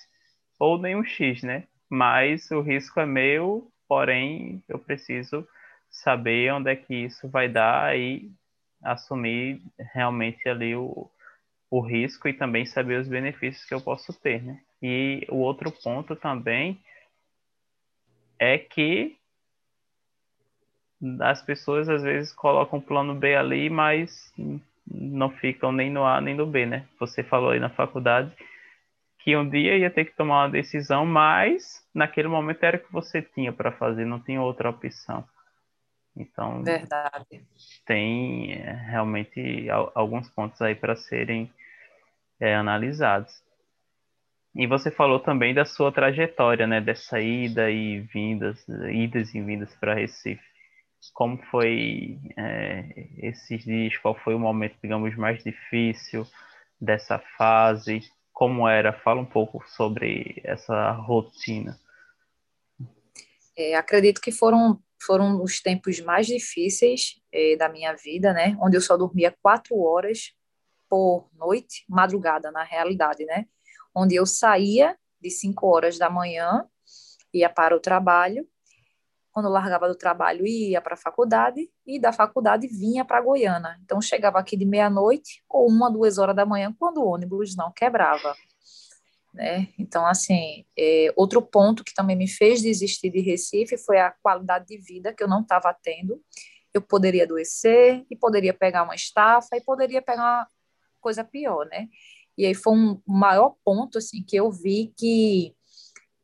ou 0.59 0.79
nenhum 0.79 1.05
X, 1.05 1.43
né? 1.43 1.65
Mas 1.89 2.51
o 2.51 2.61
risco 2.61 3.01
é 3.01 3.07
meu, 3.07 3.71
porém, 3.89 4.63
eu 4.69 4.79
preciso 4.79 5.47
saber 5.89 6.53
onde 6.53 6.71
é 6.71 6.77
que 6.77 6.95
isso 6.95 7.29
vai 7.29 7.49
dar 7.49 7.97
e 7.97 8.31
assumir 8.83 9.63
realmente 9.95 10.49
ali 10.49 10.75
o, 10.75 11.09
o 11.71 11.81
risco 11.81 12.29
e 12.29 12.35
também 12.35 12.67
saber 12.67 13.01
os 13.01 13.09
benefícios 13.09 13.65
que 13.65 13.75
eu 13.75 13.81
posso 13.81 14.13
ter, 14.13 14.43
né? 14.43 14.61
E 14.83 15.27
o 15.31 15.37
outro 15.37 15.73
ponto 15.73 16.15
também 16.15 16.79
é 18.39 18.59
que 18.59 19.17
as 21.21 21.43
pessoas 21.43 21.89
às 21.89 22.03
vezes 22.03 22.33
colocam 22.33 22.79
o 22.79 22.83
plano 22.83 23.15
B 23.15 23.35
ali, 23.37 23.71
mas 23.71 24.33
não 24.87 25.31
ficam 25.31 25.71
nem 25.71 25.91
no 25.91 26.05
A 26.05 26.21
nem 26.21 26.35
no 26.35 26.47
B, 26.47 26.67
né? 26.67 26.87
Você 26.99 27.23
falou 27.23 27.51
aí 27.51 27.61
na 27.61 27.71
faculdade 27.71 28.33
que 29.21 29.37
um 29.37 29.49
dia 29.49 29.77
ia 29.77 29.91
ter 29.91 30.07
que 30.07 30.17
tomar 30.17 30.45
uma 30.45 30.51
decisão, 30.51 31.05
mas 31.05 31.85
naquele 31.95 32.29
momento 32.29 32.63
era 32.63 32.77
o 32.77 32.81
que 32.81 32.93
você 32.93 33.21
tinha 33.21 33.53
para 33.53 33.73
fazer, 33.73 34.05
não 34.07 34.21
tinha 34.21 34.41
outra 34.41 34.71
opção. 34.71 35.25
Então, 36.17 36.65
Verdade. 36.65 37.45
tem 37.87 38.55
é, 38.55 38.73
realmente 38.73 39.69
alguns 39.95 40.29
pontos 40.31 40.61
aí 40.63 40.75
para 40.75 40.97
serem 40.97 41.53
é, 42.41 42.55
analisados. 42.55 43.33
E 44.55 44.67
você 44.67 44.91
falou 44.91 45.21
também 45.21 45.55
da 45.55 45.65
sua 45.65 45.93
trajetória, 45.93 46.67
né, 46.67 46.81
dessa 46.81 47.21
ida 47.21 47.71
e 47.71 48.01
vindas, 48.01 48.67
idas 48.91 49.35
e 49.35 49.41
vindas 49.41 49.73
para 49.77 49.95
Recife. 49.95 50.48
Como 51.13 51.39
foi 51.51 52.19
é, 52.37 53.09
esses 53.19 53.65
dias? 53.65 53.97
Qual 53.99 54.15
foi 54.15 54.35
o 54.35 54.39
momento, 54.39 54.77
digamos, 54.83 55.17
mais 55.17 55.43
difícil 55.43 56.27
dessa 56.81 57.19
fase? 57.37 58.01
Como 58.33 58.69
era? 58.69 58.93
Fala 58.93 59.21
um 59.21 59.27
pouco 59.27 59.65
sobre 59.69 60.41
essa 60.45 60.93
rotina. 60.93 61.79
É, 63.57 63.75
acredito 63.75 64.21
que 64.21 64.31
foram 64.31 64.81
foram 65.01 65.43
os 65.43 65.61
tempos 65.61 66.01
mais 66.01 66.27
difíceis 66.27 67.21
é, 67.33 67.57
da 67.57 67.69
minha 67.69 67.95
vida, 67.95 68.33
né? 68.33 68.57
Onde 68.61 68.77
eu 68.77 68.81
só 68.81 68.97
dormia 68.97 69.35
quatro 69.41 69.79
horas 69.81 70.33
por 70.89 71.29
noite, 71.35 71.85
madrugada, 71.89 72.51
na 72.51 72.65
realidade, 72.65 73.25
né? 73.25 73.47
Onde 73.95 74.17
eu 74.17 74.27
saía 74.27 74.97
de 75.21 75.31
5 75.31 75.67
horas 75.67 75.99
da 75.99 76.11
manhã, 76.11 76.65
ia 77.33 77.49
para 77.49 77.77
o 77.77 77.81
trabalho, 77.81 78.47
quando 79.33 79.49
largava 79.49 79.89
do 79.89 79.95
trabalho 79.95 80.47
ia 80.47 80.81
para 80.81 80.95
a 80.95 80.97
faculdade, 80.97 81.71
e 81.87 82.01
da 82.01 82.13
faculdade 82.13 82.67
vinha 82.67 83.05
para 83.05 83.21
Goiânia. 83.21 83.79
Então, 83.85 84.01
chegava 84.01 84.39
aqui 84.39 84.57
de 84.57 84.65
meia-noite 84.65 85.43
ou 85.49 85.69
uma, 85.69 85.91
duas 85.91 86.19
horas 86.19 86.35
da 86.35 86.47
manhã, 86.47 86.75
quando 86.79 86.99
o 86.99 87.07
ônibus 87.07 87.55
não 87.57 87.71
quebrava. 87.71 88.35
Né? 89.33 89.69
Então, 89.79 90.07
assim, 90.07 90.65
é, 90.77 91.13
outro 91.15 91.41
ponto 91.41 91.85
que 91.85 91.95
também 91.95 92.17
me 92.17 92.27
fez 92.27 92.63
desistir 92.63 93.11
de 93.11 93.21
Recife 93.21 93.77
foi 93.77 93.99
a 93.99 94.11
qualidade 94.23 94.67
de 94.67 94.79
vida 94.79 95.13
que 95.13 95.23
eu 95.23 95.29
não 95.29 95.43
estava 95.43 95.73
tendo. 95.83 96.21
Eu 96.75 96.83
poderia 96.83 97.25
adoecer, 97.25 98.05
e 98.11 98.17
poderia 98.17 98.53
pegar 98.53 98.83
uma 98.83 98.95
estafa, 98.95 99.57
e 99.57 99.61
poderia 99.61 100.03
pegar 100.03 100.47
coisa 101.01 101.23
pior, 101.23 101.67
né? 101.67 101.89
E 102.37 102.47
aí 102.47 102.55
foi 102.55 102.73
um 102.73 103.01
maior 103.07 103.57
ponto, 103.65 103.99
assim, 103.99 104.23
que 104.23 104.37
eu 104.37 104.51
vi 104.51 104.93
que 104.97 105.55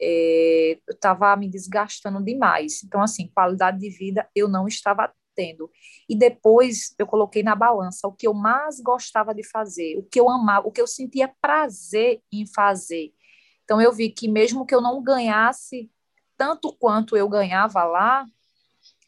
é, 0.00 0.78
eu 0.86 0.94
estava 0.94 1.34
me 1.36 1.48
desgastando 1.48 2.22
demais. 2.22 2.82
Então, 2.84 3.02
assim, 3.02 3.28
qualidade 3.28 3.78
de 3.78 3.90
vida 3.90 4.28
eu 4.34 4.48
não 4.48 4.66
estava 4.66 5.12
tendo. 5.34 5.70
E 6.08 6.16
depois 6.16 6.94
eu 6.98 7.06
coloquei 7.06 7.42
na 7.42 7.54
balança 7.54 8.06
o 8.06 8.12
que 8.12 8.26
eu 8.26 8.34
mais 8.34 8.80
gostava 8.80 9.34
de 9.34 9.42
fazer, 9.42 9.96
o 9.98 10.02
que 10.02 10.20
eu 10.20 10.30
amava, 10.30 10.66
o 10.66 10.72
que 10.72 10.80
eu 10.80 10.86
sentia 10.86 11.32
prazer 11.40 12.20
em 12.32 12.46
fazer. 12.46 13.12
Então, 13.64 13.80
eu 13.80 13.92
vi 13.92 14.10
que 14.10 14.28
mesmo 14.28 14.66
que 14.66 14.74
eu 14.74 14.80
não 14.80 15.02
ganhasse 15.02 15.90
tanto 16.36 16.76
quanto 16.76 17.16
eu 17.16 17.28
ganhava 17.28 17.84
lá, 17.84 18.26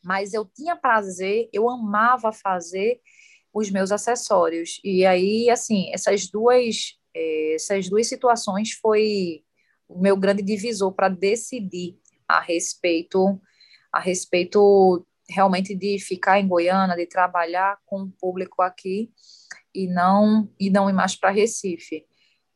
mas 0.03 0.32
eu 0.32 0.45
tinha 0.45 0.76
prazer, 0.76 1.49
eu 1.53 1.68
amava 1.68 2.32
fazer 2.32 3.01
os 3.53 3.70
meus 3.70 3.91
acessórios. 3.91 4.80
E 4.84 5.05
aí, 5.05 5.51
assim, 5.51 5.91
essas 5.93 6.28
duas, 6.28 6.97
é, 7.14 7.55
essas 7.55 7.89
duas 7.89 8.07
situações 8.07 8.72
foi 8.72 9.43
o 9.89 10.01
meu 10.01 10.16
grande 10.16 10.43
divisor 10.43 10.93
para 10.93 11.09
decidir 11.09 11.99
a 12.28 12.41
respeito 12.41 13.41
a 13.93 14.01
respeito 14.01 15.07
realmente 15.28 15.74
de 15.74 15.99
ficar 15.99 16.39
em 16.39 16.47
Goiânia, 16.47 16.97
de 16.97 17.07
trabalhar 17.07 17.78
com 17.87 18.03
o 18.03 18.11
público 18.11 18.62
aqui 18.62 19.11
e 19.74 19.87
não 19.87 20.51
e 20.59 20.70
não 20.70 20.89
ir 20.89 20.93
mais 20.93 21.16
para 21.16 21.30
Recife, 21.30 22.05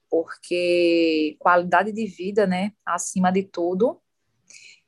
porque 0.08 1.36
qualidade 1.38 1.92
de 1.92 2.06
vida, 2.06 2.46
né, 2.46 2.72
acima 2.84 3.32
de 3.32 3.42
tudo, 3.42 4.00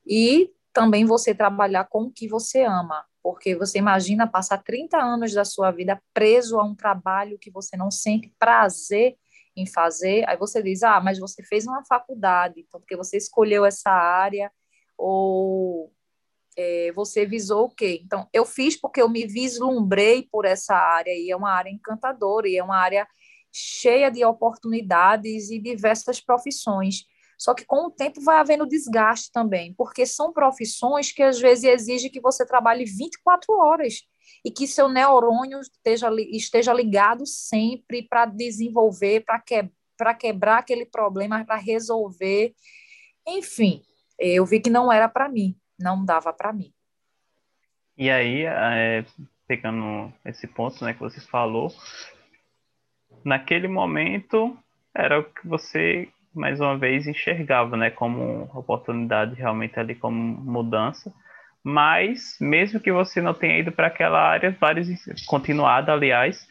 e 0.06 0.50
também 0.72 1.04
você 1.04 1.34
trabalhar 1.34 1.84
com 1.84 2.04
o 2.04 2.10
que 2.10 2.28
você 2.28 2.64
ama. 2.64 3.04
Porque 3.22 3.54
você 3.54 3.78
imagina 3.78 4.26
passar 4.26 4.58
30 4.58 4.98
anos 4.98 5.32
da 5.32 5.44
sua 5.44 5.70
vida 5.70 6.02
preso 6.12 6.58
a 6.58 6.64
um 6.64 6.74
trabalho 6.74 7.38
que 7.38 7.50
você 7.50 7.76
não 7.76 7.90
sente 7.90 8.32
prazer 8.36 9.16
em 9.56 9.66
fazer. 9.66 10.28
Aí 10.28 10.36
você 10.36 10.62
diz: 10.62 10.82
"Ah, 10.82 11.00
mas 11.00 11.18
você 11.18 11.42
fez 11.42 11.66
uma 11.66 11.84
faculdade, 11.84 12.60
então 12.60 12.80
porque 12.80 12.96
você 12.96 13.16
escolheu 13.16 13.64
essa 13.64 13.90
área 13.90 14.50
ou 14.96 15.92
é, 16.56 16.92
você 16.92 17.26
visou 17.26 17.66
o 17.66 17.74
quê? 17.74 18.00
Então, 18.04 18.28
eu 18.32 18.44
fiz 18.44 18.78
porque 18.80 19.00
eu 19.00 19.08
me 19.08 19.26
vislumbrei 19.26 20.28
por 20.30 20.44
essa 20.44 20.74
área 20.74 21.10
e 21.10 21.30
é 21.30 21.36
uma 21.36 21.50
área 21.50 21.70
encantadora 21.70 22.48
e 22.48 22.56
é 22.56 22.62
uma 22.62 22.76
área 22.76 23.06
cheia 23.50 24.10
de 24.10 24.24
oportunidades 24.24 25.50
e 25.50 25.58
diversas 25.58 26.20
profissões. 26.20 27.04
Só 27.38 27.54
que 27.54 27.64
com 27.64 27.86
o 27.86 27.90
tempo 27.90 28.20
vai 28.22 28.38
havendo 28.38 28.66
desgaste 28.66 29.30
também, 29.32 29.74
porque 29.74 30.06
são 30.06 30.32
profissões 30.32 31.10
que 31.10 31.22
às 31.22 31.40
vezes 31.40 31.64
exigem 31.64 32.10
que 32.10 32.20
você 32.20 32.46
trabalhe 32.46 32.84
24 32.84 33.52
horas 33.54 34.02
e 34.44 34.50
que 34.50 34.66
seu 34.66 34.88
neurônio 34.88 35.60
esteja, 35.60 36.08
esteja 36.30 36.72
ligado 36.72 37.26
sempre 37.26 38.02
para 38.02 38.26
desenvolver, 38.26 39.24
para 39.24 39.40
que, 39.40 39.68
quebrar 40.18 40.58
aquele 40.58 40.86
problema, 40.86 41.44
para 41.44 41.56
resolver. 41.56 42.52
Enfim, 43.26 43.82
eu 44.18 44.44
vi 44.44 44.60
que 44.60 44.70
não 44.70 44.92
era 44.92 45.08
para 45.08 45.28
mim, 45.28 45.56
não 45.78 46.04
dava 46.04 46.32
para 46.32 46.52
mim. 46.52 46.72
E 47.96 48.10
aí, 48.10 48.44
é, 48.44 49.04
pegando 49.46 50.12
esse 50.24 50.46
ponto 50.46 50.84
né, 50.84 50.94
que 50.94 51.00
você 51.00 51.20
falou, 51.20 51.72
naquele 53.24 53.68
momento 53.68 54.56
era 54.94 55.20
o 55.20 55.24
que 55.24 55.46
você 55.46 56.08
mais 56.34 56.60
uma 56.60 56.78
vez 56.78 57.06
enxergava, 57.06 57.76
né, 57.76 57.90
como 57.90 58.44
oportunidade 58.54 59.34
realmente 59.34 59.78
ali 59.78 59.94
como 59.94 60.16
mudança. 60.16 61.12
Mas 61.64 62.36
mesmo 62.40 62.80
que 62.80 62.90
você 62.90 63.20
não 63.20 63.34
tenha 63.34 63.58
ido 63.58 63.70
para 63.70 63.86
aquela 63.86 64.20
área, 64.20 64.56
vários 64.60 64.88
continuado, 65.26 65.92
aliás, 65.92 66.46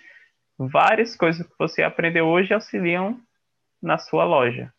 várias 0.57 1.16
coisas 1.16 1.45
que 1.45 1.53
você 1.59 1.84
aprendeu 1.84 2.28
hoje 2.28 2.53
auxiliam 2.53 3.20
na 3.82 3.97
sua 3.97 4.24
loja. 4.24 4.74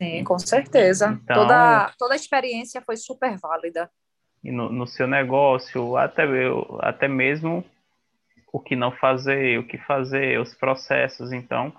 Sim, 0.00 0.22
com 0.24 0.38
certeza. 0.38 1.18
Então, 1.22 1.42
toda, 1.42 1.92
toda 1.98 2.14
a 2.14 2.16
experiência 2.16 2.82
foi 2.82 2.96
super 2.96 3.36
válida. 3.38 3.90
E 4.44 4.52
no, 4.52 4.70
no 4.70 4.86
seu 4.86 5.06
negócio, 5.06 5.96
até, 5.96 6.24
até 6.80 7.08
mesmo 7.08 7.64
o 8.52 8.60
que 8.60 8.76
não 8.76 8.92
fazer, 8.92 9.58
o 9.58 9.66
que 9.66 9.78
fazer, 9.78 10.38
os 10.38 10.54
processos. 10.54 11.32
Então, 11.32 11.72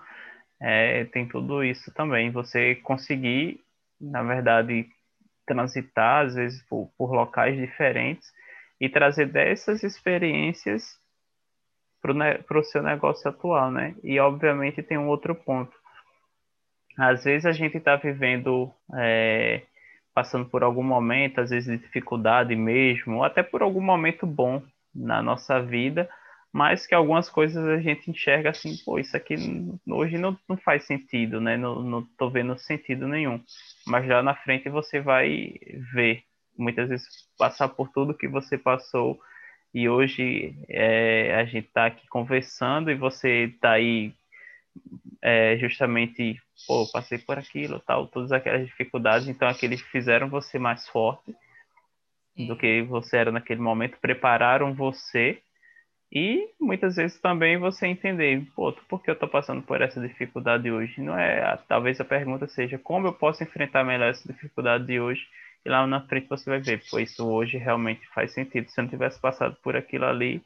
é, 0.60 1.06
tem 1.06 1.28
tudo 1.28 1.64
isso 1.64 1.92
também. 1.94 2.32
Você 2.32 2.76
conseguir, 2.76 3.64
na 4.02 4.24
verdade, 4.24 4.90
transitar, 5.48 6.26
às 6.26 6.36
vezes, 6.36 6.62
por, 6.64 6.92
por 6.98 7.12
locais 7.12 7.58
diferentes 7.58 8.32
e 8.80 8.88
trazer 8.88 9.28
dessas 9.28 9.82
experiências 9.82 11.00
para 12.00 12.60
o 12.60 12.64
seu 12.64 12.84
negócio 12.84 13.28
atual, 13.30 13.72
né? 13.72 13.96
E, 14.04 14.20
obviamente, 14.20 14.84
tem 14.84 14.98
um 14.98 15.08
outro 15.08 15.34
ponto. 15.34 15.76
Às 16.98 17.24
vezes 17.24 17.46
a 17.46 17.52
gente 17.52 17.78
está 17.78 17.96
vivendo 17.96 18.72
é, 18.96 19.64
passando 20.14 20.50
por 20.50 20.64
algum 20.64 20.84
momento, 20.84 21.40
às 21.40 21.52
vezes 21.52 21.70
de 21.70 21.78
dificuldade 21.78 22.56
mesmo, 22.56 23.18
ou 23.18 23.24
até 23.24 23.44
por 23.44 23.62
algum 23.62 23.82
momento 23.82 24.26
bom 24.26 24.64
na 24.94 25.22
nossa 25.22 25.62
vida, 25.62 26.10
mas 26.52 26.88
que 26.88 26.96
algumas 26.96 27.30
coisas 27.30 27.64
a 27.68 27.80
gente 27.80 28.10
enxerga 28.10 28.50
assim, 28.50 28.76
pô, 28.84 28.98
isso 28.98 29.16
aqui 29.16 29.36
hoje 29.88 30.18
não, 30.18 30.36
não 30.50 30.58
faz 30.58 30.86
sentido, 30.86 31.40
né? 31.40 31.56
Não, 31.56 32.04
tô 32.18 32.32
vendo 32.32 32.58
sentido 32.58 33.08
nenhum. 33.08 33.40
Mas 33.88 34.08
lá 34.08 34.22
na 34.22 34.36
frente 34.36 34.70
você 34.70 35.00
vai 35.00 35.56
ver, 35.94 36.24
muitas 36.58 36.90
vezes 36.90 37.08
passar 37.38 37.70
por 37.70 37.90
tudo 37.90 38.14
que 38.14 38.28
você 38.28 38.58
passou. 38.58 39.20
E 39.74 39.88
hoje 39.88 40.56
é, 40.70 41.36
a 41.36 41.46
gente 41.46 41.68
está 41.68 41.86
aqui 41.86 42.08
conversando 42.08 42.92
e 42.92 42.96
você 42.96 43.46
está 43.46 43.72
aí 43.72 44.14
é, 45.22 45.58
justamente, 45.58 46.40
pô, 46.66 46.90
passei 46.92 47.18
por 47.18 47.38
aquilo, 47.38 47.80
tal, 47.80 48.08
todas 48.08 48.32
aquelas 48.32 48.66
dificuldades, 48.66 49.28
então 49.28 49.48
aqueles 49.48 49.82
fizeram 49.82 50.30
você 50.30 50.60
mais 50.60 50.88
forte 50.88 51.36
do 52.38 52.56
que 52.56 52.84
você 52.84 53.18
era 53.18 53.32
naquele 53.32 53.62
momento, 53.62 53.98
prepararam 54.00 54.74
você 54.74 55.42
e 56.12 56.50
muitas 56.60 56.96
vezes 56.96 57.20
também 57.20 57.58
você 57.58 57.88
entender, 57.88 58.46
pô, 58.56 58.72
por 58.88 59.04
que 59.04 59.10
eu 59.10 59.14
estou 59.14 59.28
passando 59.28 59.62
por 59.62 59.82
essa 59.82 60.00
dificuldade 60.00 60.72
hoje? 60.72 61.02
Não 61.02 61.18
é, 61.18 61.58
talvez 61.68 62.00
a 62.00 62.06
pergunta 62.06 62.48
seja 62.48 62.78
como 62.78 63.08
eu 63.08 63.14
posso 63.14 63.44
enfrentar 63.44 63.84
melhor 63.84 64.10
essa 64.10 64.32
dificuldade 64.32 64.86
de 64.86 65.00
hoje 65.00 65.28
e 65.66 65.70
lá 65.70 65.86
na 65.86 66.02
frente 66.08 66.30
você 66.30 66.50
vai 66.50 66.60
ver, 66.62 66.82
pô, 66.90 66.98
isso 66.98 67.28
hoje 67.28 67.58
realmente 67.58 68.08
faz 68.14 68.34
sentido. 68.34 68.70
Se 68.70 68.80
eu 68.80 68.84
não 68.84 68.90
tivesse 68.90 69.20
passado 69.20 69.58
por 69.62 69.76
aquilo 69.76 70.06
ali, 70.06 70.42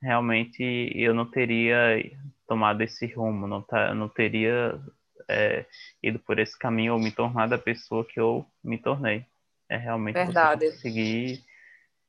realmente 0.00 0.90
eu 0.94 1.12
não 1.12 1.26
teria 1.30 2.02
tomado 2.48 2.80
esse 2.82 3.06
rumo, 3.06 3.46
não, 3.46 3.60
tá, 3.60 3.94
não 3.94 4.08
teria 4.08 4.80
é, 5.28 5.66
ido 6.02 6.18
por 6.18 6.38
esse 6.38 6.58
caminho 6.58 6.94
ou 6.94 6.98
me 6.98 7.10
tornado 7.10 7.54
a 7.54 7.58
pessoa 7.58 8.06
que 8.06 8.18
eu 8.18 8.46
me 8.62 8.78
tornei. 8.78 9.26
É 9.68 9.76
realmente 9.76 10.14
Verdade. 10.14 10.70
conseguir 10.70 11.44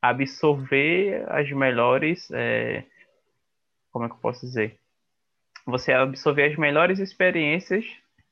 absorver 0.09 1.25
as 1.29 1.49
melhores. 1.51 2.29
É, 2.31 2.83
como 3.91 4.05
é 4.05 4.07
que 4.07 4.15
eu 4.15 4.19
posso 4.19 4.45
dizer? 4.45 4.79
Você 5.65 5.91
absorver 5.91 6.51
as 6.51 6.57
melhores 6.57 6.99
experiências 6.99 7.85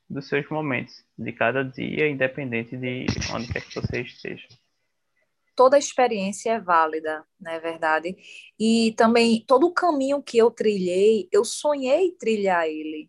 dos 0.08 0.28
seus 0.28 0.48
momentos, 0.48 1.04
de 1.18 1.32
cada 1.32 1.64
dia, 1.64 2.08
independente 2.08 2.76
de 2.76 3.06
onde 3.34 3.52
quer 3.52 3.62
que 3.62 3.74
você 3.74 4.02
esteja. 4.02 4.46
Toda 5.56 5.78
experiência 5.78 6.52
é 6.52 6.60
válida, 6.60 7.24
não 7.40 7.52
é 7.52 7.60
verdade? 7.60 8.16
E 8.58 8.92
também 8.96 9.44
todo 9.46 9.66
o 9.66 9.72
caminho 9.72 10.22
que 10.22 10.36
eu 10.36 10.50
trilhei, 10.50 11.28
eu 11.32 11.44
sonhei 11.44 12.10
trilhar 12.12 12.66
ele 12.66 13.08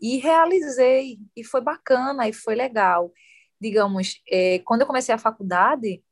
e 0.00 0.18
realizei, 0.18 1.18
e 1.34 1.42
foi 1.42 1.62
bacana, 1.62 2.28
e 2.28 2.32
foi 2.32 2.54
legal. 2.54 3.10
Digamos, 3.58 4.20
é, 4.28 4.58
quando 4.58 4.82
eu 4.82 4.86
comecei 4.86 5.14
a 5.14 5.18
faculdade, 5.18 6.02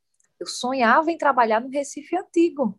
eu 0.43 0.47
sonhava 0.47 1.09
em 1.11 1.17
trabalhar 1.17 1.61
no 1.61 1.69
Recife 1.69 2.15
Antigo. 2.17 2.77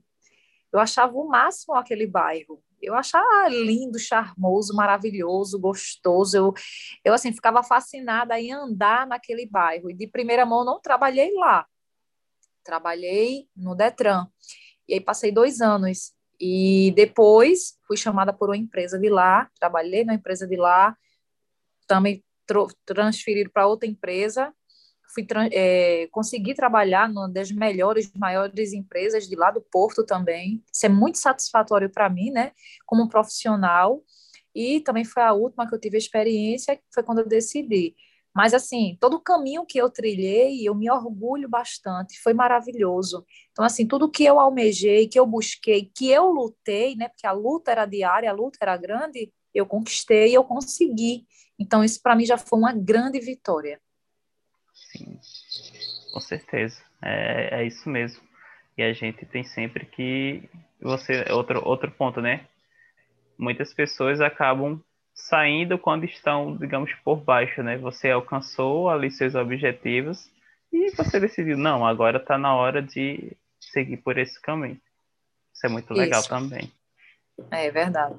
Eu 0.71 0.79
achava 0.79 1.15
o 1.15 1.27
máximo 1.27 1.75
aquele 1.75 2.07
bairro. 2.07 2.62
Eu 2.81 2.95
achava 2.95 3.49
lindo, 3.49 3.99
charmoso, 3.99 4.75
maravilhoso, 4.75 5.59
gostoso. 5.59 6.37
Eu, 6.37 6.55
eu 7.03 7.15
assim, 7.15 7.33
ficava 7.33 7.62
fascinada 7.62 8.39
em 8.39 8.53
andar 8.53 9.07
naquele 9.07 9.47
bairro. 9.47 9.91
E 9.91 9.95
de 9.95 10.07
primeira 10.07 10.45
mão, 10.45 10.65
não 10.65 10.81
trabalhei 10.81 11.33
lá. 11.35 11.67
Trabalhei 12.62 13.49
no 13.57 13.75
Detran. 13.75 14.27
E 14.87 14.95
aí 14.95 15.01
passei 15.01 15.33
dois 15.33 15.62
anos. 15.62 16.12
E 16.39 16.93
depois 16.95 17.79
fui 17.87 17.97
chamada 17.97 18.33
por 18.33 18.51
uma 18.51 18.57
empresa 18.57 18.99
de 18.99 19.09
lá, 19.09 19.49
trabalhei 19.59 20.05
na 20.05 20.15
empresa 20.15 20.47
de 20.47 20.57
lá, 20.57 20.95
também 21.87 22.23
transferido 22.85 23.51
para 23.51 23.67
outra 23.67 23.89
empresa 23.89 24.53
fui 25.15 25.27
é, 25.53 26.09
consegui 26.11 26.55
trabalhar 26.55 27.09
numa 27.09 27.29
das 27.29 27.51
melhores, 27.53 28.12
maiores 28.15 28.73
empresas 28.73 29.29
de 29.29 29.37
lá 29.37 29.51
do 29.51 29.61
Porto 29.61 30.05
também. 30.05 30.62
Isso 30.73 30.87
é 30.87 30.89
muito 30.89 31.19
satisfatório 31.19 31.89
para 31.89 32.11
mim, 32.11 32.31
né, 32.31 32.53
como 32.85 33.09
profissional. 33.09 34.03
E 34.55 34.81
também 34.81 35.05
foi 35.05 35.23
a 35.23 35.33
última 35.33 35.69
que 35.69 35.75
eu 35.75 35.81
tive 35.81 35.97
experiência, 35.99 36.77
que 36.77 36.83
foi 36.93 37.03
quando 37.03 37.21
eu 37.21 37.29
decidi. 37.29 37.95
Mas, 38.35 38.53
assim, 38.53 38.97
todo 39.01 39.15
o 39.15 39.21
caminho 39.21 39.65
que 39.65 39.79
eu 39.79 39.89
trilhei, 39.89 40.67
eu 40.67 40.75
me 40.75 40.91
orgulho 40.91 41.49
bastante, 41.49 42.21
foi 42.21 42.35
maravilhoso. 42.35 43.25
Então, 43.53 43.65
assim, 43.65 43.87
tudo 43.87 44.11
que 44.11 44.25
eu 44.25 44.41
almejei, 44.41 45.07
que 45.07 45.19
eu 45.19 45.25
busquei, 45.25 45.91
que 45.95 46.11
eu 46.11 46.33
lutei, 46.33 46.97
né, 46.97 47.09
porque 47.09 47.27
a 47.27 47.33
luta 47.33 47.71
era 47.71 47.87
diária, 47.87 48.29
a 48.29 48.33
luta 48.33 48.59
era 48.61 48.77
grande, 48.77 49.33
eu 49.55 49.65
conquistei, 49.65 50.37
eu 50.37 50.43
consegui. 50.43 51.27
Então, 51.59 51.85
isso 51.85 52.01
para 52.03 52.17
mim 52.17 52.27
já 52.27 52.37
foi 52.37 52.59
uma 52.59 52.73
grande 52.73 53.21
vitória. 53.21 53.81
Sim, 54.97 55.18
com 56.12 56.20
certeza. 56.20 56.80
É, 57.03 57.61
é 57.61 57.66
isso 57.66 57.88
mesmo. 57.88 58.22
E 58.76 58.82
a 58.82 58.92
gente 58.92 59.26
tem 59.26 59.45
sempre 59.45 59.86
que. 59.86 60.49
Você, 60.80 61.24
outro, 61.30 61.66
outro 61.66 61.90
ponto, 61.90 62.20
né? 62.20 62.47
Muitas 63.38 63.72
pessoas 63.74 64.20
acabam 64.20 64.80
saindo 65.14 65.78
quando 65.78 66.05
estão, 66.05 66.57
digamos, 66.57 66.92
por 67.05 67.16
baixo, 67.16 67.62
né? 67.62 67.76
Você 67.78 68.11
alcançou 68.11 68.88
ali 68.88 69.11
seus 69.11 69.34
objetivos 69.34 70.28
e 70.72 70.90
você 70.90 71.20
decidiu, 71.20 71.57
não, 71.57 71.86
agora 71.86 72.18
está 72.18 72.36
na 72.36 72.55
hora 72.55 72.82
de 72.82 73.36
seguir 73.61 73.99
por 73.99 74.18
esse 74.18 74.40
caminho. 74.40 74.80
Isso 75.55 75.66
é 75.66 75.68
muito 75.68 75.95
legal 75.95 76.20
isso. 76.20 76.28
também. 76.28 76.70
É 77.51 77.70
verdade. 77.70 78.16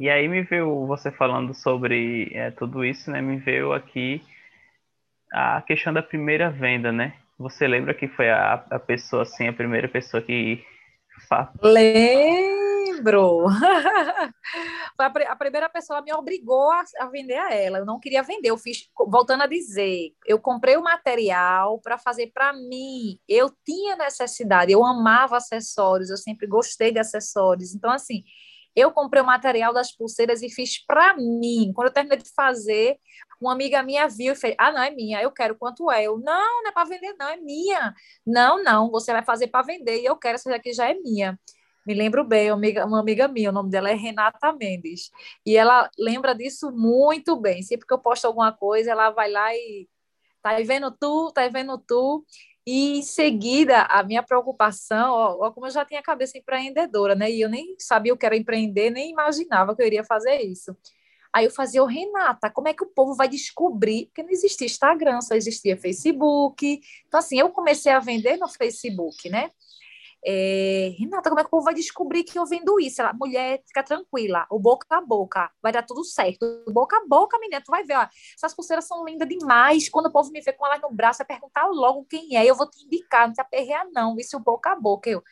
E 0.00 0.08
aí 0.08 0.26
me 0.26 0.42
veio 0.42 0.86
você 0.86 1.10
falando 1.10 1.54
sobre 1.54 2.30
é, 2.32 2.50
tudo 2.50 2.84
isso, 2.84 3.10
né? 3.10 3.20
Me 3.20 3.36
veio 3.36 3.72
aqui 3.72 4.22
a 5.32 5.62
questão 5.62 5.92
da 5.92 6.02
primeira 6.02 6.50
venda, 6.50 6.92
né? 6.92 7.14
Você 7.38 7.66
lembra 7.66 7.94
que 7.94 8.08
foi 8.08 8.28
a, 8.30 8.54
a 8.70 8.78
pessoa, 8.78 9.22
assim, 9.22 9.46
a 9.48 9.52
primeira 9.52 9.88
pessoa 9.88 10.22
que. 10.22 10.64
Lembro! 11.62 13.46
a, 14.98 15.36
primeira 15.36 15.68
pessoa 15.68 16.02
me 16.02 16.12
obrigou 16.12 16.70
a, 16.72 16.82
a, 17.00 17.06
vender 17.06 17.38
a 17.38 17.52
ela. 17.52 17.78
Eu 17.78 17.86
não 17.86 18.00
queria 18.00 18.22
vender. 18.22 18.50
Eu 18.50 18.58
fiz, 18.58 18.88
voltando 19.06 19.42
a 19.42 19.46
dizer, 19.46 20.12
eu 20.26 20.38
comprei 20.40 20.76
o 20.76 20.82
material 20.82 21.80
para 21.80 21.98
fazer 21.98 22.32
para 22.32 22.52
mim. 22.52 23.18
Eu 23.28 23.52
tinha 23.64 23.96
necessidade, 23.96 24.72
eu 24.72 24.84
amava 24.84 25.36
acessórios, 25.36 26.10
eu 26.10 26.16
sempre 26.16 26.46
gostei 26.46 26.90
de 26.90 26.98
acessórios. 26.98 27.74
Então, 27.74 27.90
assim, 27.90 28.24
eu 28.74 28.92
comprei 28.92 29.22
o 29.22 29.26
material 29.26 29.72
das 29.72 29.92
pulseiras 29.92 30.42
e 30.42 30.48
fiz 30.48 30.84
para 30.84 31.16
mim. 31.16 31.72
Quando 31.74 31.88
eu 31.88 31.92
terminei 31.92 32.18
de 32.18 32.32
fazer, 32.34 32.96
uma 33.40 33.52
amiga 33.52 33.82
minha 33.82 34.08
viu 34.08 34.32
e 34.32 34.36
fez: 34.36 34.54
Ah, 34.58 34.72
não, 34.72 34.82
é 34.82 34.90
minha, 34.90 35.22
eu 35.22 35.30
quero 35.30 35.56
quanto 35.56 35.90
é? 35.90 36.04
Eu, 36.04 36.18
não, 36.18 36.62
não 36.62 36.70
é 36.70 36.72
para 36.72 36.88
vender, 36.88 37.14
não, 37.18 37.28
é 37.28 37.36
minha. 37.36 37.94
Não, 38.26 38.62
não, 38.62 38.90
você 38.90 39.12
vai 39.12 39.24
fazer 39.24 39.48
para 39.48 39.64
vender 39.64 40.00
e 40.00 40.04
eu 40.04 40.16
quero, 40.16 40.36
essa 40.36 40.50
daqui 40.50 40.72
já 40.72 40.88
é 40.90 40.94
minha. 40.94 41.38
Me 41.86 41.94
lembro 41.94 42.22
bem, 42.22 42.50
uma 42.50 42.56
amiga, 42.56 42.86
uma 42.86 43.00
amiga 43.00 43.28
minha, 43.28 43.50
o 43.50 43.52
nome 43.52 43.70
dela 43.70 43.90
é 43.90 43.94
Renata 43.94 44.52
Mendes. 44.52 45.10
E 45.46 45.56
ela 45.56 45.88
lembra 45.98 46.34
disso 46.34 46.70
muito 46.70 47.34
bem. 47.40 47.62
Sempre 47.62 47.86
que 47.86 47.94
eu 47.94 47.98
posto 47.98 48.26
alguma 48.26 48.52
coisa, 48.52 48.90
ela 48.90 49.10
vai 49.10 49.30
lá 49.30 49.54
e 49.54 49.88
tá 50.42 50.56
vendo 50.60 50.90
tu, 50.90 51.32
tá 51.32 51.48
vendo 51.48 51.78
tu. 51.78 52.24
E 52.66 52.98
em 52.98 53.02
seguida, 53.02 53.82
a 53.84 54.02
minha 54.02 54.22
preocupação, 54.22 55.12
ó, 55.12 55.46
ó, 55.46 55.50
como 55.50 55.66
eu 55.66 55.70
já 55.70 55.84
tinha 55.86 56.02
cabeça 56.02 56.36
empreendedora, 56.36 57.14
né? 57.14 57.30
E 57.30 57.40
eu 57.40 57.48
nem 57.48 57.74
sabia 57.78 58.12
o 58.12 58.18
que 58.18 58.26
era 58.26 58.36
empreender, 58.36 58.90
nem 58.90 59.10
imaginava 59.10 59.74
que 59.74 59.80
eu 59.80 59.86
iria 59.86 60.04
fazer 60.04 60.42
isso. 60.42 60.76
Aí 61.32 61.44
eu 61.44 61.50
fazia, 61.50 61.82
o 61.82 61.86
Renata, 61.86 62.50
como 62.50 62.68
é 62.68 62.74
que 62.74 62.82
o 62.82 62.88
povo 62.88 63.14
vai 63.14 63.28
descobrir? 63.28 64.06
Porque 64.06 64.22
não 64.22 64.30
existia 64.30 64.66
Instagram, 64.66 65.20
só 65.20 65.34
existia 65.34 65.76
Facebook. 65.76 66.80
Então, 67.06 67.20
assim, 67.20 67.38
eu 67.38 67.50
comecei 67.50 67.92
a 67.92 68.00
vender 68.00 68.36
no 68.38 68.48
Facebook, 68.48 69.28
né? 69.28 69.50
É, 70.24 70.94
Renata, 70.98 71.30
como 71.30 71.40
é 71.40 71.44
que 71.44 71.48
o 71.48 71.50
povo 71.50 71.64
vai 71.64 71.74
descobrir 71.74 72.24
que 72.24 72.38
eu 72.38 72.44
vendo 72.44 72.80
isso? 72.80 73.00
Ela, 73.00 73.12
mulher, 73.12 73.62
fica 73.66 73.82
tranquila, 73.82 74.46
o 74.50 74.58
boca 74.58 74.86
a 74.90 75.00
boca, 75.00 75.50
vai 75.62 75.72
dar 75.72 75.82
tudo 75.84 76.04
certo. 76.04 76.44
O 76.66 76.72
boca 76.72 76.96
a 76.96 77.06
boca, 77.06 77.38
menina, 77.38 77.62
tu 77.64 77.70
vai 77.70 77.84
ver, 77.84 77.96
ó, 77.96 78.06
essas 78.34 78.54
pulseiras 78.54 78.86
são 78.86 79.04
lindas 79.04 79.28
demais. 79.28 79.88
Quando 79.88 80.06
o 80.06 80.12
povo 80.12 80.30
me 80.30 80.40
vê 80.40 80.52
com 80.52 80.66
elas 80.66 80.80
no 80.80 80.90
braço, 80.90 81.18
vai 81.18 81.26
perguntar 81.26 81.66
logo 81.68 82.04
quem 82.06 82.36
é, 82.36 82.44
eu 82.44 82.54
vou 82.56 82.68
te 82.68 82.84
indicar, 82.84 83.26
não 83.26 83.34
te 83.34 83.40
aperrear, 83.40 83.86
não, 83.92 84.16
isso 84.18 84.38
boca 84.40 84.72
a 84.72 84.76
boca. 84.76 85.08
Eu, 85.08 85.22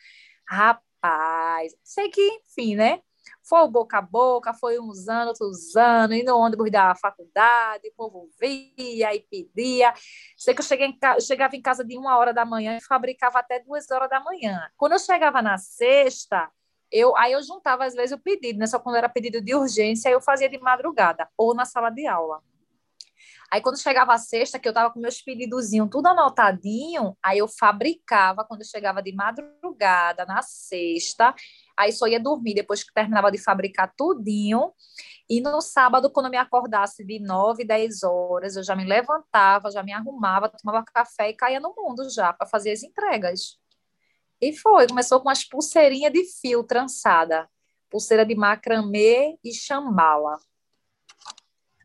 rapaz, 0.47 1.73
sei 1.83 2.09
que, 2.09 2.41
enfim, 2.47 2.75
né? 2.75 3.01
Foi 3.47 3.61
o 3.61 3.67
boca 3.67 3.99
a 3.99 4.01
boca, 4.01 4.53
foi 4.53 4.77
uns 4.79 5.07
anos, 5.07 5.39
outros 5.39 5.75
anos, 5.75 6.17
e 6.17 6.23
no 6.23 6.37
ônibus 6.37 6.69
da 6.69 6.93
faculdade, 6.95 7.87
o 7.87 7.93
povo 7.95 8.29
via 8.39 9.15
e 9.15 9.19
pedia. 9.21 9.93
Sei 10.35 10.53
que 10.53 10.59
eu, 10.59 10.65
cheguei 10.65 10.87
em, 10.87 10.97
eu 11.15 11.21
chegava 11.21 11.55
em 11.55 11.61
casa 11.61 11.83
de 11.83 11.97
uma 11.97 12.17
hora 12.17 12.33
da 12.33 12.43
manhã 12.43 12.75
e 12.77 12.83
fabricava 12.83 13.39
até 13.39 13.59
duas 13.59 13.89
horas 13.89 14.09
da 14.09 14.19
manhã. 14.19 14.69
Quando 14.75 14.93
eu 14.93 14.99
chegava 14.99 15.41
na 15.41 15.57
sexta, 15.57 16.49
eu, 16.91 17.15
aí 17.15 17.31
eu 17.31 17.43
juntava 17.43 17.85
às 17.85 17.93
vezes 17.93 18.11
o 18.11 18.19
pedido, 18.19 18.59
né? 18.59 18.67
Só 18.67 18.79
quando 18.79 18.95
era 18.95 19.07
pedido 19.07 19.41
de 19.41 19.55
urgência, 19.55 20.09
eu 20.09 20.19
fazia 20.21 20.49
de 20.49 20.57
madrugada 20.59 21.29
ou 21.37 21.53
na 21.55 21.63
sala 21.63 21.89
de 21.89 22.05
aula. 22.05 22.41
Aí 23.49 23.61
quando 23.61 23.79
chegava 23.79 24.13
a 24.13 24.17
sexta, 24.17 24.59
que 24.59 24.67
eu 24.67 24.73
tava 24.73 24.91
com 24.93 24.99
meus 24.99 25.21
pedidozinhos 25.21 25.87
tudo 25.89 26.07
anotadinho, 26.07 27.17
aí 27.23 27.37
eu 27.37 27.47
fabricava 27.47 28.43
quando 28.43 28.61
eu 28.61 28.67
chegava 28.67 29.01
de 29.01 29.13
madrugada 29.13 30.25
na 30.25 30.41
sexta, 30.41 31.33
aí 31.77 31.91
só 31.91 32.07
ia 32.07 32.19
dormir 32.19 32.55
depois 32.55 32.83
que 32.83 32.93
terminava 32.93 33.31
de 33.31 33.37
fabricar 33.37 33.93
tudinho. 33.95 34.73
E 35.29 35.39
no 35.39 35.61
sábado, 35.61 36.09
quando 36.09 36.25
eu 36.25 36.31
me 36.31 36.37
acordasse 36.37 37.03
de 37.05 37.19
9, 37.19 37.63
10 37.63 38.03
horas, 38.03 38.55
eu 38.55 38.63
já 38.63 38.75
me 38.75 38.83
levantava, 38.83 39.69
já 39.69 39.83
me 39.83 39.93
arrumava, 39.93 40.49
tomava 40.49 40.83
café 40.83 41.29
e 41.29 41.33
caía 41.33 41.59
no 41.59 41.73
mundo 41.77 42.09
já 42.09 42.33
para 42.33 42.47
fazer 42.47 42.71
as 42.71 42.81
entregas. 42.81 43.59
E 44.41 44.53
foi, 44.53 44.87
começou 44.87 45.19
com 45.19 45.29
umas 45.29 45.43
pulseirinhas 45.43 46.13
de 46.13 46.23
fio 46.23 46.63
trançada, 46.63 47.49
pulseira 47.89 48.25
de 48.25 48.35
macramê 48.35 49.37
e 49.43 49.53
chambala. 49.53 50.37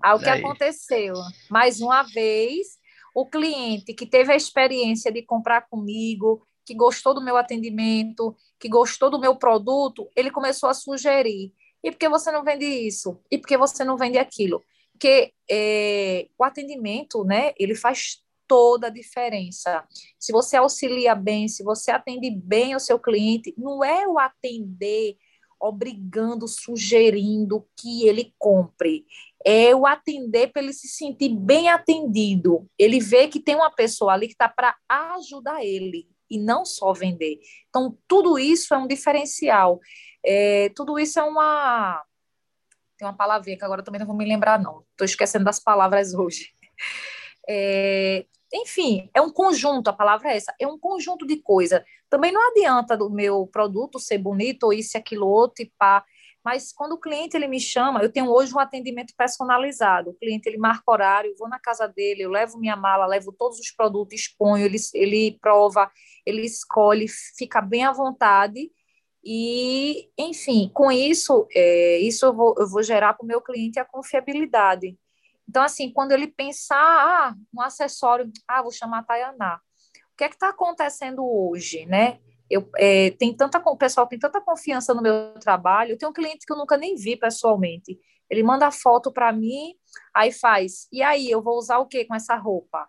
Aí 0.03 0.15
o 0.15 0.19
que 0.19 0.29
aconteceu? 0.29 1.15
Mais 1.51 1.81
uma 1.81 2.03
vez, 2.03 2.79
o 3.15 3.27
cliente 3.27 3.95
que 3.95 4.07
teve 4.07 4.33
a 4.33 4.37
experiência 4.37 5.13
de 5.13 5.23
comprar 5.23 5.69
comigo, 5.69 6.47
que 6.65 6.75
gostou 6.75 7.15
do 7.15 7.23
meu 7.23 7.37
atendimento, 7.37 8.37
que 8.63 8.69
gostou 8.69 9.11
do 9.11 9.19
meu 9.19 9.35
produto, 9.35 10.09
ele 10.15 10.31
começou 10.31 10.69
a 10.69 10.75
sugerir. 10.75 11.53
E 11.83 11.91
por 11.91 11.99
que 11.99 12.09
você 12.09 12.31
não 12.31 12.45
vende 12.45 12.65
isso? 12.65 13.21
E 13.29 13.37
por 13.37 13.49
que 13.49 13.59
você 13.59 13.83
não 13.83 13.97
vende 13.97 14.19
aquilo? 14.19 14.63
Porque 14.93 15.33
é, 15.51 16.29
o 16.39 16.45
atendimento, 16.45 17.25
né, 17.25 17.53
ele 17.59 17.75
faz 17.75 18.23
toda 18.47 18.87
a 18.87 18.91
diferença. 18.91 19.85
Se 20.17 20.31
você 20.31 20.57
auxilia 20.57 21.13
bem, 21.13 21.49
se 21.49 21.65
você 21.65 21.91
atende 21.91 22.31
bem 22.31 22.77
o 22.77 22.81
seu 22.81 23.01
cliente, 23.01 23.53
não 23.59 23.83
é 23.83 24.07
o 24.07 24.17
atender 24.17 25.17
obrigando, 25.59 26.47
sugerindo 26.47 27.67
que 27.77 28.07
ele 28.07 28.33
compre. 28.39 29.05
É 29.45 29.75
o 29.75 29.87
atender 29.87 30.53
para 30.53 30.63
ele 30.63 30.73
se 30.73 30.87
sentir 30.87 31.31
bem 31.31 31.69
atendido. 31.69 32.69
Ele 32.79 33.01
vê 33.01 33.27
que 33.27 33.41
tem 33.41 33.57
uma 33.57 33.73
pessoa 33.73 34.13
ali 34.13 34.29
que 34.29 34.35
está 34.35 34.49
para 34.49 34.77
ajudar 34.89 35.65
ele 35.65 36.12
e 36.33 36.39
não 36.39 36.65
só 36.65 36.95
vender. 36.95 37.39
Então, 37.69 37.97
tudo 38.09 38.39
isso 38.39 38.73
é 38.73 38.79
um 38.79 38.87
diferencial. 38.87 39.79
É, 40.25 40.71
tudo 40.71 40.99
isso 40.99 41.21
é 41.21 41.23
uma. 41.23 42.03
Tem 42.97 43.07
uma 43.07 43.17
palavrinha 43.17 43.59
que 43.59 43.65
agora 43.65 43.83
também 43.83 43.99
não 43.99 44.07
vou 44.07 44.17
me 44.17 44.25
lembrar, 44.25 44.59
não. 44.59 44.85
Estou 44.93 45.05
esquecendo 45.05 45.45
das 45.45 45.61
palavras 45.61 46.15
hoje. 46.15 46.51
É, 47.47 48.25
enfim, 48.53 49.11
é 49.15 49.21
um 49.21 49.31
conjunto, 49.31 49.89
a 49.89 49.93
palavra 49.93 50.31
é 50.31 50.37
essa, 50.37 50.55
é 50.61 50.67
um 50.67 50.79
conjunto 50.79 51.27
de 51.27 51.37
coisa. 51.37 51.85
Também 52.09 52.33
não 52.33 52.51
adianta 52.51 52.97
do 52.97 53.11
meu 53.11 53.47
produto 53.47 53.99
ser 53.99 54.19
bonito 54.19 54.65
ou 54.65 54.73
isso, 54.73 54.97
aquilo, 54.97 55.27
outro 55.27 55.63
e 55.63 55.73
pá. 55.79 56.05
Mas 56.45 56.73
quando 56.73 56.93
o 56.93 57.01
cliente 57.01 57.37
ele 57.37 57.47
me 57.47 57.61
chama, 57.61 58.03
eu 58.03 58.11
tenho 58.11 58.29
hoje 58.29 58.53
um 58.53 58.59
atendimento 58.59 59.15
personalizado. 59.17 60.11
O 60.11 60.15
cliente 60.15 60.49
ele 60.49 60.59
marca 60.59 60.91
horário, 60.91 61.31
eu 61.31 61.37
vou 61.37 61.49
na 61.49 61.59
casa 61.59 61.87
dele, 61.87 62.23
eu 62.23 62.31
levo 62.31 62.59
minha 62.59 62.75
mala, 62.75 63.07
levo 63.07 63.33
todos 63.33 63.61
os 63.61 63.71
produtos, 63.71 64.19
exponho, 64.19 64.65
ele, 64.65 64.79
ele 64.93 65.39
prova, 65.41 65.91
ele 66.27 66.43
escolhe, 66.43 67.07
fica 67.37 67.61
bem 67.61 67.85
à 67.85 67.93
vontade. 67.93 68.71
E, 69.25 70.11
enfim, 70.19 70.69
com 70.75 70.91
isso, 70.91 71.47
é, 71.55 71.99
isso 71.99 72.27
eu 72.27 72.35
vou, 72.35 72.55
eu 72.59 72.69
vou 72.69 72.83
gerar 72.83 73.15
para 73.15 73.23
o 73.23 73.27
meu 73.27 73.41
cliente 73.41 73.79
a 73.79 73.85
confiabilidade. 73.85 74.99
Então, 75.49 75.63
assim, 75.63 75.93
quando 75.93 76.13
ele 76.13 76.27
pensar, 76.27 76.77
ah, 76.77 77.35
um 77.55 77.61
acessório, 77.61 78.31
ah, 78.49 78.63
vou 78.63 78.73
chamar 78.73 79.01
a 79.01 79.03
Tayaná. 79.05 79.61
O 80.13 80.17
que 80.17 80.25
é 80.25 80.29
que 80.29 80.35
está 80.35 80.49
acontecendo 80.49 81.25
hoje, 81.25 81.87
né? 81.87 82.19
Eu, 82.53 82.69
é, 82.77 83.13
tem 83.13 83.35
tanta, 83.35 83.59
o 83.65 83.77
pessoal 83.79 84.07
tem 84.07 84.19
tanta 84.19 84.39
confiança 84.39 84.93
no 84.93 85.01
meu 85.01 85.33
trabalho. 85.41 85.93
Eu 85.93 85.99
tenho 85.99 86.11
um 86.11 86.13
cliente 86.13 86.45
que 86.45 86.53
eu 86.53 86.59
nunca 86.59 86.77
nem 86.77 86.97
vi 86.97 87.17
pessoalmente. 87.17 87.99
Ele 88.29 88.43
manda 88.43 88.71
foto 88.71 89.11
para 89.11 89.33
mim, 89.33 89.75
aí 90.15 90.31
faz. 90.31 90.87
E 90.93 91.03
aí, 91.03 91.31
eu 91.31 91.41
vou 91.41 91.57
usar 91.57 91.79
o 91.79 91.87
que 91.87 92.05
com 92.05 92.15
essa 92.15 92.37
roupa? 92.37 92.87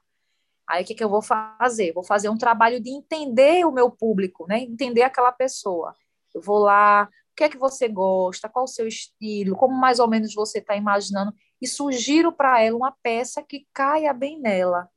Aí, 0.68 0.84
o 0.84 0.86
que, 0.86 0.93
que 0.93 1.01
eu 1.03 1.07
vou 1.07 1.22
fazer? 1.22 1.93
Vou 1.93 2.03
fazer 2.03 2.28
um 2.28 2.38
trabalho 2.38 2.82
de 2.82 2.89
entender 2.89 3.66
o 3.66 3.72
meu 3.72 3.89
público, 3.89 4.45
né? 4.49 4.59
Entender 4.59 5.03
aquela 5.03 5.32
pessoa. 5.32 5.95
Eu 6.36 6.41
vou 6.41 6.59
lá, 6.59 7.07
o 7.32 7.36
que 7.36 7.45
é 7.45 7.49
que 7.49 7.57
você 7.57 7.88
gosta, 7.88 8.49
qual 8.49 8.66
o 8.66 8.68
seu 8.68 8.86
estilo, 8.86 9.55
como 9.55 9.74
mais 9.74 9.97
ou 9.99 10.09
menos 10.09 10.34
você 10.34 10.59
está 10.59 10.76
imaginando, 10.76 11.34
e 11.61 11.68
sugiro 11.68 12.34
para 12.34 12.61
ela 12.61 12.76
uma 12.76 12.93
peça 13.01 13.41
que 13.41 13.66
caia 13.74 14.11
bem 14.11 14.41
nela. 14.41 14.89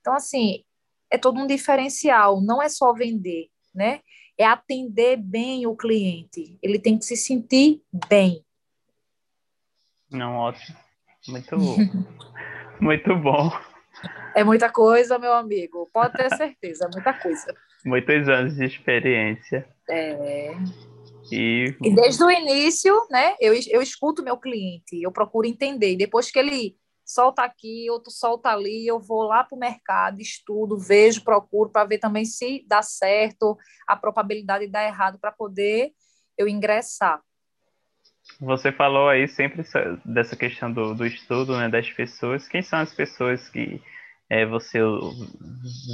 Então, 0.00 0.12
assim, 0.12 0.62
é 1.10 1.16
todo 1.16 1.40
um 1.40 1.46
diferencial, 1.46 2.42
não 2.42 2.60
é 2.60 2.68
só 2.68 2.92
vender 2.92 3.49
né? 3.74 4.00
É 4.38 4.44
atender 4.44 5.16
bem 5.16 5.66
o 5.66 5.76
cliente. 5.76 6.58
Ele 6.62 6.78
tem 6.78 6.98
que 6.98 7.04
se 7.04 7.16
sentir 7.16 7.82
bem. 8.08 8.44
Não, 10.10 10.36
ótimo. 10.36 10.76
Muito 11.28 11.56
bom. 11.56 11.76
Muito 12.80 13.14
bom. 13.16 13.50
É 14.34 14.42
muita 14.42 14.70
coisa, 14.70 15.18
meu 15.18 15.34
amigo. 15.34 15.90
Pode 15.92 16.14
ter 16.14 16.34
certeza, 16.34 16.86
é 16.86 16.88
muita 16.94 17.12
coisa. 17.12 17.54
Muitos 17.84 18.28
anos 18.28 18.56
de 18.56 18.64
experiência. 18.64 19.68
É. 19.88 20.52
E... 21.30 21.74
e 21.82 21.94
desde 21.94 22.24
o 22.24 22.30
início, 22.30 22.94
né, 23.10 23.34
eu, 23.40 23.52
eu 23.68 23.82
escuto 23.82 24.22
meu 24.22 24.36
cliente, 24.38 25.00
eu 25.00 25.12
procuro 25.12 25.46
entender. 25.46 25.96
Depois 25.96 26.30
que 26.30 26.38
ele 26.38 26.76
solta 27.10 27.42
aqui, 27.42 27.90
outro 27.90 28.10
solta 28.10 28.50
ali, 28.50 28.86
eu 28.86 29.00
vou 29.00 29.22
lá 29.22 29.42
para 29.42 29.56
o 29.56 29.58
mercado, 29.58 30.20
estudo, 30.20 30.78
vejo, 30.78 31.24
procuro 31.24 31.70
para 31.70 31.84
ver 31.86 31.98
também 31.98 32.24
se 32.24 32.64
dá 32.68 32.82
certo, 32.82 33.58
a 33.86 33.96
probabilidade 33.96 34.66
de 34.66 34.72
dar 34.72 34.84
errado 34.84 35.18
para 35.18 35.32
poder 35.32 35.90
eu 36.38 36.48
ingressar. 36.48 37.20
Você 38.40 38.70
falou 38.70 39.08
aí 39.08 39.26
sempre 39.26 39.64
dessa 40.04 40.36
questão 40.36 40.72
do, 40.72 40.94
do 40.94 41.04
estudo, 41.04 41.56
né, 41.56 41.68
das 41.68 41.90
pessoas. 41.90 42.46
Quem 42.46 42.62
são 42.62 42.78
as 42.78 42.94
pessoas 42.94 43.48
que 43.48 43.82
é, 44.28 44.46
você 44.46 44.78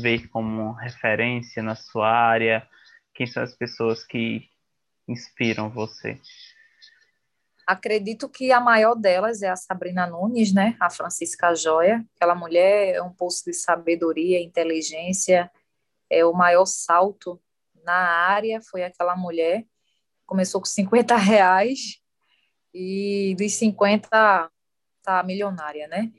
vê 0.03 0.19
como 0.29 0.73
referência 0.73 1.62
na 1.62 1.75
sua 1.75 2.11
área? 2.11 2.69
Quem 3.14 3.27
são 3.27 3.43
as 3.43 3.55
pessoas 3.55 4.05
que 4.05 4.43
inspiram 5.09 5.71
você? 5.71 6.21
Acredito 7.67 8.29
que 8.29 8.53
a 8.53 8.61
maior 8.61 8.95
delas 8.95 9.43
é 9.43 9.49
a 9.49 9.57
Sabrina 9.57 10.07
Nunes, 10.07 10.55
né? 10.55 10.77
A 10.79 10.89
Francisca 10.89 11.55
Joia. 11.55 12.05
Aquela 12.14 12.35
mulher 12.35 12.95
é 12.95 13.03
um 13.03 13.12
poço 13.12 13.45
de 13.45 13.53
sabedoria, 13.53 14.41
inteligência. 14.41 15.51
É 16.09 16.25
o 16.25 16.33
maior 16.33 16.64
salto 16.64 17.41
na 17.87 17.95
área 17.95 18.61
foi 18.61 18.83
aquela 18.83 19.17
mulher. 19.17 19.64
Começou 20.27 20.61
com 20.61 20.67
50 20.67 21.14
reais 21.17 22.01
e 22.75 23.35
dos 23.39 23.53
50 23.55 24.51
tá 25.03 25.23
milionária, 25.23 25.87
né? 25.87 26.12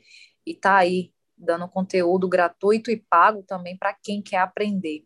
E 0.45 0.55
tá 0.55 0.77
aí 0.77 1.11
dando 1.37 1.67
conteúdo 1.67 2.27
gratuito 2.27 2.89
e 2.89 2.97
pago 2.97 3.43
também 3.43 3.77
para 3.77 3.93
quem 3.93 4.21
quer 4.21 4.37
aprender. 4.37 5.05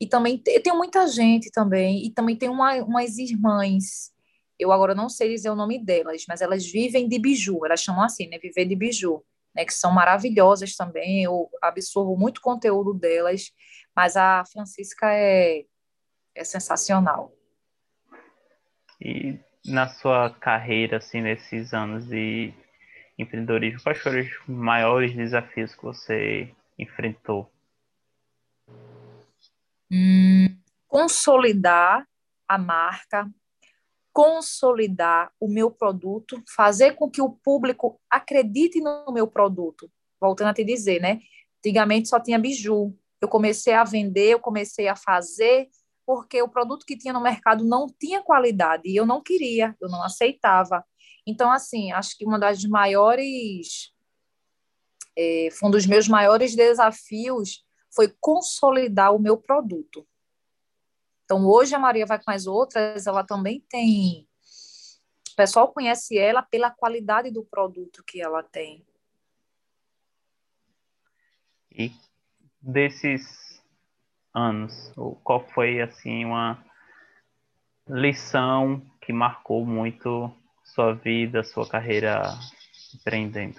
E 0.00 0.06
também 0.06 0.36
tem 0.36 0.76
muita 0.76 1.06
gente 1.06 1.50
também, 1.50 2.04
e 2.04 2.10
também 2.10 2.36
tem 2.36 2.48
uma, 2.48 2.74
umas 2.82 3.16
irmãs 3.16 4.11
eu 4.62 4.72
agora 4.72 4.94
não 4.94 5.08
sei 5.08 5.30
dizer 5.30 5.50
o 5.50 5.56
nome 5.56 5.78
delas, 5.78 6.24
mas 6.28 6.40
elas 6.40 6.64
vivem 6.64 7.08
de 7.08 7.18
biju, 7.18 7.64
elas 7.64 7.80
chamam 7.80 8.02
assim, 8.02 8.28
né? 8.28 8.38
Viver 8.38 8.64
de 8.64 8.76
biju, 8.76 9.22
né? 9.54 9.64
Que 9.64 9.74
são 9.74 9.92
maravilhosas 9.92 10.76
também. 10.76 11.24
Eu 11.24 11.48
absorvo 11.60 12.16
muito 12.16 12.40
conteúdo 12.40 12.94
delas, 12.94 13.52
mas 13.94 14.16
a 14.16 14.44
Francisca 14.52 15.12
é, 15.12 15.64
é 16.34 16.44
sensacional. 16.44 17.32
E 19.00 19.38
na 19.66 19.88
sua 19.88 20.30
carreira, 20.30 20.98
assim, 20.98 21.20
nesses 21.20 21.74
anos 21.74 22.06
de 22.06 22.54
empreendedorismo, 23.18 23.82
quais 23.82 23.98
foram 23.98 24.20
os 24.20 24.48
maiores 24.48 25.14
desafios 25.14 25.74
que 25.74 25.82
você 25.82 26.54
enfrentou? 26.78 27.50
Hum, 29.90 30.56
consolidar 30.86 32.06
a 32.48 32.58
marca, 32.58 33.28
consolidar 34.12 35.32
o 35.40 35.48
meu 35.48 35.70
produto, 35.70 36.42
fazer 36.54 36.92
com 36.92 37.10
que 37.10 37.22
o 37.22 37.30
público 37.30 38.00
acredite 38.10 38.80
no 38.80 39.12
meu 39.12 39.26
produto. 39.26 39.90
Voltando 40.20 40.48
a 40.48 40.54
te 40.54 40.64
dizer, 40.64 41.00
né? 41.00 41.20
Antigamente 41.58 42.08
só 42.08 42.20
tinha 42.20 42.38
biju. 42.38 42.94
Eu 43.20 43.28
comecei 43.28 43.72
a 43.72 43.84
vender, 43.84 44.32
eu 44.32 44.40
comecei 44.40 44.88
a 44.88 44.96
fazer, 44.96 45.68
porque 46.04 46.42
o 46.42 46.48
produto 46.48 46.84
que 46.84 46.96
tinha 46.96 47.12
no 47.12 47.22
mercado 47.22 47.64
não 47.64 47.86
tinha 47.86 48.22
qualidade 48.22 48.82
e 48.88 48.96
eu 48.96 49.06
não 49.06 49.22
queria, 49.22 49.74
eu 49.80 49.88
não 49.88 50.02
aceitava. 50.02 50.84
Então, 51.26 51.50
assim, 51.50 51.92
acho 51.92 52.16
que 52.18 52.26
uma 52.26 52.38
das 52.38 52.64
maiores, 52.64 53.92
é, 55.16 55.48
um 55.62 55.70
dos 55.70 55.86
meus 55.86 56.08
maiores 56.08 56.54
desafios 56.54 57.64
foi 57.94 58.12
consolidar 58.20 59.14
o 59.14 59.20
meu 59.20 59.36
produto. 59.36 60.06
Então, 61.32 61.46
hoje 61.48 61.74
a 61.74 61.78
Maria 61.78 62.04
vai 62.04 62.22
com 62.22 62.30
as 62.30 62.46
outras, 62.46 63.06
ela 63.06 63.24
também 63.24 63.64
tem. 63.70 64.28
O 65.30 65.34
pessoal 65.34 65.72
conhece 65.72 66.18
ela 66.18 66.42
pela 66.42 66.70
qualidade 66.70 67.30
do 67.30 67.42
produto 67.42 68.04
que 68.06 68.20
ela 68.20 68.42
tem. 68.42 68.84
E 71.70 71.90
desses 72.60 73.62
anos, 74.34 74.92
qual 75.24 75.48
foi 75.54 75.80
assim 75.80 76.26
uma 76.26 76.62
lição 77.88 78.82
que 79.00 79.10
marcou 79.10 79.64
muito 79.64 80.30
sua 80.62 80.92
vida, 80.92 81.42
sua 81.42 81.66
carreira 81.66 82.24
empreendendo? 82.94 83.58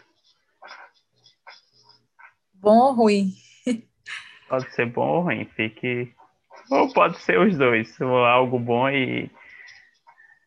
Bom 2.54 2.78
ou 2.78 2.94
ruim? 2.94 3.34
Pode 4.48 4.72
ser 4.76 4.86
bom 4.86 5.08
ou 5.08 5.24
ruim, 5.24 5.46
fique 5.56 6.14
ou 6.70 6.92
pode 6.94 7.20
ser 7.20 7.40
os 7.40 7.58
dois, 7.58 8.00
algo 8.02 8.60
bom 8.60 8.90
e 8.90 9.30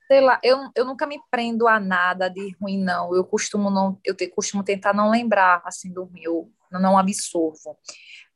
sei 0.07 0.21
lá, 0.21 0.39
eu, 0.43 0.71
eu 0.75 0.85
nunca 0.85 1.07
me 1.07 1.21
prendo 1.31 1.67
a 1.67 1.81
nada 1.81 2.29
de 2.29 2.55
ruim, 2.61 2.83
não. 2.83 3.15
Eu 3.15 3.25
costumo 3.25 3.71
não, 3.71 3.99
eu 4.05 4.15
te, 4.15 4.29
costumo 4.29 4.63
tentar 4.63 4.95
não 4.95 5.11
lembrar 5.11 5.63
assim 5.65 5.93
do 5.93 6.05
ruim, 6.05 6.23
eu 6.23 6.51
não 6.71 6.97
absorvo. 6.97 7.77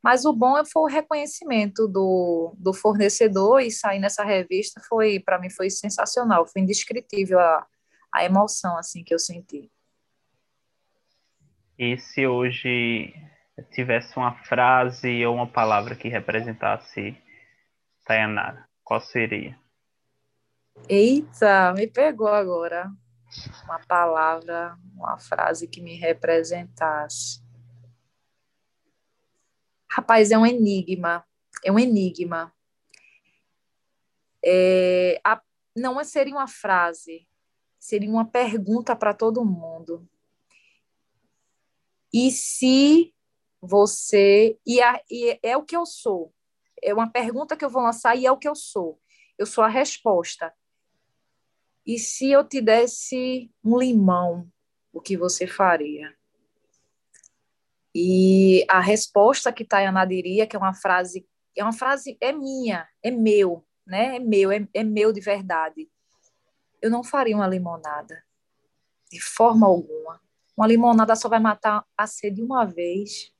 Mas 0.03 0.25
o 0.25 0.33
bom 0.33 0.53
foi 0.65 0.81
o 0.81 0.87
reconhecimento 0.87 1.87
do, 1.87 2.55
do 2.57 2.73
fornecedor 2.73 3.61
e 3.61 3.71
sair 3.71 3.99
nessa 3.99 4.23
revista 4.23 4.81
foi, 4.87 5.19
para 5.19 5.39
mim, 5.39 5.49
foi 5.49 5.69
sensacional, 5.69 6.47
foi 6.47 6.61
indescritível 6.61 7.39
a, 7.39 7.65
a 8.13 8.25
emoção 8.25 8.77
assim 8.77 9.03
que 9.03 9.13
eu 9.13 9.19
senti. 9.19 9.71
E 11.77 11.97
se 11.97 12.27
hoje 12.27 13.13
tivesse 13.71 14.17
uma 14.17 14.33
frase 14.43 15.23
ou 15.25 15.35
uma 15.35 15.47
palavra 15.47 15.95
que 15.95 16.09
representasse 16.09 17.15
Tayanara, 18.05 18.67
qual 18.83 19.01
seria? 19.01 19.59
Eita, 20.89 21.73
me 21.73 21.87
pegou 21.87 22.27
agora. 22.27 22.91
Uma 23.63 23.79
palavra, 23.79 24.77
uma 24.93 25.17
frase 25.17 25.67
que 25.67 25.81
me 25.81 25.95
representasse. 25.95 27.41
Rapaz, 29.89 30.31
é 30.31 30.37
um 30.37 30.45
enigma. 30.45 31.25
É 31.63 31.71
um 31.71 31.79
enigma. 31.79 32.53
É, 34.43 35.21
a, 35.23 35.41
não 35.75 36.03
seria 36.03 36.33
uma 36.33 36.47
frase, 36.47 37.27
seria 37.79 38.09
uma 38.09 38.25
pergunta 38.25 38.95
para 38.95 39.13
todo 39.13 39.45
mundo. 39.45 40.07
E 42.13 42.31
se 42.31 43.13
você. 43.61 44.57
E, 44.65 44.81
a, 44.81 45.01
e 45.09 45.39
é 45.43 45.55
o 45.55 45.63
que 45.63 45.75
eu 45.75 45.85
sou. 45.85 46.33
É 46.81 46.93
uma 46.93 47.09
pergunta 47.09 47.55
que 47.55 47.63
eu 47.63 47.69
vou 47.69 47.83
lançar 47.83 48.15
e 48.15 48.25
é 48.25 48.31
o 48.31 48.37
que 48.37 48.47
eu 48.47 48.55
sou. 48.55 48.99
Eu 49.37 49.45
sou 49.45 49.63
a 49.63 49.67
resposta. 49.67 50.53
E 51.85 51.97
se 51.97 52.31
eu 52.31 52.47
te 52.47 52.61
desse 52.61 53.51
um 53.63 53.77
limão, 53.77 54.47
o 54.93 55.01
que 55.01 55.17
você 55.17 55.47
faria? 55.47 56.15
E 57.93 58.65
a 58.69 58.79
resposta 58.79 59.51
que 59.51 59.65
Tayana 59.65 60.05
diria, 60.05 60.47
que 60.47 60.55
é 60.55 60.59
uma 60.59 60.73
frase, 60.73 61.27
é 61.55 61.63
uma 61.63 61.73
frase, 61.73 62.17
é 62.21 62.31
minha, 62.31 62.87
é 63.03 63.11
meu, 63.11 63.65
né? 63.85 64.15
É 64.15 64.19
meu, 64.19 64.51
é, 64.51 64.67
é 64.73 64.83
meu 64.83 65.11
de 65.11 65.19
verdade. 65.19 65.89
Eu 66.81 66.89
não 66.89 67.03
faria 67.03 67.35
uma 67.35 67.47
limonada, 67.47 68.23
de 69.11 69.19
forma 69.21 69.67
alguma. 69.67 70.21
Uma 70.55 70.67
limonada 70.67 71.15
só 71.15 71.27
vai 71.27 71.39
matar 71.39 71.85
a 71.97 72.07
sede 72.07 72.41
uma 72.41 72.65
vez. 72.65 73.33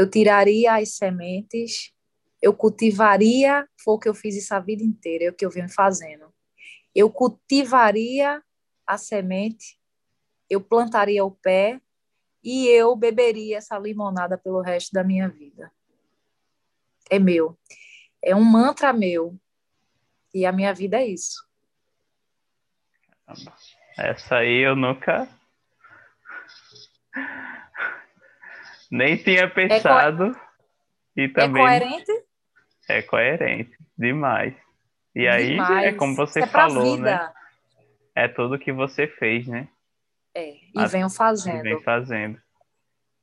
Eu 0.00 0.08
tiraria 0.08 0.74
as 0.74 0.94
sementes, 0.96 1.92
eu 2.40 2.54
cultivaria, 2.54 3.66
foi 3.82 3.94
o 3.94 3.98
que 3.98 4.08
eu 4.08 4.14
fiz 4.14 4.36
isso 4.36 4.54
a 4.54 4.60
vida 4.60 4.82
inteira, 4.82 5.24
é 5.24 5.30
o 5.30 5.34
que 5.34 5.44
eu 5.44 5.50
venho 5.50 5.68
fazendo 5.68 6.30
eu 6.94 7.10
cultivaria 7.10 8.42
a 8.86 8.98
semente, 8.98 9.78
eu 10.48 10.60
plantaria 10.60 11.24
o 11.24 11.30
pé 11.30 11.80
e 12.42 12.66
eu 12.68 12.96
beberia 12.96 13.58
essa 13.58 13.78
limonada 13.78 14.36
pelo 14.36 14.60
resto 14.60 14.92
da 14.92 15.04
minha 15.04 15.28
vida. 15.28 15.70
É 17.08 17.18
meu. 17.18 17.58
É 18.22 18.34
um 18.34 18.44
mantra 18.44 18.92
meu. 18.92 19.38
E 20.32 20.46
a 20.46 20.52
minha 20.52 20.72
vida 20.72 20.98
é 20.98 21.06
isso. 21.06 21.44
Essa 23.96 24.36
aí 24.36 24.66
eu 24.66 24.74
nunca. 24.74 25.28
Nem 28.90 29.16
tinha 29.16 29.48
pensado. 29.48 30.36
É. 31.16 31.22
E 31.22 31.28
também. 31.28 31.62
É 31.62 31.66
coerente? 31.66 32.24
É 32.88 33.02
coerente. 33.02 33.78
Demais. 33.96 34.54
E 35.14 35.28
aí, 35.28 35.50
Demais. 35.50 35.86
é 35.86 35.92
como 35.92 36.16
você 36.16 36.40
é 36.40 36.46
falou, 36.46 36.96
né? 36.96 37.32
É 38.14 38.28
tudo 38.28 38.58
que 38.58 38.72
você 38.72 39.06
fez, 39.06 39.46
né? 39.46 39.68
É, 40.34 40.54
e 40.54 40.72
A... 40.76 40.86
venho 40.86 41.10
fazendo. 41.10 41.58
E 41.58 41.62
vem 41.62 41.82
fazendo. 41.82 42.40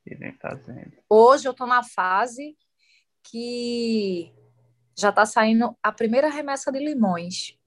E 0.06 0.16
vem 0.16 0.34
fazendo. 0.34 0.94
Hoje 1.10 1.48
eu 1.48 1.54
tô 1.54 1.66
na 1.66 1.84
fase 1.84 2.58
que 3.24 4.34
já 4.98 5.12
tá 5.12 5.26
saindo 5.26 5.78
a 5.84 5.92
primeira 5.92 6.30
remessa 6.30 6.72
de 6.72 6.80
limões. 6.80 7.58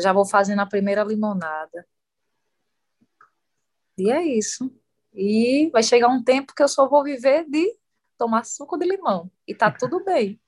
Já 0.00 0.12
vou 0.12 0.24
fazendo 0.24 0.60
a 0.60 0.66
primeira 0.66 1.04
limonada. 1.04 1.86
E 3.98 4.10
é 4.10 4.22
isso. 4.22 4.74
E 5.14 5.70
vai 5.70 5.82
chegar 5.82 6.08
um 6.08 6.22
tempo 6.22 6.54
que 6.54 6.62
eu 6.62 6.68
só 6.68 6.88
vou 6.88 7.04
viver 7.04 7.44
de 7.48 7.76
tomar 8.16 8.44
suco 8.44 8.78
de 8.78 8.86
limão. 8.86 9.30
E 9.46 9.54
tá 9.54 9.70
tudo 9.70 10.02
bem. 10.04 10.40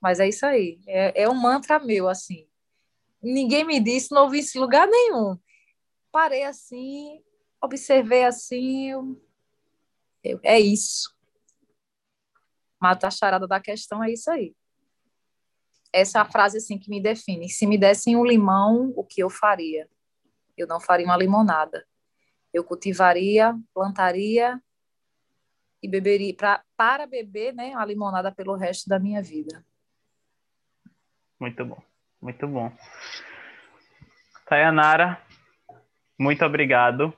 Mas 0.00 0.18
é 0.18 0.28
isso 0.28 0.46
aí. 0.46 0.80
É, 0.86 1.22
é 1.22 1.28
um 1.28 1.34
mantra 1.34 1.78
meu, 1.78 2.08
assim. 2.08 2.48
Ninguém 3.22 3.64
me 3.64 3.78
disse, 3.78 4.12
não 4.12 4.22
ouvi 4.22 4.38
isso 4.38 4.56
em 4.56 4.60
lugar 4.60 4.86
nenhum. 4.86 5.38
Parei 6.10 6.42
assim, 6.44 7.22
observei 7.62 8.24
assim. 8.24 8.90
Eu, 8.90 9.22
eu, 10.24 10.40
é 10.42 10.58
isso. 10.58 11.14
Mata 12.80 13.08
a 13.08 13.10
charada 13.10 13.46
da 13.46 13.60
questão, 13.60 14.02
é 14.02 14.10
isso 14.10 14.30
aí. 14.30 14.54
Essa 15.92 16.18
é 16.18 16.20
a 16.22 16.24
frase 16.24 16.56
assim 16.56 16.78
que 16.78 16.88
me 16.88 17.00
define. 17.00 17.48
Se 17.48 17.66
me 17.66 17.76
dessem 17.76 18.16
um 18.16 18.24
limão, 18.24 18.92
o 18.96 19.04
que 19.04 19.22
eu 19.22 19.28
faria? 19.28 19.88
Eu 20.56 20.66
não 20.66 20.80
faria 20.80 21.04
uma 21.04 21.16
limonada. 21.16 21.86
Eu 22.52 22.64
cultivaria, 22.64 23.56
plantaria 23.72 24.60
e 25.82 25.88
beberia 25.88 26.34
pra, 26.34 26.62
para 26.76 27.06
beber, 27.06 27.54
né, 27.54 27.72
a 27.74 27.84
limonada 27.84 28.30
pelo 28.32 28.54
resto 28.54 28.88
da 28.88 28.98
minha 28.98 29.22
vida. 29.22 29.64
Muito 31.38 31.64
bom, 31.64 31.82
muito 32.20 32.46
bom. 32.46 32.70
Tayanara, 34.46 35.22
muito 36.18 36.44
obrigado 36.44 37.14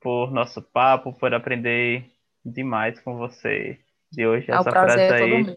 por 0.00 0.30
nosso 0.30 0.62
papo, 0.62 1.12
por 1.12 1.34
aprender 1.34 2.10
demais 2.44 2.98
com 3.00 3.18
você 3.18 3.78
de 4.10 4.26
hoje. 4.26 4.50
Ah, 4.50 4.56
essa 4.60 4.70
frase 4.70 5.00
é 5.00 5.12
aí. 5.12 5.56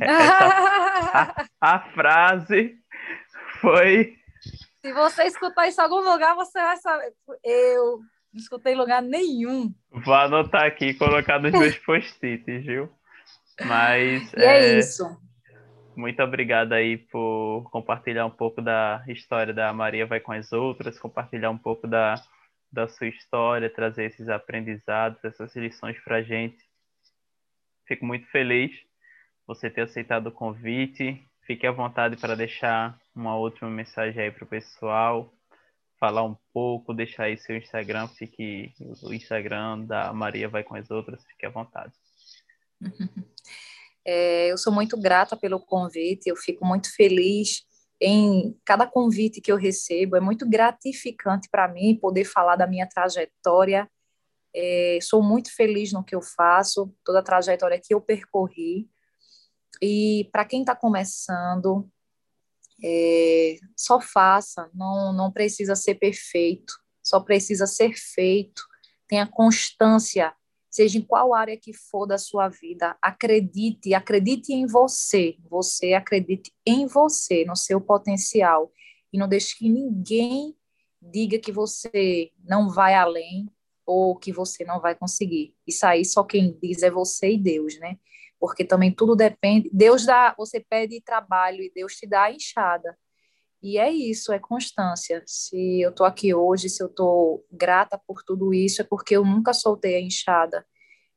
Essa, 0.00 1.46
a, 1.60 1.74
a 1.74 1.80
frase 1.92 2.78
foi. 3.60 4.18
Se 4.86 4.92
você 4.92 5.24
escutar 5.24 5.66
isso 5.66 5.80
em 5.80 5.84
algum 5.84 5.98
lugar, 5.98 6.36
você 6.36 6.60
vai 6.60 6.76
saber. 6.76 7.12
Eu 7.42 7.98
não 8.32 8.40
escutei 8.40 8.72
em 8.72 8.76
lugar 8.76 9.02
nenhum. 9.02 9.74
Vou 9.90 10.14
anotar 10.14 10.62
aqui 10.62 10.90
e 10.90 10.94
colocar 10.94 11.40
nos 11.40 11.50
meus 11.50 11.76
post-its, 11.78 12.64
viu? 12.64 12.88
Mas. 13.64 14.32
É, 14.34 14.44
é 14.44 14.78
isso. 14.78 15.04
Muito 15.96 16.22
obrigado 16.22 16.72
aí 16.72 16.98
por 16.98 17.68
compartilhar 17.72 18.26
um 18.26 18.30
pouco 18.30 18.62
da 18.62 19.02
história 19.08 19.52
da 19.52 19.72
Maria 19.72 20.06
Vai 20.06 20.20
com 20.20 20.30
as 20.30 20.52
Outras, 20.52 21.00
compartilhar 21.00 21.50
um 21.50 21.58
pouco 21.58 21.88
da, 21.88 22.14
da 22.70 22.86
sua 22.86 23.08
história, 23.08 23.68
trazer 23.68 24.04
esses 24.04 24.28
aprendizados, 24.28 25.18
essas 25.24 25.56
lições 25.56 25.98
para 26.04 26.18
a 26.18 26.22
gente. 26.22 26.62
Fico 27.88 28.06
muito 28.06 28.28
feliz 28.28 28.70
você 29.48 29.68
ter 29.68 29.80
aceitado 29.80 30.28
o 30.28 30.32
convite. 30.32 31.26
Fique 31.46 31.66
à 31.66 31.70
vontade 31.70 32.16
para 32.16 32.34
deixar 32.34 32.98
uma 33.14 33.36
última 33.36 33.70
mensagem 33.70 34.20
aí 34.20 34.30
para 34.32 34.44
o 34.44 34.48
pessoal, 34.48 35.32
falar 35.98 36.24
um 36.24 36.36
pouco, 36.52 36.92
deixar 36.92 37.24
aí 37.24 37.38
seu 37.38 37.56
Instagram, 37.56 38.08
fique 38.08 38.72
o 39.02 39.12
Instagram 39.12 39.80
da 39.84 40.12
Maria 40.12 40.48
Vai 40.48 40.64
com 40.64 40.74
as 40.74 40.90
Outras, 40.90 41.24
fique 41.24 41.46
à 41.46 41.50
vontade. 41.50 41.92
É, 44.08 44.52
eu 44.52 44.56
sou 44.56 44.72
muito 44.72 44.96
grata 44.96 45.36
pelo 45.36 45.58
convite, 45.58 46.28
eu 46.28 46.36
fico 46.36 46.64
muito 46.64 46.94
feliz 46.94 47.66
em 48.00 48.56
cada 48.64 48.86
convite 48.86 49.40
que 49.40 49.50
eu 49.50 49.56
recebo, 49.56 50.14
é 50.14 50.20
muito 50.20 50.48
gratificante 50.48 51.48
para 51.50 51.66
mim 51.66 51.98
poder 52.00 52.24
falar 52.24 52.54
da 52.54 52.68
minha 52.68 52.86
trajetória. 52.86 53.90
É, 54.54 55.00
sou 55.02 55.24
muito 55.24 55.52
feliz 55.52 55.92
no 55.92 56.04
que 56.04 56.14
eu 56.14 56.22
faço, 56.22 56.94
toda 57.04 57.18
a 57.18 57.22
trajetória 57.22 57.80
que 57.82 57.92
eu 57.92 58.00
percorri. 58.00 58.88
E 59.82 60.28
para 60.32 60.44
quem 60.44 60.60
está 60.60 60.74
começando, 60.74 61.88
é, 62.82 63.58
só 63.76 64.00
faça, 64.00 64.70
não, 64.74 65.12
não 65.12 65.30
precisa 65.30 65.74
ser 65.74 65.96
perfeito, 65.96 66.74
só 67.02 67.20
precisa 67.20 67.66
ser 67.66 67.94
feito. 67.94 68.62
Tenha 69.08 69.26
constância 69.26 70.34
seja 70.76 70.98
em 70.98 71.02
qual 71.02 71.32
área 71.32 71.56
que 71.56 71.72
for 71.72 72.04
da 72.04 72.18
sua 72.18 72.50
vida, 72.50 72.98
acredite, 73.00 73.94
acredite 73.94 74.52
em 74.52 74.66
você, 74.66 75.38
você 75.48 75.94
acredite 75.94 76.52
em 76.66 76.86
você, 76.86 77.46
no 77.46 77.56
seu 77.56 77.80
potencial, 77.80 78.70
e 79.10 79.16
não 79.16 79.26
deixe 79.26 79.56
que 79.56 79.70
ninguém 79.70 80.54
diga 81.00 81.38
que 81.38 81.50
você 81.50 82.30
não 82.44 82.68
vai 82.68 82.94
além 82.94 83.48
ou 83.86 84.16
que 84.16 84.30
você 84.30 84.66
não 84.66 84.78
vai 84.78 84.94
conseguir. 84.94 85.54
Isso 85.66 85.86
aí 85.86 86.04
só 86.04 86.22
quem 86.22 86.58
diz 86.62 86.82
é 86.82 86.90
você 86.90 87.32
e 87.32 87.38
Deus, 87.38 87.78
né? 87.78 87.96
Porque 88.38 88.64
também 88.64 88.92
tudo 88.92 89.16
depende, 89.16 89.70
Deus 89.72 90.04
dá, 90.04 90.34
você 90.36 90.60
pede 90.60 91.00
trabalho 91.00 91.62
e 91.62 91.72
Deus 91.74 91.94
te 91.94 92.06
dá 92.06 92.24
a 92.24 92.32
enxada. 92.32 92.96
E 93.62 93.78
é 93.78 93.90
isso, 93.90 94.32
é 94.32 94.38
constância. 94.38 95.22
Se 95.26 95.80
eu 95.80 95.90
estou 95.90 96.06
aqui 96.06 96.34
hoje, 96.34 96.68
se 96.68 96.82
eu 96.82 96.88
estou 96.88 97.44
grata 97.50 98.00
por 98.06 98.22
tudo 98.22 98.52
isso, 98.52 98.82
é 98.82 98.84
porque 98.84 99.16
eu 99.16 99.24
nunca 99.24 99.52
soltei 99.52 99.96
a 99.96 100.00
enxada. 100.00 100.64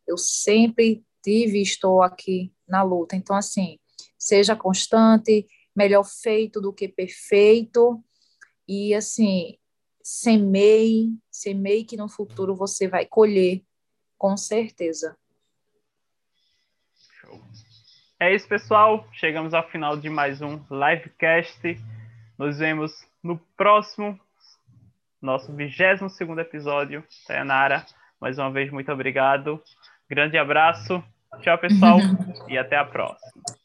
Eu 0.08 0.18
sempre 0.18 1.04
tive 1.22 1.60
e 1.60 1.62
estou 1.62 2.02
aqui 2.02 2.54
na 2.68 2.82
luta. 2.82 3.16
Então, 3.16 3.36
assim, 3.36 3.78
seja 4.18 4.56
constante, 4.56 5.46
melhor 5.76 6.04
feito 6.04 6.62
do 6.62 6.74
que 6.74 6.88
perfeito. 6.88 8.04
E 8.68 8.94
assim, 8.94 9.58
semeie, 10.02 11.18
semeie 11.32 11.86
que 11.86 11.98
no 11.98 12.10
futuro 12.10 12.56
você 12.56 12.88
vai 12.88 13.06
colher, 13.06 13.64
com 14.18 14.36
certeza. 14.38 15.16
É 18.22 18.36
isso, 18.36 18.50
pessoal. 18.50 19.08
Chegamos 19.14 19.54
ao 19.54 19.66
final 19.70 19.96
de 19.96 20.10
mais 20.10 20.42
um 20.42 20.60
livecast. 20.70 21.80
Nos 22.38 22.60
vemos 22.60 22.92
no 23.24 23.38
próximo, 23.56 24.20
nosso 25.22 25.56
22 25.56 26.12
segundo 26.12 26.42
episódio. 26.42 27.02
Tayanara, 27.26 27.86
mais 28.20 28.38
uma 28.38 28.52
vez, 28.52 28.70
muito 28.72 28.92
obrigado. 28.92 29.64
Grande 30.10 30.38
abraço. 30.38 31.02
Tchau, 31.40 31.58
pessoal, 31.60 31.98
e 32.50 32.58
até 32.58 32.76
a 32.76 32.84
próxima. 32.84 33.59